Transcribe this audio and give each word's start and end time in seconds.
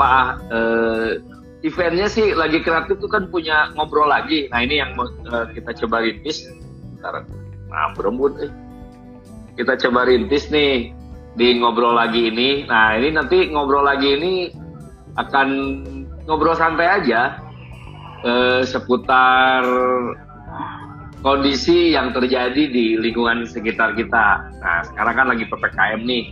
apa 0.00 0.40
uh, 0.48 1.20
eventnya 1.60 2.08
sih 2.08 2.32
lagi 2.32 2.64
kreatif 2.64 2.96
tuh 3.04 3.12
kan 3.12 3.28
punya 3.28 3.68
ngobrol 3.76 4.08
lagi. 4.08 4.48
Nah 4.48 4.64
ini 4.64 4.80
yang 4.80 4.96
uh, 4.96 5.44
kita 5.52 5.76
coba 5.84 6.00
rintis. 6.00 6.48
Ntar, 7.04 7.28
nah 7.68 7.92
berembut 7.92 8.40
eh. 8.40 8.48
Kita 9.60 9.76
coba 9.76 10.08
rintis 10.08 10.48
nih 10.48 10.96
di 11.36 11.60
ngobrol 11.60 12.00
lagi 12.00 12.32
ini. 12.32 12.64
Nah 12.64 12.96
ini 12.96 13.12
nanti 13.12 13.52
ngobrol 13.52 13.84
lagi 13.84 14.16
ini 14.16 14.48
akan 15.20 15.48
ngobrol 16.24 16.56
santai 16.56 16.88
aja 16.88 17.36
uh, 18.24 18.64
seputar 18.64 19.60
kondisi 21.20 21.92
yang 21.92 22.16
terjadi 22.16 22.72
di 22.72 22.96
lingkungan 22.96 23.44
sekitar 23.44 23.92
kita. 24.00 24.48
Nah 24.64 24.80
sekarang 24.88 25.12
kan 25.12 25.26
lagi 25.28 25.44
ppkm 25.44 26.00
nih. 26.08 26.24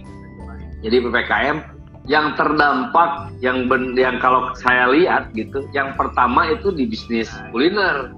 Jadi 0.80 0.96
ppkm 1.04 1.77
yang 2.08 2.32
terdampak 2.40 3.28
yang 3.44 3.68
ben, 3.68 3.92
yang 3.92 4.16
kalau 4.16 4.50
saya 4.56 4.88
lihat 4.88 5.28
gitu 5.36 5.68
yang 5.76 5.92
pertama 5.94 6.48
itu 6.48 6.72
di 6.72 6.88
bisnis 6.88 7.28
kuliner. 7.52 8.16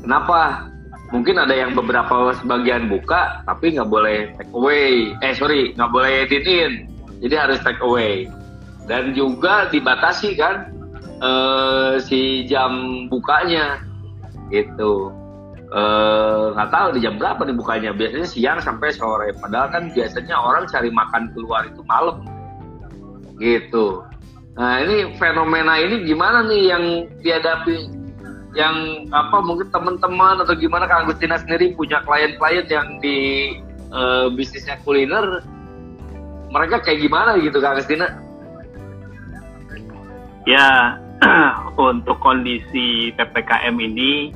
Kenapa? 0.00 0.72
Mungkin 1.12 1.40
ada 1.40 1.52
yang 1.52 1.76
beberapa 1.76 2.32
sebagian 2.40 2.88
buka 2.88 3.44
tapi 3.44 3.76
nggak 3.76 3.88
boleh 3.92 4.32
take 4.40 4.52
away. 4.56 5.12
Eh 5.20 5.36
sorry 5.36 5.76
nggak 5.76 5.92
boleh 5.92 6.24
edit 6.24 6.44
in. 6.48 6.72
Jadi 7.20 7.34
harus 7.36 7.60
take 7.60 7.80
away. 7.84 8.24
Dan 8.88 9.12
juga 9.12 9.68
dibatasi 9.68 10.32
kan 10.32 10.72
eh, 11.20 12.00
si 12.00 12.48
jam 12.48 13.04
bukanya 13.12 13.84
gitu. 14.48 15.12
Eh, 15.68 16.44
nggak 16.56 16.72
tahu 16.72 16.88
di 16.96 17.04
jam 17.04 17.20
berapa 17.20 17.44
nih 17.44 17.56
bukanya 17.60 17.90
biasanya 17.92 18.24
siang 18.24 18.58
sampai 18.64 18.88
sore. 18.88 19.36
Padahal 19.36 19.68
kan 19.68 19.92
biasanya 19.92 20.32
orang 20.32 20.64
cari 20.64 20.88
makan 20.88 21.28
keluar 21.36 21.68
itu 21.68 21.84
malam 21.84 22.24
gitu. 23.38 24.04
Nah 24.58 24.82
ini 24.82 25.14
fenomena 25.16 25.78
ini 25.78 26.02
gimana 26.02 26.42
nih 26.46 26.62
yang 26.74 26.84
dihadapi 27.22 27.94
yang 28.58 29.06
apa 29.14 29.38
mungkin 29.38 29.70
teman-teman 29.70 30.42
atau 30.42 30.54
gimana 30.58 30.90
Kang 30.90 31.06
Agustina 31.06 31.38
sendiri 31.38 31.78
punya 31.78 32.02
klien-klien 32.02 32.66
yang 32.66 32.98
di 32.98 33.18
uh, 33.94 34.26
bisnisnya 34.34 34.82
kuliner 34.82 35.46
mereka 36.50 36.82
kayak 36.82 37.06
gimana 37.06 37.38
gitu 37.38 37.62
Kang 37.62 37.78
Agustina? 37.78 38.18
Ya 40.48 40.98
untuk 41.78 42.18
kondisi 42.18 43.14
ppkm 43.14 43.74
ini 43.78 44.34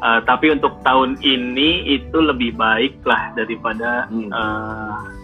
uh, 0.00 0.20
tapi 0.24 0.56
untuk 0.56 0.78
tahun 0.86 1.20
ini 1.20 2.00
itu 2.00 2.16
lebih 2.16 2.56
baik 2.56 2.96
lah 3.04 3.34
daripada 3.36 4.08
hmm. 4.08 4.30
uh, 4.30 5.21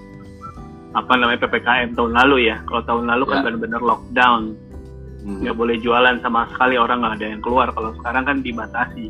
apa 0.97 1.12
namanya 1.20 1.44
ppkm 1.44 1.92
tahun 1.92 2.12
lalu 2.17 2.48
ya 2.48 2.56
kalau 2.64 2.83
tahun 2.84 3.05
lalu 3.12 3.25
kan 3.28 3.39
ya. 3.41 3.44
benar-benar 3.44 3.83
lockdown 3.84 4.42
hmm. 5.25 5.39
nggak 5.44 5.55
hmm. 5.55 5.61
boleh 5.61 5.77
jualan 5.84 6.17
sama 6.25 6.48
sekali 6.55 6.81
orang 6.81 7.05
nggak 7.05 7.14
ada 7.20 7.27
yang 7.36 7.42
keluar 7.44 7.69
kalau 7.77 7.91
sekarang 8.00 8.25
kan 8.25 8.36
dibatasi 8.41 9.06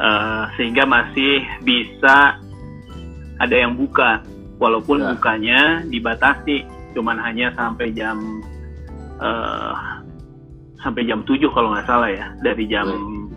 uh, 0.00 0.44
sehingga 0.56 0.88
masih 0.88 1.44
bisa 1.60 2.40
ada 3.36 3.56
yang 3.56 3.76
buka 3.76 4.24
walaupun 4.56 5.02
ya. 5.02 5.12
bukanya 5.12 5.60
dibatasi 5.90 6.64
cuman 6.96 7.20
hanya 7.20 7.52
sampai 7.52 7.92
jam 7.92 8.40
uh, 9.20 9.76
sampai 10.80 11.06
jam 11.06 11.22
7 11.22 11.38
kalau 11.52 11.72
nggak 11.72 11.86
salah 11.86 12.10
ya 12.10 12.32
dari 12.40 12.64
jam 12.66 12.86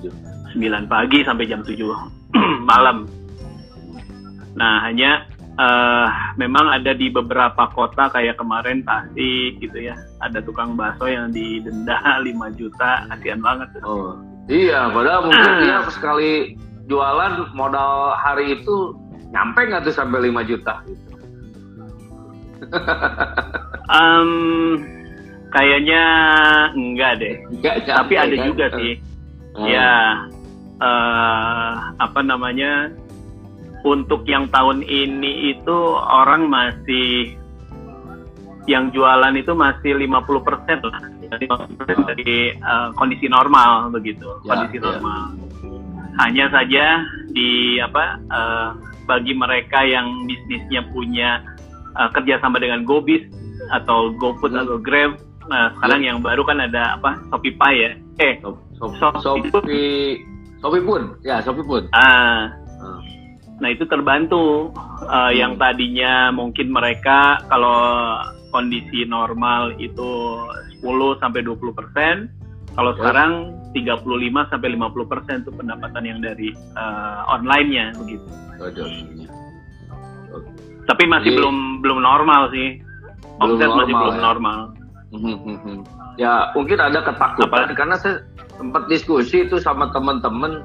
ya, 0.02 0.12
9 0.56 0.88
pagi 0.88 1.20
sampai 1.26 1.46
jam 1.46 1.62
7 1.62 1.78
malam 2.72 3.06
nah 4.56 4.80
hanya 4.88 5.25
uh, 5.60 6.08
memang 6.40 6.72
ada 6.72 6.96
di 6.96 7.12
beberapa 7.12 7.68
kota 7.72 8.12
kayak 8.12 8.40
kemarin 8.40 8.82
Tasik 8.84 9.60
gitu 9.60 9.78
ya. 9.92 9.96
Ada 10.24 10.44
tukang 10.44 10.76
bakso 10.80 11.10
yang 11.10 11.32
didenda 11.32 12.00
5 12.26 12.60
juta. 12.60 13.10
Kasihan 13.12 13.42
banget. 13.42 13.70
Oh 13.84 14.16
iya 14.46 14.94
padahal 14.94 15.26
mungkin 15.26 15.54
dia 15.66 15.82
sekali 15.90 16.54
jualan 16.86 17.50
modal 17.58 18.14
hari 18.14 18.62
itu 18.62 18.94
nyampe 19.34 19.66
nggak 19.66 19.90
tuh 19.90 19.96
sampai 19.96 20.30
5 20.30 20.50
juta? 20.50 20.86
Gitu 20.86 21.16
um, 23.92 24.32
kayaknya 25.54 26.04
enggak 26.74 27.12
deh. 27.22 27.36
Enggak, 27.52 27.76
tapi 27.88 28.14
ada 28.18 28.36
kan? 28.36 28.46
juga 28.50 28.66
sih. 28.78 28.94
Hmm. 29.56 29.72
ya 29.72 29.92
uh, 30.84 31.72
apa 31.96 32.20
namanya 32.20 32.92
untuk 33.86 34.26
yang 34.26 34.50
tahun 34.50 34.82
ini 34.82 35.54
itu 35.54 35.78
orang 36.02 36.50
masih 36.50 37.38
yang 38.66 38.90
jualan 38.90 39.38
itu 39.38 39.54
masih 39.54 39.94
50% 39.94 40.90
lah. 40.90 41.02
Dari, 41.26 41.46
dari 41.86 42.34
uh, 42.62 42.90
kondisi 42.98 43.26
normal 43.30 43.90
begitu 43.94 44.26
ya, 44.46 44.58
kondisi 44.58 44.78
ya. 44.82 44.84
normal. 44.90 45.22
Hanya 46.18 46.46
saja 46.50 47.06
di 47.34 47.78
apa 47.78 48.18
uh, 48.34 48.70
bagi 49.06 49.38
mereka 49.38 49.86
yang 49.86 50.26
bisnisnya 50.26 50.82
punya 50.90 51.46
uh, 51.94 52.10
kerjasama 52.10 52.58
dengan 52.58 52.82
GoBiz 52.86 53.30
atau 53.70 54.14
GoFood 54.18 54.54
hmm. 54.58 54.64
atau 54.66 54.78
Grab 54.82 55.22
nah 55.46 55.70
sekarang 55.78 56.02
ya. 56.02 56.08
yang 56.10 56.26
baru 56.26 56.42
kan 56.42 56.58
ada 56.58 56.98
apa 56.98 57.22
Shopee 57.30 57.54
Pay 57.54 57.76
ya? 57.78 57.92
Eh 58.18 58.34
Shopee. 58.42 59.54
Shopee 60.58 60.82
pun. 60.82 61.02
Ya 61.22 61.38
Shopee 61.46 61.62
pun. 61.62 61.86
Ah 61.94 62.50
Nah 63.64 63.70
itu 63.72 63.88
terbantu 63.88 64.76
uh, 65.08 65.32
hmm. 65.32 65.34
yang 65.36 65.54
tadinya 65.56 66.30
mungkin 66.36 66.76
mereka 66.76 67.40
kalau 67.48 68.20
kondisi 68.52 69.04
normal 69.04 69.76
itu 69.80 70.40
10 70.80 71.22
sampai 71.24 71.44
20 71.44 71.76
persen, 71.76 72.32
kalau 72.76 72.96
ya. 72.96 72.98
sekarang 73.04 73.32
35 73.76 74.52
sampai 74.52 74.70
50 74.76 75.12
persen 75.12 75.36
itu 75.44 75.52
pendapatan 75.52 76.04
yang 76.08 76.20
dari 76.24 76.56
uh, 76.76 77.28
online-nya 77.28 77.96
begitu. 78.00 78.28
Tapi 80.86 81.04
masih 81.10 81.34
Jadi, 81.34 81.38
belum 81.40 81.84
belum 81.84 82.00
normal 82.00 82.52
sih. 82.56 82.80
Omset 83.44 83.68
masih 83.68 83.94
belum 83.96 84.16
ya. 84.16 84.24
normal. 84.24 84.60
Hmm, 85.16 85.38
hmm, 85.40 85.80
ya 86.20 86.52
mungkin 86.52 86.76
ada 86.76 87.00
ketakutan 87.04 87.72
Apa? 87.72 87.76
karena 87.76 87.96
saya 87.96 88.20
sempat 88.60 88.88
diskusi 88.92 89.48
itu 89.48 89.60
sama 89.64 89.92
teman-teman 89.96 90.60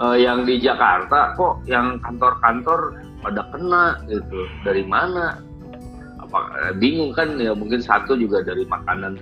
uh, 0.00 0.16
yang 0.16 0.44
di 0.44 0.60
Jakarta 0.60 1.34
kok 1.36 1.64
yang 1.64 2.00
kantor-kantor 2.04 2.96
pada 3.24 3.42
kena 3.52 3.84
gitu. 4.06 4.46
Dari 4.62 4.84
mana? 4.86 5.40
Apa 6.22 6.38
eh, 6.68 6.74
bingung 6.76 7.14
kan 7.14 7.38
ya 7.38 7.54
mungkin 7.54 7.78
satu 7.78 8.18
juga 8.18 8.42
dari 8.42 8.66
makanan 8.66 9.18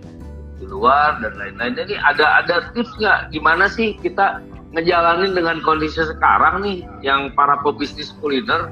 di 0.59 0.65
luar 0.67 1.21
dan 1.21 1.35
lain-lain. 1.37 1.77
Ini 1.77 1.97
ada 2.01 2.45
ada 2.45 2.55
tips 2.73 2.93
nggak? 2.99 3.35
Gimana 3.35 3.69
sih 3.69 3.97
kita 4.01 4.41
ngejalanin 4.75 5.37
dengan 5.37 5.63
kondisi 5.63 6.03
sekarang 6.03 6.65
nih 6.65 6.79
yang 7.05 7.31
para 7.37 7.61
pebisnis 7.63 8.15
kuliner? 8.19 8.71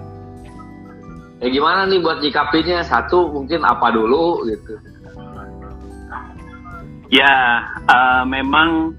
Ya 1.42 1.50
gimana 1.50 1.90
nih 1.90 1.98
buat 1.98 2.22
nyikapinya? 2.22 2.86
Satu 2.86 3.30
mungkin 3.34 3.66
apa 3.66 3.90
dulu 3.90 4.46
gitu? 4.46 4.78
Ya 7.12 7.60
uh, 7.92 8.24
memang 8.24 8.96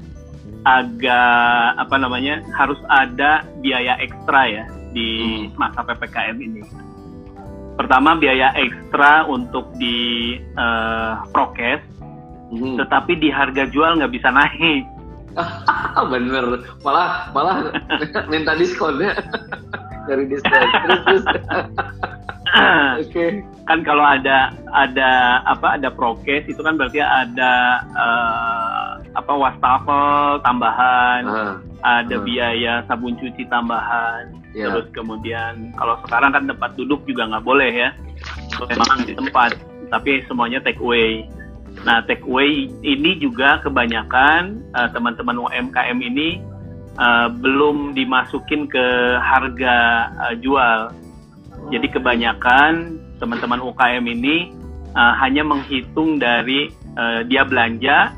agak 0.63 1.75
apa 1.75 1.95
namanya 1.99 2.39
harus 2.55 2.79
ada 2.87 3.43
biaya 3.59 3.99
ekstra 3.99 4.41
ya 4.47 4.65
di 4.95 5.09
hmm. 5.47 5.59
masa 5.59 5.83
ppkm 5.83 6.37
ini. 6.39 6.61
Pertama 7.73 8.15
biaya 8.15 8.53
ekstra 8.55 9.25
untuk 9.27 9.73
di 9.81 10.37
uh, 10.55 11.25
prokes, 11.33 11.83
hmm. 12.53 12.77
tetapi 12.79 13.17
di 13.17 13.33
harga 13.33 13.67
jual 13.67 13.99
nggak 13.99 14.13
bisa 14.13 14.29
naik. 14.31 14.85
Bener, 16.13 16.45
malah 16.85 17.33
malah 17.33 17.73
minta 18.31 18.53
diskon 18.53 19.01
ya 19.01 19.17
dari 20.05 20.29
diskon. 20.29 20.67
Terus 20.85 21.01
terus. 21.01 21.25
Oke. 22.53 23.09
Okay. 23.09 23.29
Kan 23.65 23.81
kalau 23.81 24.03
ada 24.05 24.53
ada 24.75 25.41
apa 25.47 25.79
ada 25.79 25.89
prokes 25.89 26.45
itu 26.45 26.59
kan 26.61 26.75
berarti 26.77 26.99
ada 27.01 27.81
uh, 27.95 28.91
apa 29.15 29.33
wastafel 29.33 30.37
tambahan, 30.43 31.21
uh, 31.25 31.53
ada 31.81 32.15
uh. 32.19 32.21
biaya 32.21 32.83
sabun 32.85 33.15
cuci 33.17 33.47
tambahan, 33.47 34.29
yeah. 34.51 34.69
terus 34.69 34.91
kemudian 34.91 35.71
kalau 35.79 35.97
sekarang 36.05 36.35
kan 36.35 36.43
tempat 36.45 36.75
duduk 36.75 37.01
juga 37.07 37.31
nggak 37.31 37.45
boleh 37.45 37.71
ya, 37.71 37.89
memang 38.67 39.07
di 39.07 39.13
tempat, 39.15 39.57
tapi 39.89 40.21
semuanya 40.27 40.59
take 40.61 40.81
away. 40.83 41.25
Nah 41.87 42.05
take 42.05 42.21
away 42.27 42.69
ini 42.85 43.17
juga 43.17 43.63
kebanyakan 43.63 44.61
uh, 44.77 44.91
teman-teman 44.93 45.39
UMKM 45.39 45.97
ini 46.03 46.37
uh, 47.01 47.31
belum 47.31 47.97
dimasukin 47.97 48.69
ke 48.69 49.17
harga 49.23 50.09
uh, 50.19 50.35
jual 50.37 50.93
jadi 51.71 51.87
kebanyakan 51.91 52.99
teman-teman 53.21 53.63
UKM 53.63 54.03
ini 54.03 54.51
uh, 54.97 55.13
hanya 55.21 55.45
menghitung 55.45 56.19
dari 56.19 56.73
uh, 56.97 57.23
dia 57.27 57.45
belanja, 57.47 58.11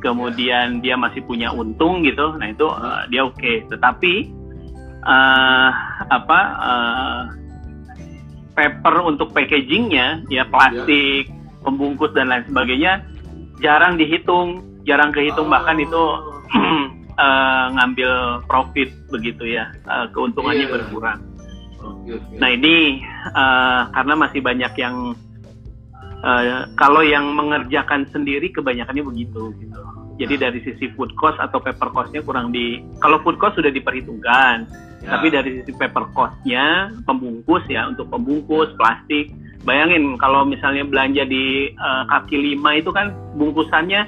kemudian 0.00 0.80
dia 0.80 0.94
masih 0.94 1.22
punya 1.26 1.50
untung 1.50 2.06
gitu. 2.06 2.34
Nah 2.38 2.48
itu 2.48 2.66
uh, 2.66 3.04
dia 3.10 3.26
oke. 3.26 3.36
Okay. 3.36 3.66
Tetapi 3.68 4.14
uh, 5.04 5.70
apa 6.08 6.40
uh, 6.58 7.22
paper 8.54 8.94
untuk 9.06 9.30
packagingnya, 9.30 10.26
ya 10.32 10.48
plastik, 10.48 11.30
yeah. 11.30 11.62
pembungkus 11.62 12.10
dan 12.16 12.32
lain 12.32 12.44
sebagainya 12.50 13.06
jarang 13.62 13.98
dihitung, 13.98 14.62
jarang 14.86 15.10
kehitung 15.10 15.46
oh. 15.46 15.52
bahkan 15.52 15.78
itu 15.78 16.02
uh, 17.18 17.66
ngambil 17.78 18.42
profit 18.46 18.90
begitu 19.10 19.58
ya, 19.58 19.70
uh, 19.86 20.06
keuntungannya 20.10 20.66
yeah. 20.66 20.74
berkurang. 20.74 21.20
Nah 22.16 22.48
ini 22.48 23.04
uh, 23.32 23.92
karena 23.92 24.14
masih 24.16 24.40
banyak 24.40 24.72
yang 24.80 25.12
uh, 26.24 26.64
kalau 26.74 27.02
yang 27.04 27.34
mengerjakan 27.34 28.08
sendiri 28.10 28.50
kebanyakannya 28.50 29.04
begitu 29.04 29.52
gitu. 29.60 29.80
Jadi 30.18 30.34
nah. 30.34 30.42
dari 30.50 30.58
sisi 30.66 30.86
food 30.98 31.14
cost 31.14 31.38
atau 31.38 31.62
paper 31.62 31.94
costnya 31.94 32.20
kurang 32.26 32.50
di 32.50 32.82
kalau 32.98 33.22
food 33.22 33.38
cost 33.38 33.60
sudah 33.60 33.70
diperhitungkan, 33.70 34.66
ya. 35.04 35.08
tapi 35.14 35.26
dari 35.30 35.62
sisi 35.62 35.72
paper 35.76 36.10
costnya 36.10 36.90
pembungkus 37.06 37.62
ya 37.70 37.86
untuk 37.86 38.10
pembungkus 38.10 38.72
plastik. 38.74 39.30
Bayangin 39.66 40.16
kalau 40.16 40.46
misalnya 40.46 40.86
belanja 40.86 41.26
di 41.28 41.74
uh, 41.76 42.06
kaki 42.08 42.34
lima 42.34 42.78
itu 42.78 42.94
kan 42.94 43.12
bungkusannya 43.36 44.06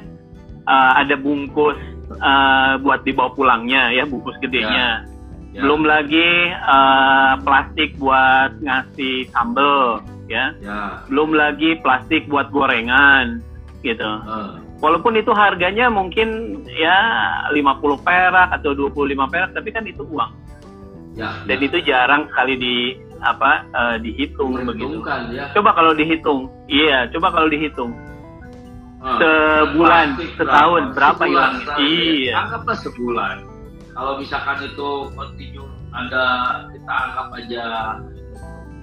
uh, 0.65 0.93
ada 0.99 1.19
bungkus 1.19 1.77
uh, 2.23 2.79
buat 2.81 3.03
dibawa 3.03 3.35
pulangnya 3.35 3.93
ya 3.95 4.07
bungkus 4.07 4.39
gedenya. 4.41 5.05
Ya. 5.05 5.10
Ya. 5.51 5.67
Belum 5.67 5.83
lagi 5.83 6.55
uh, 6.63 7.43
plastik 7.43 7.99
buat 7.99 8.55
ngasih 8.63 9.27
sambel 9.35 9.99
ya. 10.31 10.55
ya. 10.63 11.03
Belum 11.11 11.35
lagi 11.35 11.75
plastik 11.83 12.31
buat 12.31 12.55
gorengan 12.55 13.43
gitu. 13.83 14.07
Uh 14.07 14.71
walaupun 14.81 15.13
itu 15.21 15.31
harganya 15.37 15.93
mungkin 15.93 16.61
ya 16.67 16.99
50 17.53 18.01
perak 18.01 18.49
atau 18.61 18.73
25 18.73 19.33
perak 19.33 19.51
tapi 19.53 19.69
kan 19.71 19.85
itu 19.85 20.03
uang 20.09 20.33
ya, 21.15 21.45
dan 21.45 21.59
ya. 21.61 21.65
itu 21.69 21.79
jarang 21.85 22.27
sekali 22.33 22.55
di 22.57 22.77
apa 23.21 23.69
uh, 23.77 23.97
dihitung 24.01 24.57
begitu 24.65 25.05
ya. 25.37 25.53
coba 25.53 25.77
kalau 25.77 25.93
dihitung 25.93 26.49
iya 26.73 27.05
coba 27.13 27.29
kalau 27.37 27.49
dihitung 27.53 27.93
sebulan 29.01 30.17
setahun 30.37 30.93
berapa, 30.97 31.21
berapa 31.21 31.25
hilang 31.29 31.55
iya 31.77 32.49
anggaplah 32.49 32.77
sebulan 32.81 33.37
kalau 34.01 34.17
misalkan 34.17 34.65
itu 34.65 35.13
kontinu 35.13 35.69
ada 35.93 36.25
kita 36.73 36.89
anggap 36.89 37.29
aja 37.37 37.65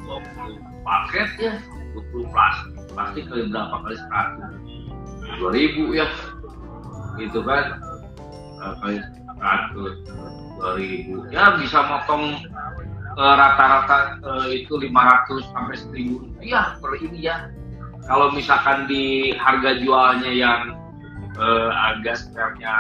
20 0.06 0.62
paket 0.86 1.30
ya 1.42 1.54
20 2.14 2.30
plastik 2.30 2.74
plastik 2.94 3.24
kali 3.25 3.50
berapa 3.50 3.75
kali 3.81 3.98
100 3.98 5.42
dua 5.42 5.50
ribu 5.58 5.98
ya 5.98 6.06
gitu 7.18 7.42
kan? 7.42 7.81
Kali 8.62 9.02
seratus 9.02 9.96
dua 10.58 10.69
ribu. 10.78 11.25
Ya 11.34 11.58
bisa 11.58 11.81
motong 11.81 12.38
uh, 13.18 13.34
rata-rata 13.38 14.22
uh, 14.22 14.48
itu 14.54 14.78
500 14.78 15.50
sampai 15.50 15.75
1000 15.98 16.22
rupiah 16.22 16.78
per 16.78 16.94
ini 17.02 17.25
ya. 17.25 17.50
Kalau 18.06 18.31
misalkan 18.31 18.86
di 18.86 19.34
harga 19.36 19.81
jualnya 19.81 20.31
yang 20.31 20.62
uh, 21.36 21.69
agak 21.74 22.22
spernya 22.22 22.72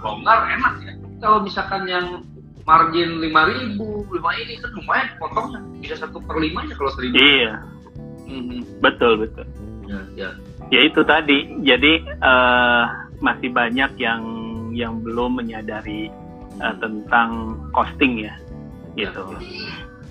longgar 0.00 0.48
enak 0.54 0.74
ya 0.86 0.99
kalau 1.20 1.44
misalkan 1.44 1.84
yang 1.86 2.24
margin 2.64 3.20
5000 3.20 3.76
lima 4.16 4.30
ini 4.40 4.54
kan 4.60 4.70
lumayan 4.76 5.08
potongnya. 5.20 5.60
Bisa 5.80 5.94
satu 6.00 6.18
per 6.24 6.36
lima 6.40 6.64
ya 6.66 6.74
kalau 6.76 6.92
seribu. 6.96 7.14
Iya. 7.16 7.52
Mm 8.30 8.42
-hmm. 8.46 8.60
betul 8.80 9.12
betul. 9.20 9.46
Ya, 9.86 10.00
ya. 10.16 10.28
Ya 10.70 10.80
itu 10.86 11.00
tadi. 11.04 11.38
Jadi 11.62 11.92
uh, 12.22 12.84
masih 13.20 13.52
banyak 13.52 13.90
yang 14.00 14.22
yang 14.72 15.02
belum 15.02 15.42
menyadari 15.42 16.08
uh, 16.62 16.74
tentang 16.78 17.58
costing 17.74 18.22
ya 18.22 18.34
gitu. 18.94 19.22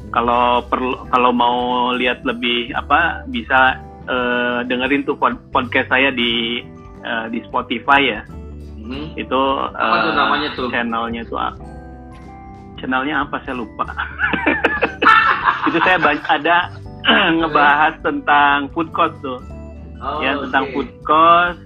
Kalau 0.10 0.66
perlu 0.66 1.06
kalau 1.14 1.32
mau 1.32 1.58
lihat 1.94 2.26
lebih 2.26 2.74
apa 2.74 3.24
bisa 3.30 3.78
uh, 4.10 4.66
dengerin 4.66 5.06
tuh 5.06 5.16
podcast 5.54 5.88
saya 5.92 6.10
di 6.12 6.64
uh, 7.06 7.30
di 7.30 7.40
Spotify 7.46 8.02
ya 8.04 8.22
hmm. 8.90 9.08
itu 9.14 9.42
apa 9.78 9.96
uh, 9.96 10.02
tuh 10.02 10.14
namanya 10.18 10.50
tuh 10.58 10.68
channelnya 10.74 11.22
tuh 11.30 11.38
channelnya 12.82 13.22
apa 13.22 13.38
saya 13.46 13.62
lupa 13.62 13.86
itu 15.70 15.78
saya 15.86 16.02
ada 16.26 16.74
ngebahas 17.40 17.94
tentang 18.02 18.68
food 18.74 18.90
cost 18.92 19.14
tuh 19.22 19.40
oh, 20.02 20.20
ya 20.24 20.36
tentang 20.48 20.64
okay. 20.70 20.74
food 20.74 20.90
cost. 21.04 21.62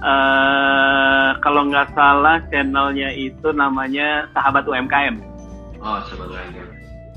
Uh, 0.00 1.36
kalau 1.44 1.68
nggak 1.68 1.92
salah 1.92 2.40
channelnya 2.48 3.12
itu 3.12 3.52
namanya 3.52 4.24
Sahabat 4.32 4.64
UMKM. 4.64 5.20
Oh, 5.84 6.00
Sahabat 6.08 6.28
UMKM. 6.32 6.68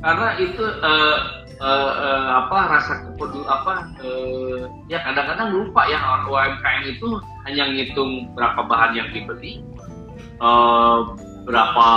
Karena 0.04 0.30
itu 0.36 0.64
uh, 0.84 1.43
uh, 1.62 2.28
apa 2.46 2.58
rasa 2.80 2.94
kepedul 3.06 3.46
apa 3.46 3.92
uh, 4.02 4.66
ya 4.90 5.02
kadang-kadang 5.04 5.54
lupa 5.54 5.86
ya 5.86 6.00
orang 6.00 6.26
UMKM 6.30 6.84
itu 6.90 7.08
hanya 7.46 7.64
ngitung 7.70 8.32
berapa 8.34 8.62
bahan 8.66 8.92
yang 8.96 9.10
dibeli, 9.12 9.62
uh, 10.40 11.14
berapa 11.44 11.88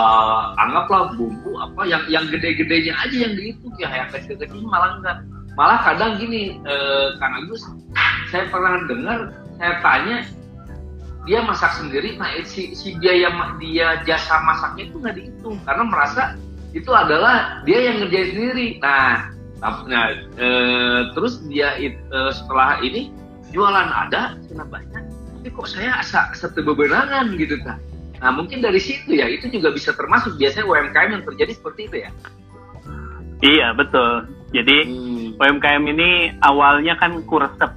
anggaplah 0.59 1.15
bumbu 1.15 1.55
apa 1.63 1.87
yang 1.87 2.03
yang 2.11 2.27
gede-gedenya 2.27 2.93
aja 2.99 3.17
yang 3.31 3.35
dihitung 3.39 3.75
ya 3.79 3.89
yang 3.95 4.11
kecil-kecil 4.11 4.67
malah 4.67 4.99
enggak. 4.99 5.19
Malah 5.57 5.81
kadang 5.89 6.21
gini 6.21 6.61
eh, 6.69 7.07
Kang 7.17 7.33
Agus 7.41 7.65
saya 8.29 8.45
pernah 8.53 8.85
dengar 8.85 9.33
saya 9.57 9.81
tanya 9.81 10.17
dia 11.25 11.41
masak 11.43 11.73
sendiri 11.81 12.21
nah 12.21 12.29
si, 12.45 12.77
si 12.77 12.93
biaya 13.01 13.33
dia 13.57 14.05
jasa 14.05 14.37
masaknya 14.45 14.93
itu 14.93 14.97
nggak 15.01 15.17
dihitung 15.17 15.57
karena 15.65 15.85
merasa 15.89 16.23
itu 16.77 16.93
adalah 16.93 17.65
dia 17.65 17.89
yang 17.89 18.05
ngerjain 18.05 18.37
sendiri. 18.37 18.69
Nah 18.85 19.36
nah 19.63 20.13
e, 20.37 20.49
terus 21.17 21.41
dia 21.49 21.77
e, 21.81 21.91
setelah 22.33 22.81
ini 22.85 23.09
jualan 23.51 23.89
ada 23.89 24.37
kena 24.49 24.65
banyak 24.69 25.05
tapi 25.09 25.49
kok 25.49 25.69
saya 25.71 26.03
asa 26.03 26.33
setebebenangan 26.37 27.33
gitu 27.41 27.57
kan 27.65 27.81
nah 28.21 28.33
mungkin 28.33 28.61
dari 28.61 28.81
situ 28.81 29.17
ya 29.17 29.29
itu 29.29 29.49
juga 29.49 29.73
bisa 29.73 29.97
termasuk 29.97 30.37
biasanya 30.37 30.65
UMKM 30.69 31.11
yang 31.21 31.25
terjadi 31.25 31.53
seperti 31.57 31.81
itu 31.89 31.97
ya 32.05 32.11
iya 33.41 33.69
betul 33.73 34.29
jadi 34.55 34.77
hmm. 34.87 35.37
UMKM 35.37 35.83
ini 35.91 36.11
awalnya 36.41 36.95
kan 36.97 37.19
kuresep. 37.27 37.71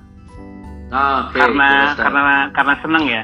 Ah, 0.90 1.30
okay. 1.30 1.42
karena 1.42 1.70
kuresep. 1.94 2.02
karena 2.02 2.24
karena 2.54 2.76
seneng 2.82 3.06
ya. 3.10 3.24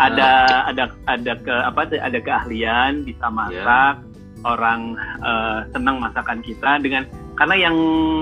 Ada 0.00 0.30
ah. 0.32 0.70
ada 0.72 0.84
ada 1.06 1.32
ke 1.38 1.54
apa 1.54 1.80
ada 1.96 2.18
keahlian 2.18 2.92
bisa 3.06 3.26
masak. 3.30 3.94
Yeah. 4.00 4.08
Orang 4.40 4.96
uh, 5.20 5.68
senang 5.76 6.00
masakan 6.00 6.40
kita 6.40 6.80
dengan 6.80 7.04
karena 7.40 7.56
yang 7.56 7.76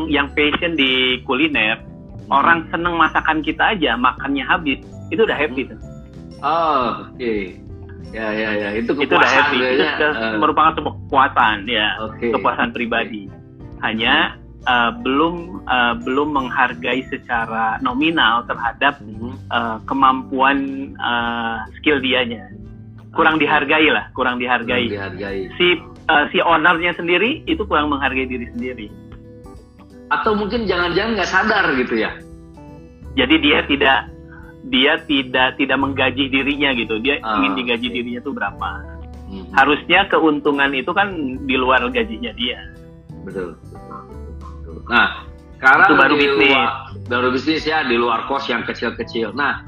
yang 0.07 0.27
passion 0.31 0.79
di 0.79 1.19
kuliner 1.27 1.83
hmm. 1.83 2.31
orang 2.31 2.71
seneng 2.71 2.95
masakan 2.95 3.43
kita 3.43 3.75
aja 3.75 3.99
makannya 3.99 4.47
habis 4.47 4.79
itu 5.11 5.27
udah 5.27 5.35
happy 5.35 5.67
tuh. 5.67 5.81
Oh, 6.39 7.03
oke. 7.03 7.19
Okay. 7.19 7.59
Ya, 8.15 8.31
ya, 8.31 8.49
ya. 8.55 8.69
Itu 8.79 8.95
kepuasan. 8.95 9.09
Itu 9.11 9.15
udah 9.19 9.31
happy. 9.33 9.59
Itu 9.59 9.85
sudah 9.97 10.11
uh. 10.15 10.37
merupakan 10.39 10.73
sebuah 10.79 10.95
kepuasan, 11.03 11.57
ya. 11.67 11.87
Okay. 12.13 12.31
Kepuasan 12.31 12.71
pribadi. 12.71 13.27
Hanya 13.83 14.39
uh, 14.69 14.93
belum 15.01 15.65
uh, 15.65 15.95
belum 16.05 16.29
menghargai 16.37 17.03
secara 17.09 17.81
nominal 17.81 18.45
terhadap 18.47 19.01
uh, 19.51 19.81
kemampuan 19.89 20.93
uh, 21.01 21.65
skill 21.81 21.99
dianya 21.99 22.45
kurang 23.17 23.41
okay. 23.41 23.49
dihargai 23.49 23.89
lah 23.89 24.05
kurang 24.13 24.37
dihargai, 24.37 24.93
kurang 24.93 25.17
dihargai. 25.17 25.49
si 25.57 25.81
uh, 26.13 26.29
si 26.29 26.39
ownernya 26.45 26.93
sendiri 26.95 27.41
itu 27.49 27.65
kurang 27.65 27.89
menghargai 27.89 28.29
diri 28.29 28.47
sendiri 28.53 28.87
atau 30.09 30.33
mungkin 30.37 30.65
jangan-jangan 30.65 31.17
nggak 31.17 31.31
sadar 31.31 31.65
gitu 31.77 31.95
ya 32.01 32.11
jadi 33.17 33.35
dia 33.41 33.59
tidak 33.69 33.99
dia 34.69 34.93
tidak 35.09 35.57
tidak 35.57 35.79
menggaji 35.81 36.29
dirinya 36.29 36.73
gitu 36.77 37.01
dia 37.01 37.21
uh, 37.25 37.41
ingin 37.41 37.53
digaji 37.65 37.87
okay. 37.89 37.97
dirinya 38.01 38.21
tuh 38.25 38.35
berapa 38.37 38.71
hmm. 39.29 39.53
harusnya 39.57 40.09
keuntungan 40.13 40.73
itu 40.77 40.91
kan 40.93 41.13
di 41.45 41.57
luar 41.57 41.85
gajinya 41.93 42.33
dia 42.37 42.59
betul 43.25 43.57
Nah, 44.89 45.29
sekarang 45.61 45.89
itu 45.89 45.95
baru 45.95 46.15
bisnis. 46.17 46.51
Luar, 46.51 46.71
baru 47.07 47.29
bisnis 47.31 47.63
ya 47.69 47.79
di 47.85 47.97
luar 47.97 48.25
kos 48.27 48.49
yang 48.49 48.65
kecil-kecil. 48.65 49.37
Nah, 49.37 49.63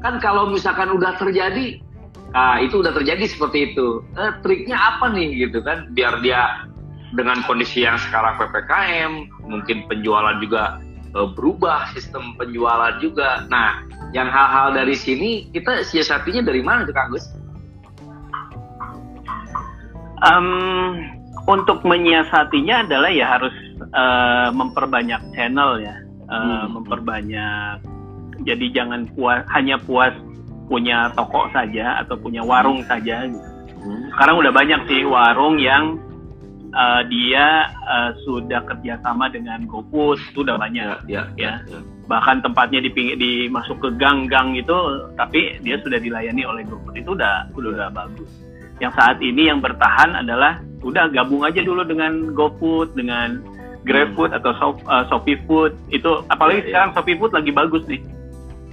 kan 0.00 0.22
kalau 0.22 0.48
misalkan 0.48 0.94
udah 0.94 1.18
terjadi, 1.18 1.82
nah 2.30 2.62
itu 2.62 2.80
udah 2.80 2.94
terjadi 2.94 3.26
seperti 3.26 3.74
itu. 3.74 4.06
Eh, 4.14 4.32
triknya 4.46 4.78
apa 4.78 5.10
nih 5.10 5.46
gitu 5.46 5.58
kan? 5.60 5.90
Biar 5.92 6.22
dia 6.22 6.69
dengan 7.14 7.42
kondisi 7.46 7.82
yang 7.82 7.98
sekarang 7.98 8.38
ppkm, 8.38 9.12
mungkin 9.46 9.86
penjualan 9.90 10.38
juga 10.38 10.78
eh, 11.14 11.28
berubah, 11.34 11.90
sistem 11.94 12.38
penjualan 12.38 12.98
juga. 13.02 13.46
Nah, 13.50 13.82
yang 14.14 14.30
hal-hal 14.30 14.74
dari 14.74 14.94
sini 14.94 15.50
kita 15.50 15.86
siasatinya 15.86 16.46
dari 16.46 16.62
mana 16.62 16.86
tuh 16.86 16.94
Kang 16.94 17.10
Gus? 17.14 17.26
Um, 20.20 21.00
untuk 21.48 21.80
menyiasatinya 21.80 22.84
adalah 22.84 23.08
ya 23.08 23.26
harus 23.38 23.54
uh, 23.96 24.52
memperbanyak 24.52 25.22
channel 25.32 25.80
ya, 25.80 25.96
uh, 26.28 26.36
hmm. 26.36 26.66
memperbanyak. 26.76 27.76
Jadi 28.44 28.72
jangan 28.72 29.08
puas 29.16 29.44
hanya 29.52 29.80
puas 29.80 30.12
punya 30.68 31.10
toko 31.16 31.48
saja 31.50 32.04
atau 32.04 32.20
punya 32.20 32.44
warung 32.44 32.84
saja. 32.84 33.26
Gitu. 33.26 33.48
Hmm. 33.80 34.12
Sekarang 34.12 34.44
udah 34.44 34.52
banyak 34.52 34.80
sih 34.86 35.02
warung 35.08 35.56
yang 35.56 35.96
uh, 36.74 37.02
dia 37.06 37.70
uh, 37.86 38.10
sudah 38.26 38.62
kerjasama 38.66 39.30
dengan 39.30 39.66
GoFood 39.66 40.18
itu 40.32 40.42
udah 40.42 40.56
banyak 40.58 41.06
ya, 41.06 41.26
ya, 41.36 41.38
ya. 41.38 41.52
ya. 41.66 41.78
bahkan 42.06 42.42
tempatnya 42.42 42.82
di 42.90 43.46
masuk 43.50 43.78
ke 43.82 43.88
gang-gang 43.98 44.58
itu 44.58 44.76
tapi 45.14 45.58
dia 45.62 45.78
sudah 45.82 45.98
dilayani 45.98 46.42
oleh 46.46 46.62
GoFood 46.66 46.96
itu 46.98 47.14
udah 47.14 47.50
udah, 47.54 47.70
udah 47.74 47.88
bagus 47.94 48.30
yang 48.80 48.92
saat 48.96 49.20
ini 49.20 49.52
yang 49.52 49.60
bertahan 49.60 50.16
adalah 50.16 50.58
udah 50.80 51.12
gabung 51.12 51.44
aja 51.44 51.60
dulu 51.60 51.84
dengan 51.84 52.32
GoFood 52.32 52.96
dengan 52.96 53.44
GrabFood 53.84 54.32
hmm. 54.32 54.38
atau 54.40 54.50
Shop, 54.60 54.76
uh, 54.88 55.04
Shopee 55.08 55.40
Food 55.48 55.72
itu 55.92 56.10
apalagi 56.28 56.64
ya, 56.64 56.66
sekarang 56.72 56.90
ya. 56.92 56.94
Shopee 57.00 57.16
Food 57.16 57.32
lagi 57.32 57.50
bagus 57.52 57.82
nih 57.88 58.00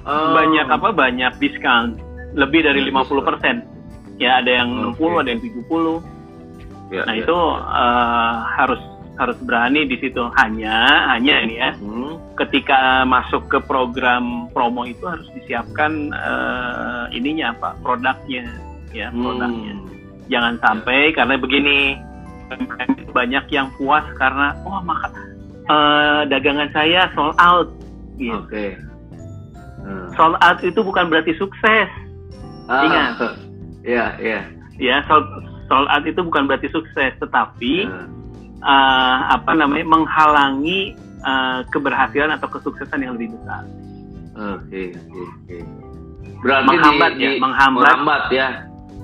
oh. 0.08 0.36
banyak 0.36 0.68
apa 0.68 0.90
banyak 0.92 1.32
diskon 1.40 2.00
lebih 2.36 2.64
dari 2.64 2.84
lima 2.84 3.08
puluh 3.08 3.24
persen 3.24 3.64
ya 4.18 4.42
ada 4.42 4.52
yang 4.52 4.94
okay. 4.94 5.06
60 5.06 5.22
ada 5.22 5.30
yang 5.30 5.42
70 5.46 6.17
ya, 6.92 7.04
nah 7.06 7.16
ya. 7.16 7.24
itu 7.24 7.38
uh, 7.38 8.36
harus 8.58 8.82
harus 9.18 9.38
berani 9.42 9.90
di 9.90 9.98
situ 9.98 10.22
hanya 10.38 11.10
hanya 11.18 11.36
ini 11.42 11.56
ya 11.58 11.72
hmm. 11.74 12.38
ketika 12.38 13.02
masuk 13.02 13.50
ke 13.50 13.58
program 13.66 14.46
promo 14.54 14.86
itu 14.86 15.02
harus 15.10 15.26
disiapkan 15.34 16.14
uh, 16.14 17.10
ininya 17.10 17.52
apa 17.58 17.74
produknya 17.82 18.46
ya 18.94 19.10
hmm. 19.10 19.26
produknya 19.26 19.74
jangan 20.30 20.54
sampai 20.62 21.12
ya. 21.12 21.16
karena 21.18 21.36
begini 21.42 21.78
banyak 23.12 23.46
yang 23.52 23.68
puas 23.76 24.06
karena 24.16 24.56
oh 24.64 24.80
maka 24.86 25.10
uh, 25.68 26.22
dagangan 26.28 26.70
saya 26.72 27.12
sold 27.14 27.36
out 27.42 27.70
gitu. 28.18 28.40
Okay. 28.48 28.76
Hmm. 29.84 30.08
Sold 30.18 30.38
out 30.42 30.60
itu 30.64 30.80
bukan 30.82 31.08
berarti 31.08 31.36
sukses. 31.38 31.90
Ah. 32.68 32.84
Ingat. 32.84 33.14
Iya, 33.88 34.20
iya. 34.20 34.44
Ya, 34.76 35.00
sold, 35.08 35.24
sold 35.68 35.88
out 35.92 36.04
itu 36.08 36.20
bukan 36.24 36.48
berarti 36.48 36.72
sukses, 36.72 37.12
tetapi 37.20 37.88
hmm. 37.88 38.08
uh, 38.64 39.18
apa 39.32 39.52
namanya 39.54 39.86
menghalangi 39.88 40.96
uh, 41.24 41.64
keberhasilan 41.70 42.36
atau 42.36 42.48
kesuksesan 42.52 43.04
yang 43.04 43.14
lebih 43.20 43.36
besar. 43.36 43.64
Oke, 44.38 44.96
oke, 44.96 45.22
oke. 45.22 45.58
Berarti 46.42 46.68
menghambat 46.70 47.12
di, 47.18 47.24
ya, 47.24 47.32
di, 47.36 47.38
menghambat. 47.42 47.82
menghambat 47.84 48.24
ya. 48.32 48.48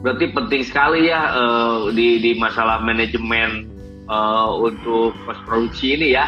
Berarti 0.03 0.25
penting 0.36 0.62
sekali 0.67 1.08
ya 1.08 1.32
uh, 1.32 1.88
di 1.96 2.20
di 2.20 2.36
masalah 2.36 2.84
manajemen 2.84 3.72
uh, 4.12 4.51
untuk 4.60 5.15
pos 5.24 5.39
produksi 5.48 5.96
ini 5.96 6.15
ya, 6.15 6.27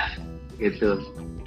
gitu. 0.60 1.00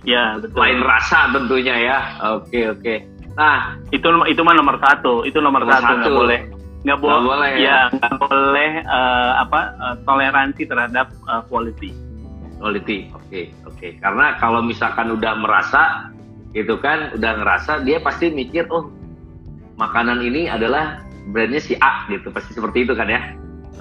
Ya, 0.04 0.36
betul. 0.40 0.56
Lain 0.60 0.80
rasa 0.84 1.32
tentunya 1.32 1.76
ya. 1.76 1.98
Oke, 2.36 2.68
oke. 2.68 2.94
Nah, 3.34 3.76
itu 3.92 4.06
itu 4.28 4.40
mah 4.44 4.54
nomor 4.56 4.76
satu. 4.80 5.24
Itu 5.24 5.40
nomor, 5.40 5.64
nomor 5.64 5.80
satu, 5.80 5.94
nggak 6.04 6.14
boleh 6.14 6.40
nggak 6.86 6.98
boleh, 7.02 7.26
boleh 7.26 7.50
ya, 7.58 7.90
ya 7.90 7.90
nggak 7.90 8.14
boleh 8.22 8.70
uh, 8.86 9.42
apa 9.42 9.60
uh, 9.82 9.96
toleransi 10.06 10.62
terhadap 10.62 11.10
uh, 11.26 11.42
quality. 11.50 11.90
Quality 12.58 13.10
oke 13.10 13.22
okay, 13.26 13.44
oke. 13.66 13.74
Okay. 13.78 13.90
karena 13.98 14.38
kalau 14.38 14.62
misalkan 14.62 15.10
udah 15.10 15.34
merasa 15.38 16.14
gitu 16.54 16.78
kan 16.78 17.18
udah 17.18 17.32
ngerasa 17.42 17.82
dia 17.82 17.98
pasti 17.98 18.30
mikir 18.30 18.70
oh 18.70 18.90
makanan 19.78 20.22
ini 20.22 20.46
adalah 20.46 21.02
brandnya 21.34 21.58
si 21.58 21.74
A 21.82 22.06
gitu. 22.10 22.30
Pasti 22.30 22.54
seperti 22.54 22.86
itu 22.86 22.94
kan 22.94 23.10
ya? 23.10 23.22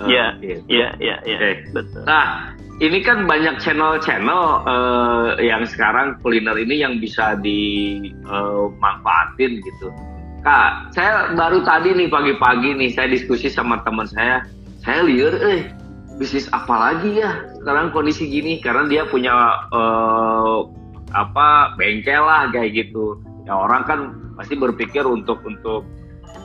Iya 0.06 0.38
iya 0.42 0.58
iya 1.02 1.18
iya. 1.26 1.38
Betul. 1.74 2.06
Nah 2.06 2.54
ini 2.78 3.02
kan 3.02 3.26
banyak 3.26 3.58
channel-channel 3.58 4.62
uh, 4.70 5.34
yang 5.42 5.66
sekarang 5.66 6.14
kuliner 6.22 6.54
ini 6.62 6.86
yang 6.86 7.02
bisa 7.02 7.34
dimanfaatin 7.42 9.52
uh, 9.58 9.66
gitu 9.66 9.90
Kak, 10.46 10.94
saya 10.94 11.34
baru 11.34 11.66
tadi 11.66 11.98
nih 11.98 12.08
pagi-pagi 12.08 12.78
nih 12.78 12.94
saya 12.94 13.08
diskusi 13.10 13.50
sama 13.50 13.82
teman 13.82 14.06
saya. 14.06 14.46
Saya 14.86 15.04
lihat, 15.04 15.36
eh 15.44 15.62
bisnis 16.18 16.50
apa 16.50 16.74
lagi 16.74 17.22
ya 17.22 17.46
sekarang 17.62 17.94
kondisi 17.94 18.26
gini 18.26 18.58
karena 18.58 18.90
dia 18.90 19.06
punya 19.06 19.34
uh, 19.70 20.66
apa 21.14 21.78
bengkel 21.78 22.26
lah 22.26 22.50
kayak 22.50 22.74
gitu. 22.74 23.22
Ya 23.46 23.54
orang 23.54 23.86
kan 23.88 24.00
pasti 24.36 24.58
berpikir 24.58 25.06
untuk 25.06 25.40
untuk 25.46 25.86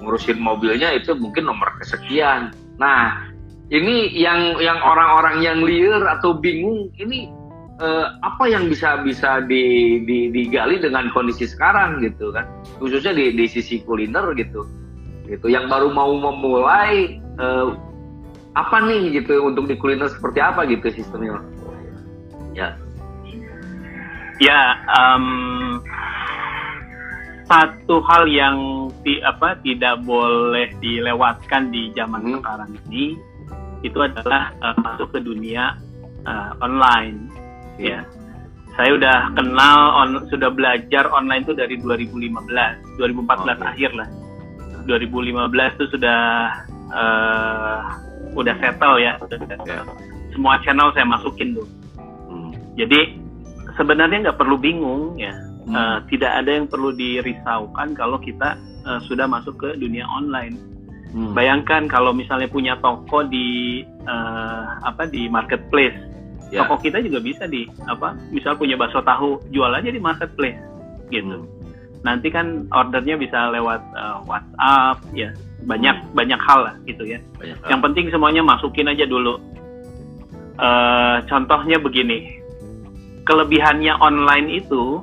ngurusin 0.05 0.39
mobilnya 0.39 0.93
itu 0.95 1.17
mungkin 1.17 1.49
nomor 1.49 1.73
kesekian. 1.81 2.53
Nah, 2.79 3.33
ini 3.73 4.13
yang 4.13 4.61
yang 4.61 4.79
orang-orang 4.83 5.41
yang 5.41 5.59
liar 5.65 6.05
atau 6.19 6.37
bingung 6.37 6.93
ini 7.01 7.31
uh, 7.81 8.07
apa 8.21 8.45
yang 8.51 8.69
bisa 8.69 9.01
bisa 9.01 9.41
di, 9.47 9.99
di, 10.05 10.29
digali 10.35 10.83
dengan 10.83 11.09
kondisi 11.15 11.49
sekarang 11.49 12.03
gitu 12.05 12.35
kan? 12.35 12.45
Khususnya 12.83 13.17
di, 13.17 13.33
di 13.33 13.47
sisi 13.49 13.81
kuliner 13.87 14.35
gitu. 14.37 14.67
Gitu. 15.25 15.47
Yang 15.49 15.71
baru 15.71 15.89
mau 15.95 16.13
memulai 16.13 17.23
uh, 17.41 17.73
apa 18.53 18.85
nih 18.85 19.23
gitu 19.23 19.49
untuk 19.49 19.65
di 19.71 19.79
kuliner 19.81 20.11
seperti 20.13 20.43
apa 20.43 20.69
gitu 20.69 20.93
sistemnya? 20.93 21.41
Ya. 22.53 22.77
Ya 24.43 24.61
um, 24.99 25.79
satu 27.47 28.01
hal 28.09 28.27
yang 28.29 28.89
di, 29.05 29.21
apa 29.25 29.57
tidak 29.61 30.03
boleh 30.05 30.73
dilewatkan 30.81 31.69
di 31.69 31.93
zaman 31.93 32.21
hmm. 32.25 32.35
sekarang 32.41 32.71
ini 32.89 33.17
itu 33.83 33.99
adalah 33.99 34.55
uh, 34.63 34.77
masuk 34.79 35.11
ke 35.11 35.21
dunia 35.21 35.75
uh, 36.27 36.55
online 36.63 37.32
ya 37.83 38.01
saya 38.73 38.97
udah 38.97 39.37
kenal 39.37 39.79
on, 40.01 40.11
sudah 40.33 40.49
belajar 40.49 41.05
online 41.13 41.45
itu 41.45 41.53
dari 41.53 41.77
2015 41.77 42.97
2014 42.97 42.97
okay. 42.97 43.69
akhir 43.69 43.91
lah 43.93 44.09
2015 44.89 45.77
itu 45.77 45.85
sudah 45.93 46.21
uh, 46.91 47.79
udah 48.33 48.55
settle 48.59 48.97
ya 48.97 49.21
yeah. 49.69 49.85
semua 50.33 50.57
channel 50.65 50.89
saya 50.97 51.05
masukin 51.05 51.53
tuh 51.53 51.69
hmm. 52.33 52.53
jadi 52.81 53.13
sebenarnya 53.77 54.31
nggak 54.31 54.41
perlu 54.41 54.57
bingung 54.57 55.21
ya 55.21 55.37
hmm. 55.69 55.75
uh, 55.77 55.99
tidak 56.09 56.33
ada 56.33 56.51
yang 56.57 56.67
perlu 56.67 56.97
dirisaukan 56.97 57.93
kalau 57.93 58.17
kita 58.19 58.57
uh, 58.89 59.01
sudah 59.05 59.29
masuk 59.29 59.61
ke 59.61 59.69
dunia 59.77 60.09
online 60.09 60.57
hmm. 61.13 61.37
bayangkan 61.37 61.85
kalau 61.93 62.17
misalnya 62.17 62.49
punya 62.49 62.75
toko 62.81 63.23
di 63.29 63.85
uh, 64.09 64.81
apa 64.81 65.05
di 65.07 65.29
marketplace 65.29 66.12
ya. 66.53 66.69
toko 66.69 66.77
kita 66.85 67.01
juga 67.01 67.19
bisa 67.25 67.49
di 67.49 67.65
apa 67.89 68.13
misal 68.29 68.55
punya 68.61 68.77
bakso 68.77 69.01
tahu 69.01 69.41
jual 69.49 69.73
aja 69.73 69.89
di 69.89 69.97
marketplace 69.97 70.61
gitu 71.09 71.41
hmm. 71.41 71.49
nanti 72.05 72.29
kan 72.29 72.69
ordernya 72.71 73.17
bisa 73.17 73.49
lewat 73.49 73.81
uh, 73.97 74.21
WhatsApp 74.29 75.01
ya 75.17 75.33
banyak 75.65 75.97
hmm. 75.97 76.13
banyak 76.13 76.41
hal 76.45 76.61
lah 76.69 76.75
gitu 76.85 77.09
ya 77.09 77.19
banyak 77.41 77.57
yang 77.73 77.81
hal. 77.81 77.87
penting 77.89 78.13
semuanya 78.13 78.45
masukin 78.45 78.93
aja 78.93 79.09
dulu 79.09 79.41
uh, 80.61 81.25
contohnya 81.27 81.81
begini 81.81 82.43
kelebihannya 83.25 83.97
online 84.03 84.61
itu 84.61 85.01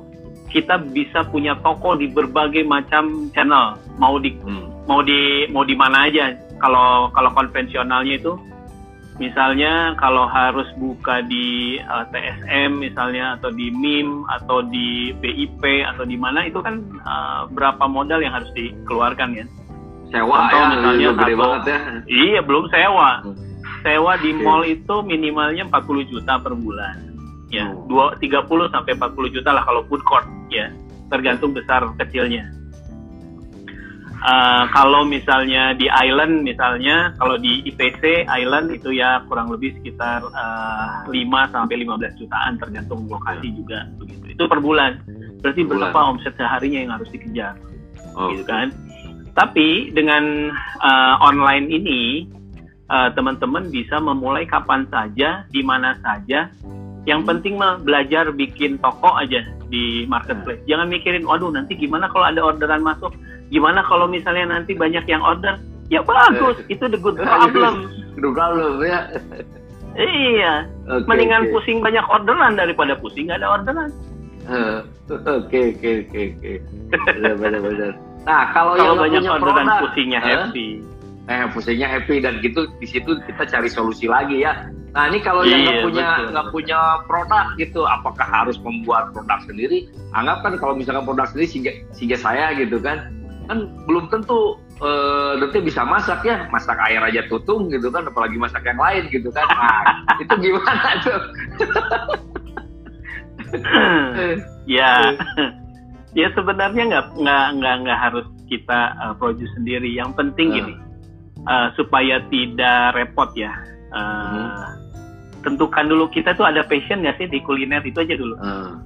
kita 0.50 0.82
bisa 0.90 1.22
punya 1.30 1.54
toko 1.62 1.94
di 1.94 2.10
berbagai 2.10 2.66
macam 2.66 3.30
channel 3.34 3.78
mau 3.98 4.18
di 4.18 4.34
hmm. 4.34 4.86
mau 4.86 5.02
di 5.02 5.46
mau 5.50 5.62
di 5.66 5.74
mana 5.74 6.10
aja 6.10 6.34
kalau 6.60 7.08
kalau 7.14 7.30
konvensionalnya 7.32 8.18
itu 8.18 8.34
misalnya 9.20 9.92
kalau 10.00 10.24
harus 10.24 10.64
buka 10.80 11.20
di 11.28 11.76
uh, 11.84 12.08
eh, 12.08 12.32
TSM 12.40 12.80
misalnya 12.80 13.36
atau 13.36 13.52
di 13.52 13.68
MIM 13.68 14.24
atau 14.32 14.64
di 14.64 15.12
BIP 15.20 15.84
atau 15.84 16.08
di 16.08 16.16
mana 16.16 16.48
itu 16.48 16.56
kan 16.64 16.80
uh, 17.04 17.44
berapa 17.52 17.84
modal 17.84 18.24
yang 18.24 18.32
harus 18.32 18.48
dikeluarkan 18.56 19.36
ya 19.36 19.44
sewa 20.08 20.48
Contoh, 20.48 20.56
ya 20.56 20.64
misalnya 20.72 21.08
gede 21.20 21.34
banget 21.36 21.62
ya 21.68 21.78
iya 22.08 22.40
belum 22.40 22.64
sewa 22.72 23.10
hmm. 23.20 23.36
sewa 23.84 24.12
di 24.24 24.30
okay. 24.32 24.40
mall 24.42 24.64
itu 24.64 24.96
minimalnya 25.04 25.68
40 25.68 26.10
juta 26.10 26.40
per 26.40 26.56
bulan 26.56 26.96
ya 27.52 27.68
hmm. 27.68 27.92
dua 27.92 28.16
tiga 28.16 28.40
puluh 28.48 28.72
sampai 28.72 28.96
40 28.96 29.36
juta 29.36 29.52
lah 29.52 29.68
kalau 29.68 29.84
food 29.92 30.00
court 30.08 30.24
ya 30.48 30.72
tergantung 31.12 31.52
besar 31.52 31.84
kecilnya 32.00 32.48
Uh, 34.20 34.68
kalau 34.76 35.08
misalnya 35.08 35.72
di 35.72 35.88
island 35.88 36.44
misalnya 36.44 37.16
kalau 37.16 37.40
di 37.40 37.64
IPC 37.64 38.28
island 38.28 38.68
itu 38.68 38.92
ya 38.92 39.24
kurang 39.24 39.48
lebih 39.48 39.72
sekitar 39.80 40.20
uh, 40.20 41.08
eh, 41.08 41.24
5 41.24 41.56
sampai 41.56 41.80
15 41.88 42.20
jutaan 42.20 42.60
tergantung 42.60 43.08
lokasi 43.08 43.48
ya. 43.48 43.56
juga 43.56 43.78
begitu. 43.96 44.36
Itu 44.36 44.44
per 44.44 44.60
bulan. 44.60 45.00
Berarti 45.40 45.64
per 45.64 45.72
berapa 45.72 45.96
bulan. 45.96 46.10
omset 46.20 46.36
seharinya 46.36 46.78
yang 46.84 46.92
harus 47.00 47.08
dikejar. 47.08 47.56
Oh. 48.12 48.28
Gitu 48.28 48.44
kan. 48.44 48.68
Tapi 49.32 49.88
dengan 49.96 50.52
uh, 50.84 51.16
online 51.24 51.72
ini 51.72 52.28
teman-teman 52.90 53.64
uh, 53.64 53.72
bisa 53.72 54.02
memulai 54.02 54.44
kapan 54.44 54.84
saja, 54.92 55.48
di 55.48 55.64
mana 55.64 55.96
saja. 56.04 56.52
Yang 57.08 57.20
penting 57.24 57.54
mah 57.56 57.80
belajar 57.80 58.28
bikin 58.28 58.76
toko 58.80 59.16
aja 59.16 59.40
di 59.72 60.04
marketplace. 60.04 60.60
Jangan 60.68 60.92
mikirin, 60.92 61.24
waduh 61.24 61.48
nanti 61.48 61.72
gimana 61.78 62.10
kalau 62.12 62.28
ada 62.28 62.40
orderan 62.44 62.84
masuk? 62.84 63.14
Gimana 63.48 63.80
kalau 63.88 64.04
misalnya 64.04 64.52
nanti 64.52 64.76
banyak 64.76 65.06
yang 65.08 65.24
order? 65.24 65.56
Ya 65.88 66.04
bagus 66.04 66.60
itu 66.68 66.84
the 66.86 67.00
good 67.00 67.16
problem. 67.24 67.88
good 68.20 68.34
problem 68.36 68.84
ya. 68.84 69.10
Iya. 69.96 70.68
Okay, 70.86 71.06
mendingan 71.08 71.48
okay. 71.48 71.52
pusing 71.56 71.78
banyak 71.82 72.04
orderan 72.06 72.54
daripada 72.54 72.94
pusing 73.00 73.26
nggak 73.26 73.40
ada 73.42 73.48
orderan. 73.58 73.90
Oke 75.10 75.74
oke 75.74 75.90
oke 76.06 76.20
oke. 76.36 76.52
Benar 76.94 77.34
benar 77.40 77.60
benar. 77.70 77.92
Nah 78.28 78.52
kalau, 78.52 78.76
kalau 78.76 79.08
yang 79.08 79.08
banyak 79.08 79.22
orderan 79.24 79.66
produk, 79.66 79.82
pusingnya 79.88 80.20
huh? 80.20 80.28
happy. 80.46 80.68
Eh 81.26 81.42
pusingnya 81.50 81.88
happy 81.88 82.16
dan 82.22 82.38
gitu 82.44 82.68
di 82.78 82.86
situ 82.86 83.10
kita 83.24 83.42
cari 83.48 83.68
solusi 83.72 84.06
lagi 84.06 84.44
ya 84.44 84.68
Nah 84.90 85.06
ini 85.06 85.22
kalau 85.22 85.46
yang 85.46 85.62
nggak 85.62 85.78
iya, 85.78 85.86
punya 85.86 86.08
nggak 86.34 86.46
punya 86.50 86.78
produk 87.06 87.46
gitu, 87.54 87.86
apakah 87.86 88.26
harus 88.26 88.58
membuat 88.58 89.14
produk 89.14 89.38
sendiri? 89.46 89.86
Anggap 90.18 90.42
kan 90.42 90.52
kalau 90.58 90.74
misalkan 90.74 91.06
produk 91.06 91.30
sendiri 91.30 91.46
sehingga, 91.46 91.72
sehingga 91.94 92.18
saya 92.18 92.50
gitu 92.58 92.82
kan, 92.82 93.14
kan 93.46 93.70
belum 93.86 94.10
tentu 94.10 94.58
uh, 94.82 95.38
nanti 95.38 95.62
bisa 95.62 95.86
masak 95.86 96.26
ya, 96.26 96.50
masak 96.50 96.74
air 96.90 96.98
aja 97.06 97.22
tutung 97.30 97.70
gitu 97.70 97.86
kan, 97.94 98.02
apalagi 98.10 98.34
masak 98.34 98.66
yang 98.66 98.82
lain 98.82 99.06
gitu 99.14 99.30
kan. 99.30 99.46
Nah, 99.46 99.82
itu 100.22 100.34
gimana 100.42 100.90
tuh? 101.06 101.20
ya, 104.66 105.14
ya 106.18 106.28
sebenarnya 106.34 106.82
nggak 106.90 107.06
nggak 107.14 107.46
nggak 107.62 107.74
nggak 107.86 107.98
harus 108.10 108.26
kita 108.50 108.98
uh, 108.98 109.14
produce 109.14 109.54
sendiri. 109.54 109.86
Yang 109.94 110.18
penting 110.18 110.50
uh. 110.50 110.54
gini, 110.58 110.74
uh, 111.46 111.70
supaya 111.78 112.18
tidak 112.26 112.98
repot 112.98 113.30
ya. 113.38 113.54
Uh, 113.90 113.98
hmm 113.98 114.90
tentukan 115.42 115.88
dulu 115.88 116.08
kita 116.12 116.36
tuh 116.36 116.44
ada 116.44 116.64
passion 116.64 117.00
nggak 117.00 117.16
sih 117.16 117.28
di 117.28 117.40
kuliner 117.44 117.80
itu 117.84 117.98
aja 118.00 118.14
dulu. 118.16 118.34
Uh, 118.40 118.76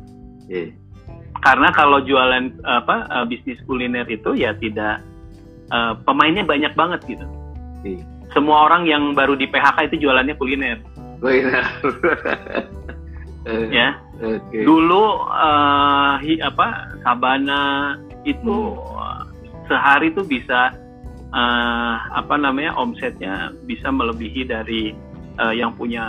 yeah. 0.46 0.70
Karena 1.42 1.68
kalau 1.74 2.00
jualan 2.00 2.54
apa 2.64 3.10
uh, 3.10 3.24
bisnis 3.26 3.60
kuliner 3.66 4.06
itu 4.08 4.32
ya 4.38 4.54
tidak 4.56 5.02
uh, 5.74 5.98
pemainnya 6.06 6.46
banyak 6.46 6.72
banget 6.78 7.00
gitu. 7.04 7.26
Yeah. 7.82 8.02
Semua 8.32 8.66
orang 8.70 8.88
yang 8.88 9.14
baru 9.14 9.38
di 9.38 9.46
PHK 9.46 9.92
itu 9.92 10.08
jualannya 10.08 10.34
kuliner. 10.38 10.78
Kuliner. 11.20 11.64
ya. 13.74 13.98
Okay. 14.14 14.62
Dulu 14.62 15.04
uh, 15.26 16.16
hi, 16.22 16.38
apa 16.38 16.96
Sabana 17.02 17.94
itu 18.22 18.78
hmm. 18.78 19.66
sehari 19.68 20.14
tuh 20.14 20.24
bisa 20.24 20.72
uh, 21.34 21.94
apa 22.14 22.34
namanya 22.38 22.78
omsetnya 22.78 23.50
bisa 23.66 23.90
melebihi 23.90 24.46
dari 24.46 24.94
uh, 25.42 25.50
yang 25.50 25.74
punya 25.74 26.02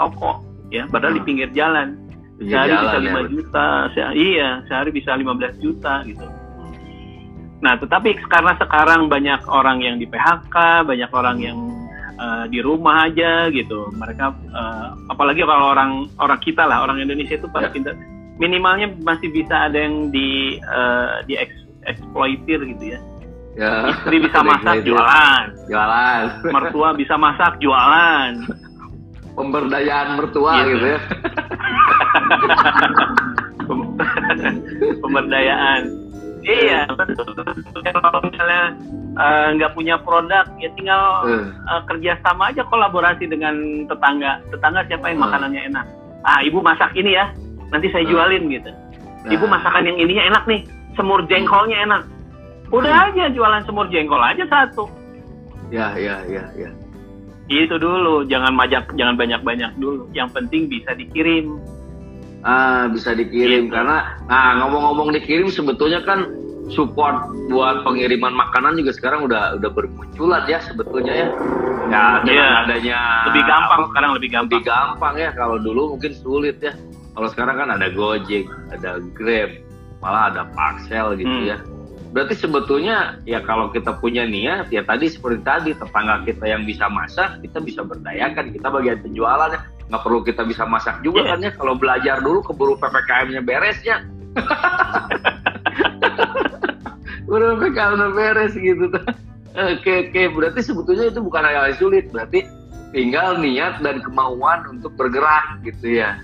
toko 0.00 0.40
ya. 0.72 0.88
Padahal 0.88 1.14
hmm. 1.14 1.20
di 1.20 1.26
pinggir 1.28 1.50
jalan. 1.52 2.00
Sehari 2.40 2.72
jalan, 2.72 2.80
bisa 2.88 2.96
5 2.96 3.04
ya, 3.04 3.22
juta 3.28 3.66
se 3.92 4.00
iya 4.16 4.48
sehari 4.64 4.90
bisa 4.96 5.12
15 5.12 5.60
juta 5.60 5.94
gitu. 6.08 6.24
Nah 7.60 7.76
tetapi 7.76 8.16
karena 8.32 8.56
sekarang 8.56 9.12
banyak 9.12 9.44
orang 9.44 9.84
yang 9.84 10.00
di 10.00 10.08
PHK 10.08 10.88
banyak 10.88 11.10
orang 11.12 11.36
yang 11.36 11.58
uh, 12.16 12.48
di 12.48 12.64
rumah 12.64 13.12
aja 13.12 13.52
gitu. 13.52 13.92
Mereka 13.92 14.24
uh, 14.56 14.88
apalagi 15.12 15.44
kalau 15.44 15.76
orang 15.76 16.08
orang 16.16 16.40
kita 16.40 16.64
lah 16.64 16.80
orang 16.80 17.04
Indonesia 17.04 17.36
itu 17.36 17.44
pada 17.52 17.68
ya. 17.68 17.76
pintar 17.76 17.92
minimalnya 18.40 18.96
masih 19.04 19.28
bisa 19.28 19.68
ada 19.68 19.76
yang 19.76 20.08
di 20.08 20.56
uh, 20.64 21.20
di 21.28 21.36
eksploitir 21.84 22.64
gitu 22.72 22.96
ya 22.96 23.00
Ya. 23.60 23.92
Istri 23.92 24.24
bisa 24.24 24.40
masak 24.40 24.88
jualan. 24.88 25.44
Jualan. 25.68 26.22
Mertua 26.48 26.96
bisa 26.96 27.20
masak 27.20 27.60
jualan 27.60 28.32
pemberdayaan 29.40 30.20
mertua 30.20 30.52
gitu, 30.68 30.76
gitu 30.76 30.86
ya. 30.92 31.00
pemberdayaan. 35.04 35.80
Iya, 36.40 36.88
betul. 36.88 37.36
Kalau 37.84 38.20
misalnya 38.24 38.64
eh, 39.16 39.46
nggak 39.60 39.70
uh, 39.72 39.76
punya 39.76 40.00
produk, 40.00 40.48
ya 40.56 40.68
tinggal 40.72 41.02
uh. 41.28 41.52
Uh, 41.68 41.80
kerja 41.88 42.16
sama 42.24 42.48
aja 42.52 42.64
kolaborasi 42.68 43.28
dengan 43.28 43.84
tetangga. 43.86 44.40
Tetangga 44.48 44.80
siapa 44.88 45.12
yang 45.12 45.20
uh. 45.20 45.24
makanannya 45.28 45.62
enak? 45.72 45.86
Ah, 46.24 46.40
ibu 46.44 46.60
masak 46.60 46.92
ini 46.96 47.16
ya, 47.16 47.28
nanti 47.72 47.92
saya 47.92 48.04
jualin 48.08 48.48
uh. 48.48 48.52
gitu. 48.56 48.70
Ibu 49.28 49.44
nah. 49.48 49.60
masakan 49.60 49.84
yang 49.84 50.00
ininya 50.00 50.24
enak 50.32 50.44
nih, 50.48 50.60
semur 50.96 51.20
jengkolnya 51.28 51.84
enak. 51.84 52.02
Udah 52.70 52.90
hmm. 52.94 53.06
aja 53.10 53.24
jualan 53.34 53.62
semur 53.66 53.86
jengkol 53.90 54.22
aja 54.22 54.46
satu. 54.46 54.86
Ya, 55.70 55.94
ya, 55.98 56.22
ya, 56.26 56.46
ya. 56.54 56.70
Itu 57.50 57.82
dulu, 57.82 58.26
jangan 58.30 58.54
majak, 58.54 58.94
jangan 58.94 59.18
banyak-banyak 59.18 59.74
dulu. 59.82 60.06
Yang 60.14 60.38
penting 60.38 60.70
bisa 60.70 60.94
dikirim. 60.94 61.58
Ah, 62.46 62.86
bisa 62.88 63.12
dikirim 63.12 63.68
gitu. 63.68 63.74
karena 63.76 64.16
nah 64.24 64.64
ngomong-ngomong 64.64 65.12
dikirim 65.12 65.52
sebetulnya 65.52 66.00
kan 66.08 66.24
support 66.72 67.28
buat 67.52 67.84
pengiriman 67.84 68.32
makanan 68.32 68.80
juga 68.80 68.96
sekarang 68.96 69.28
udah 69.28 69.60
udah 69.60 69.68
bermunculan 69.68 70.48
ya 70.48 70.56
sebetulnya 70.64 71.12
ya. 71.12 71.28
Ya 71.90 72.22
dengan 72.24 72.48
yeah. 72.48 72.62
adanya 72.64 72.98
lebih 73.28 73.44
gampang 73.44 73.80
sekarang 73.92 74.10
lebih 74.16 74.30
gampang. 74.32 74.56
Lebih 74.56 74.62
gampang 74.72 75.14
ya 75.20 75.30
kalau 75.36 75.56
dulu 75.60 75.82
mungkin 75.98 76.12
sulit 76.16 76.56
ya. 76.64 76.72
Kalau 77.12 77.28
sekarang 77.28 77.60
kan 77.60 77.68
ada 77.76 77.92
Gojek, 77.92 78.48
ada 78.72 79.02
Grab, 79.12 79.50
malah 80.00 80.32
ada 80.32 80.42
Parcel 80.56 81.18
gitu 81.20 81.28
hmm. 81.28 81.50
ya 81.50 81.58
berarti 82.10 82.34
sebetulnya 82.34 83.22
ya 83.22 83.38
kalau 83.46 83.70
kita 83.70 83.94
punya 84.02 84.26
niat 84.26 84.66
ya 84.74 84.82
tadi 84.82 85.06
seperti 85.06 85.40
tadi 85.46 85.70
tetangga 85.74 86.26
kita 86.26 86.44
yang 86.50 86.66
bisa 86.66 86.90
masak 86.90 87.38
kita 87.38 87.62
bisa 87.62 87.86
berdayakan 87.86 88.50
kita 88.50 88.66
bagian 88.70 88.98
penjualannya. 89.02 89.60
Nggak 89.90 90.02
perlu 90.06 90.22
kita 90.22 90.42
bisa 90.46 90.62
masak 90.66 91.02
juga 91.02 91.26
yeah. 91.26 91.30
kan 91.34 91.38
ya 91.42 91.50
kalau 91.54 91.74
belajar 91.74 92.22
dulu 92.22 92.42
keburu 92.46 92.74
ppkm-nya 92.78 93.42
beresnya. 93.42 93.96
Keburu 97.26 97.58
ppkm-nya 97.62 98.08
beres 98.14 98.54
gitu. 98.58 98.86
Oke 99.50 100.10
oke 100.10 100.22
berarti 100.34 100.60
sebetulnya 100.62 101.10
itu 101.10 101.18
bukan 101.22 101.42
hal 101.42 101.74
yang 101.74 101.78
sulit. 101.78 102.06
Berarti 102.10 102.46
tinggal 102.94 103.38
niat 103.38 103.82
dan 103.82 104.02
kemauan 104.02 104.66
untuk 104.66 104.94
bergerak 104.98 105.62
gitu 105.62 105.98
ya. 106.02 106.18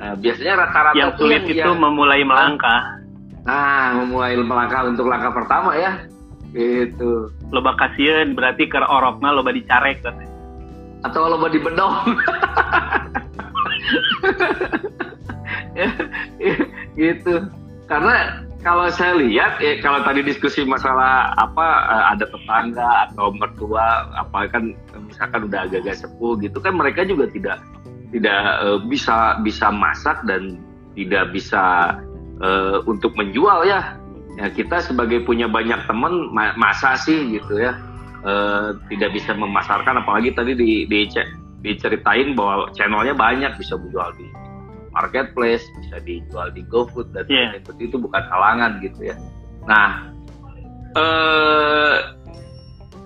Nah, 0.00 0.16
biasanya 0.16 0.64
rata-rata 0.64 0.96
yang 0.96 1.12
sulit 1.20 1.44
itu 1.44 1.60
yang, 1.60 1.76
memulai 1.76 2.24
melangkah 2.24 2.99
Nah, 3.44 4.04
memulai 4.04 4.36
melangkah 4.36 4.84
untuk 4.88 5.08
langkah 5.08 5.32
pertama 5.32 5.76
ya. 5.76 6.04
Itu. 6.52 7.30
Loba 7.54 7.78
kasihan 7.78 8.34
berarti 8.34 8.66
ke 8.68 8.78
oroknya 8.78 9.30
loba 9.32 9.54
dicarek 9.54 10.02
kan. 10.04 10.16
Atau 11.06 11.30
loba 11.30 11.48
dibedong. 11.48 12.20
gitu. 17.00 17.48
Karena 17.88 18.44
kalau 18.60 18.92
saya 18.92 19.16
lihat 19.16 19.56
ya 19.58 19.80
kalau 19.80 20.04
tadi 20.04 20.20
diskusi 20.20 20.68
masalah 20.68 21.32
apa 21.40 21.66
eh, 21.88 22.04
ada 22.12 22.24
tetangga 22.28 22.90
atau 23.08 23.32
mertua 23.32 24.04
apa 24.12 24.52
kan 24.52 24.76
misalkan 25.08 25.48
udah 25.48 25.64
agak-agak 25.64 25.96
sepuh 25.96 26.36
gitu 26.44 26.60
kan 26.60 26.76
mereka 26.76 27.08
juga 27.08 27.24
tidak 27.32 27.58
tidak 28.10 28.42
uh, 28.60 28.78
bisa 28.90 29.38
bisa 29.46 29.70
masak 29.70 30.18
dan 30.26 30.58
tidak 30.98 31.30
bisa 31.30 31.94
uh, 32.40 32.82
untuk 32.88 33.14
menjual 33.14 33.64
ya. 33.68 33.96
Ya 34.38 34.46
kita 34.48 34.80
sebagai 34.80 35.20
punya 35.26 35.50
banyak 35.50 35.84
teman 35.84 36.32
masa 36.32 36.96
sih 36.96 37.36
gitu 37.36 37.60
ya. 37.60 37.76
Uh, 38.20 38.76
tidak 38.92 39.16
bisa 39.16 39.32
memasarkan 39.32 40.04
apalagi 40.04 40.36
tadi 40.36 40.52
di, 40.52 40.84
di 40.84 41.08
diceritain 41.60 42.36
bahwa 42.36 42.68
channelnya 42.76 43.16
banyak 43.16 43.52
bisa 43.56 43.76
menjual 43.80 44.12
di 44.16 44.28
marketplace 44.92 45.64
bisa 45.80 45.96
dijual 46.02 46.52
di 46.52 46.64
GoFood 46.66 47.14
dan 47.14 47.24
yeah. 47.30 47.56
itu 47.56 47.70
itu 47.80 47.96
bukan 47.96 48.20
halangan 48.28 48.80
gitu 48.84 49.12
ya. 49.12 49.16
Nah 49.64 50.08
uh, 50.96 51.96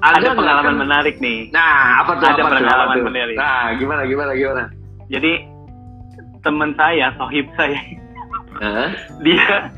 ada, 0.03 0.18
ada 0.18 0.29
pengalaman 0.37 0.75
kan? 0.75 0.83
menarik 0.83 1.16
nih. 1.23 1.51
Nah 1.55 2.03
apa 2.03 2.18
tuh 2.18 2.27
ada 2.31 2.42
apa 2.42 2.51
pengalaman 2.59 2.97
tuh, 2.99 3.07
menarik. 3.07 3.37
Nah 3.38 3.62
gimana 3.79 4.03
gimana 4.07 4.33
gimana? 4.35 4.62
Jadi 5.11 5.33
teman 6.42 6.75
saya 6.75 7.14
sohib 7.18 7.47
saya 7.55 7.79
uh. 8.61 8.90
dia 9.23 9.73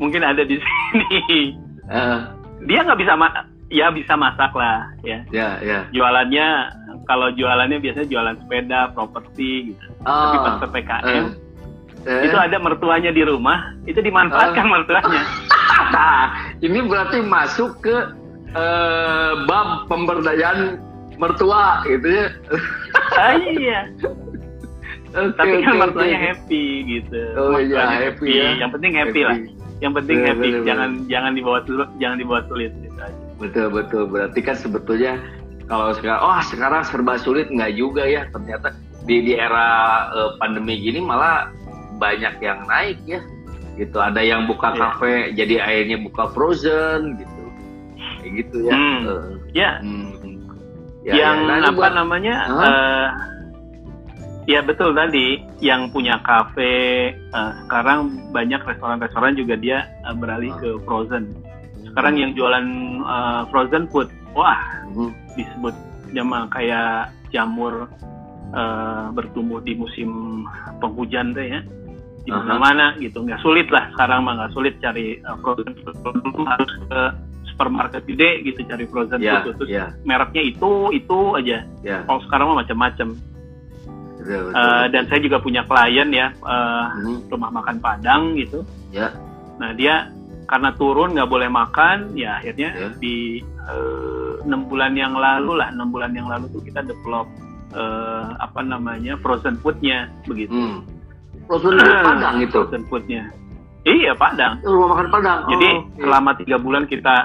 mungkin 0.00 0.22
ada 0.24 0.42
di 0.42 0.56
sini 0.58 1.54
uh. 1.90 2.32
dia 2.64 2.82
nggak 2.82 3.00
bisa 3.00 3.12
ma 3.14 3.28
ya 3.70 3.90
bisa 3.90 4.14
masak 4.14 4.54
lah 4.54 4.90
ya 5.02 5.22
yeah, 5.34 5.58
yeah. 5.62 5.82
jualannya 5.90 6.70
kalau 7.06 7.30
jualannya 7.34 7.78
biasanya 7.82 8.08
jualan 8.10 8.36
sepeda 8.42 8.90
properti 8.94 9.74
gitu 9.74 9.86
oh. 10.06 10.10
tapi 10.10 10.36
pas 10.42 10.54
ppkm 10.62 11.24
uh. 11.24 11.26
Uh. 12.06 12.22
itu 12.22 12.36
ada 12.38 12.56
mertuanya 12.62 13.10
di 13.10 13.22
rumah 13.26 13.74
itu 13.86 13.98
dimanfaatkan 13.98 14.66
uh. 14.66 14.70
mertuanya 14.70 15.22
ini 16.66 16.78
berarti 16.86 17.18
masuk 17.22 17.82
ke 17.82 17.96
uh, 18.54 19.32
bab 19.50 19.90
pemberdayaan 19.90 20.78
mertua 21.16 21.82
gitu 21.88 22.06
ya 22.06 22.26
ah, 23.16 23.34
iya 23.40 23.80
okay, 25.16 25.36
tapi 25.36 25.54
kan 25.64 25.72
okay, 25.72 25.80
mertuanya 25.80 26.18
okay. 26.18 26.28
happy 26.28 26.64
gitu 26.84 27.20
oh 27.40 27.58
iya 27.58 27.84
happy, 27.88 28.28
ya 28.28 28.48
yang 28.60 28.70
penting 28.70 28.92
happy, 28.92 29.20
happy. 29.24 29.28
lah 29.28 29.36
yang 29.80 29.92
penting 29.92 30.18
happy 30.24 30.48
betul, 30.52 30.64
jangan 30.64 30.90
jangan 31.08 31.30
dibawa 31.36 31.58
sulit 31.64 31.88
jangan 32.00 32.16
dibawa 32.20 32.40
sulit 32.48 32.72
gitu 32.80 32.98
aja. 33.00 33.18
betul 33.36 33.66
betul 33.72 34.02
berarti 34.08 34.40
kan 34.40 34.56
sebetulnya 34.56 35.12
kalau 35.66 35.92
sekarang 35.96 36.20
oh 36.22 36.40
sekarang 36.46 36.82
serba 36.86 37.14
sulit 37.20 37.46
nggak 37.50 37.72
juga 37.76 38.06
ya 38.06 38.24
ternyata 38.30 38.72
di 39.06 39.22
di 39.22 39.32
era 39.38 39.66
uh, 40.10 40.30
pandemi 40.38 40.78
gini 40.78 41.02
malah 41.02 41.50
banyak 41.96 42.38
yang 42.42 42.64
naik 42.66 42.98
ya 43.06 43.20
gitu 43.76 43.98
ada 44.00 44.20
yang 44.24 44.48
buka 44.48 44.72
yeah. 44.72 44.78
kafe 44.80 45.14
jadi 45.36 45.54
akhirnya 45.60 45.98
buka 46.00 46.32
frozen 46.32 47.20
gitu 47.20 47.42
kayak 48.20 48.32
gitu 48.42 48.58
ya 48.66 48.74
hmm. 48.74 49.00
uh, 49.04 49.24
ya. 49.52 49.70
Hmm. 49.84 50.10
ya 51.04 51.12
yang 51.14 51.36
ya, 51.46 51.56
apa 51.70 51.76
buat, 51.76 51.92
namanya 51.92 52.34
huh? 52.48 52.64
uh, 52.64 53.08
Ya 54.46 54.62
betul 54.62 54.94
tadi 54.94 55.42
yang 55.58 55.90
punya 55.90 56.22
kafe 56.22 57.10
uh, 57.34 57.50
sekarang 57.66 58.30
banyak 58.30 58.62
restoran-restoran 58.62 59.34
juga 59.34 59.58
dia 59.58 59.90
uh, 60.06 60.14
beralih 60.14 60.54
ke 60.62 60.78
frozen. 60.86 61.34
Sekarang 61.82 62.14
yang 62.14 62.30
jualan 62.38 62.66
uh, 63.02 63.42
frozen 63.50 63.90
food, 63.90 64.06
wah 64.38 64.86
hmm. 64.94 65.10
disebut 65.34 65.74
jama 66.14 66.46
kayak 66.54 67.10
jamur 67.34 67.90
uh, 68.54 69.10
bertumbuh 69.10 69.58
di 69.64 69.74
musim 69.74 70.42
penghujan 70.78 71.34
deh 71.34 71.58
ya 71.58 71.60
di 72.26 72.34
mana-mana 72.34 72.94
uh-huh. 72.94 73.02
gitu 73.06 73.22
nggak 73.22 73.38
sulit 73.38 73.70
lah 73.70 73.86
sekarang 73.94 74.26
mah 74.26 74.34
nggak 74.34 74.52
sulit 74.52 74.74
cari 74.82 75.22
uh, 75.22 75.38
frozen 75.38 75.74
food 75.78 76.18
harus 76.42 76.72
ke 76.90 77.00
supermarket 77.54 78.02
gede 78.02 78.30
gitu 78.42 78.66
cari 78.66 78.84
frozen 78.90 79.22
yeah, 79.22 79.46
food 79.46 79.54
terus 79.62 79.70
yeah. 79.70 79.88
mereknya 80.02 80.42
itu 80.42 80.90
itu 80.90 81.18
aja 81.38 81.62
yeah. 81.86 82.02
kalau 82.10 82.20
sekarang 82.26 82.50
mah 82.50 82.66
macam-macam 82.66 83.14
uh, 84.28 84.86
dan 84.90 85.06
saya 85.06 85.20
juga 85.22 85.38
punya 85.38 85.62
klien 85.64 86.08
ya 86.10 86.34
uh, 86.42 86.92
hmm. 86.98 87.30
rumah 87.30 87.50
makan 87.50 87.76
Padang 87.78 88.34
gitu 88.34 88.66
yeah. 88.90 89.14
nah 89.56 89.72
dia 89.72 90.10
karena 90.46 90.70
turun 90.78 91.14
nggak 91.14 91.30
boleh 91.30 91.50
makan 91.50 92.14
ya 92.14 92.38
akhirnya 92.38 92.70
yeah. 92.74 92.92
di 93.02 93.42
enam 94.46 94.62
uh, 94.62 94.66
bulan 94.70 94.94
yang 94.94 95.14
lalu 95.18 95.58
lah 95.58 95.74
enam 95.74 95.90
bulan 95.90 96.14
yang 96.14 96.30
lalu 96.30 96.46
tuh 96.54 96.62
kita 96.62 96.86
develop 96.86 97.26
uh, 97.74 98.34
apa 98.38 98.62
namanya 98.62 99.18
frozen 99.18 99.58
foodnya 99.58 100.10
begitu 100.26 100.54
hmm 100.54 100.96
Frozen 101.46 101.78
food 101.78 101.98
Padang 102.10 102.36
itu. 102.42 102.52
Frozen 102.52 102.82
foodnya. 102.90 103.22
Iya 103.86 104.12
Padang. 104.18 104.58
Rumah 104.66 104.88
makan 104.98 105.08
Padang. 105.14 105.38
Jadi 105.54 105.68
oh, 105.70 105.78
okay. 105.86 106.02
selama 106.02 106.30
tiga 106.34 106.56
bulan 106.58 106.84
kita 106.90 107.16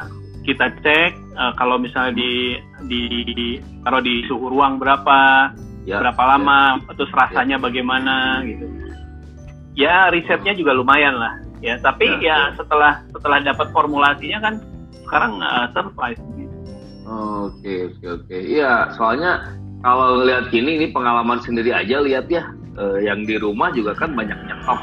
kita 0.41 0.65
cek 0.81 1.11
uh, 1.37 1.53
kalau 1.57 1.77
misalnya 1.77 2.17
di 2.17 2.57
di 2.89 3.03
taruh 3.81 4.01
di 4.01 4.25
suhu 4.29 4.49
ruang 4.49 4.77
berapa, 4.77 5.53
ya, 5.87 5.97
berapa 6.01 6.23
lama, 6.37 6.81
ya. 6.81 6.91
terus 6.95 7.11
rasanya 7.13 7.57
ya. 7.57 7.63
bagaimana 7.63 8.15
gitu. 8.45 8.65
Ya 9.77 10.11
risetnya 10.11 10.53
juga 10.53 10.75
lumayan 10.75 11.15
lah. 11.15 11.39
Ya 11.61 11.77
tapi 11.79 12.09
ya, 12.19 12.19
ya, 12.19 12.37
ya. 12.51 12.57
setelah 12.57 12.93
setelah 13.13 13.37
dapat 13.45 13.67
formulasinya 13.71 14.39
kan 14.41 14.53
sekarang 15.07 15.33
uh, 15.39 15.65
surprise. 15.71 16.21
Gitu. 16.35 16.55
Oke 17.07 17.73
oke 17.91 18.05
oke. 18.21 18.37
Iya 18.37 18.91
soalnya 18.97 19.61
kalau 19.81 20.21
lihat 20.25 20.53
gini 20.53 20.77
ini 20.77 20.87
pengalaman 20.93 21.41
sendiri 21.41 21.73
aja 21.73 22.01
lihat 22.01 22.29
ya 22.29 22.45
uh, 22.77 22.97
yang 23.01 23.25
di 23.25 23.37
rumah 23.41 23.73
juga 23.73 23.97
kan 23.97 24.13
banyak 24.13 24.37
nyetok 24.45 24.81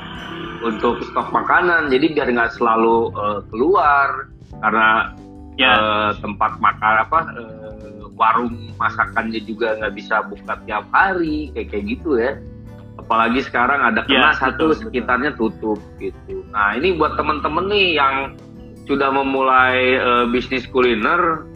untuk 0.59 0.99
stok 1.07 1.31
makanan 1.31 1.87
jadi 1.87 2.07
biar 2.19 2.29
nggak 2.35 2.53
selalu 2.59 3.15
uh, 3.15 3.41
keluar 3.51 4.27
karena 4.59 5.15
ya. 5.55 5.71
uh, 5.79 6.11
tempat 6.19 6.59
makan 6.59 6.95
apa 7.07 7.19
uh, 7.39 7.98
warung 8.19 8.75
masakannya 8.77 9.41
juga 9.47 9.79
nggak 9.79 9.95
bisa 9.95 10.27
buka 10.27 10.59
tiap 10.67 10.85
hari 10.91 11.55
kayak 11.55 11.69
kayak 11.71 11.85
gitu 11.97 12.11
ya 12.19 12.37
apalagi 12.99 13.41
sekarang 13.47 13.81
ada 13.81 14.03
kena 14.05 14.35
ya, 14.35 14.37
satu 14.37 14.75
betul, 14.75 14.91
sekitarnya 14.91 15.31
betul. 15.39 15.55
tutup 15.55 15.81
gitu 16.03 16.43
nah 16.51 16.75
ini 16.75 16.99
buat 16.99 17.15
temen-temen 17.15 17.71
nih 17.71 17.89
yang 17.95 18.15
sudah 18.91 19.15
memulai 19.15 20.01
uh, 20.03 20.27
bisnis 20.27 20.67
kuliner 20.67 21.47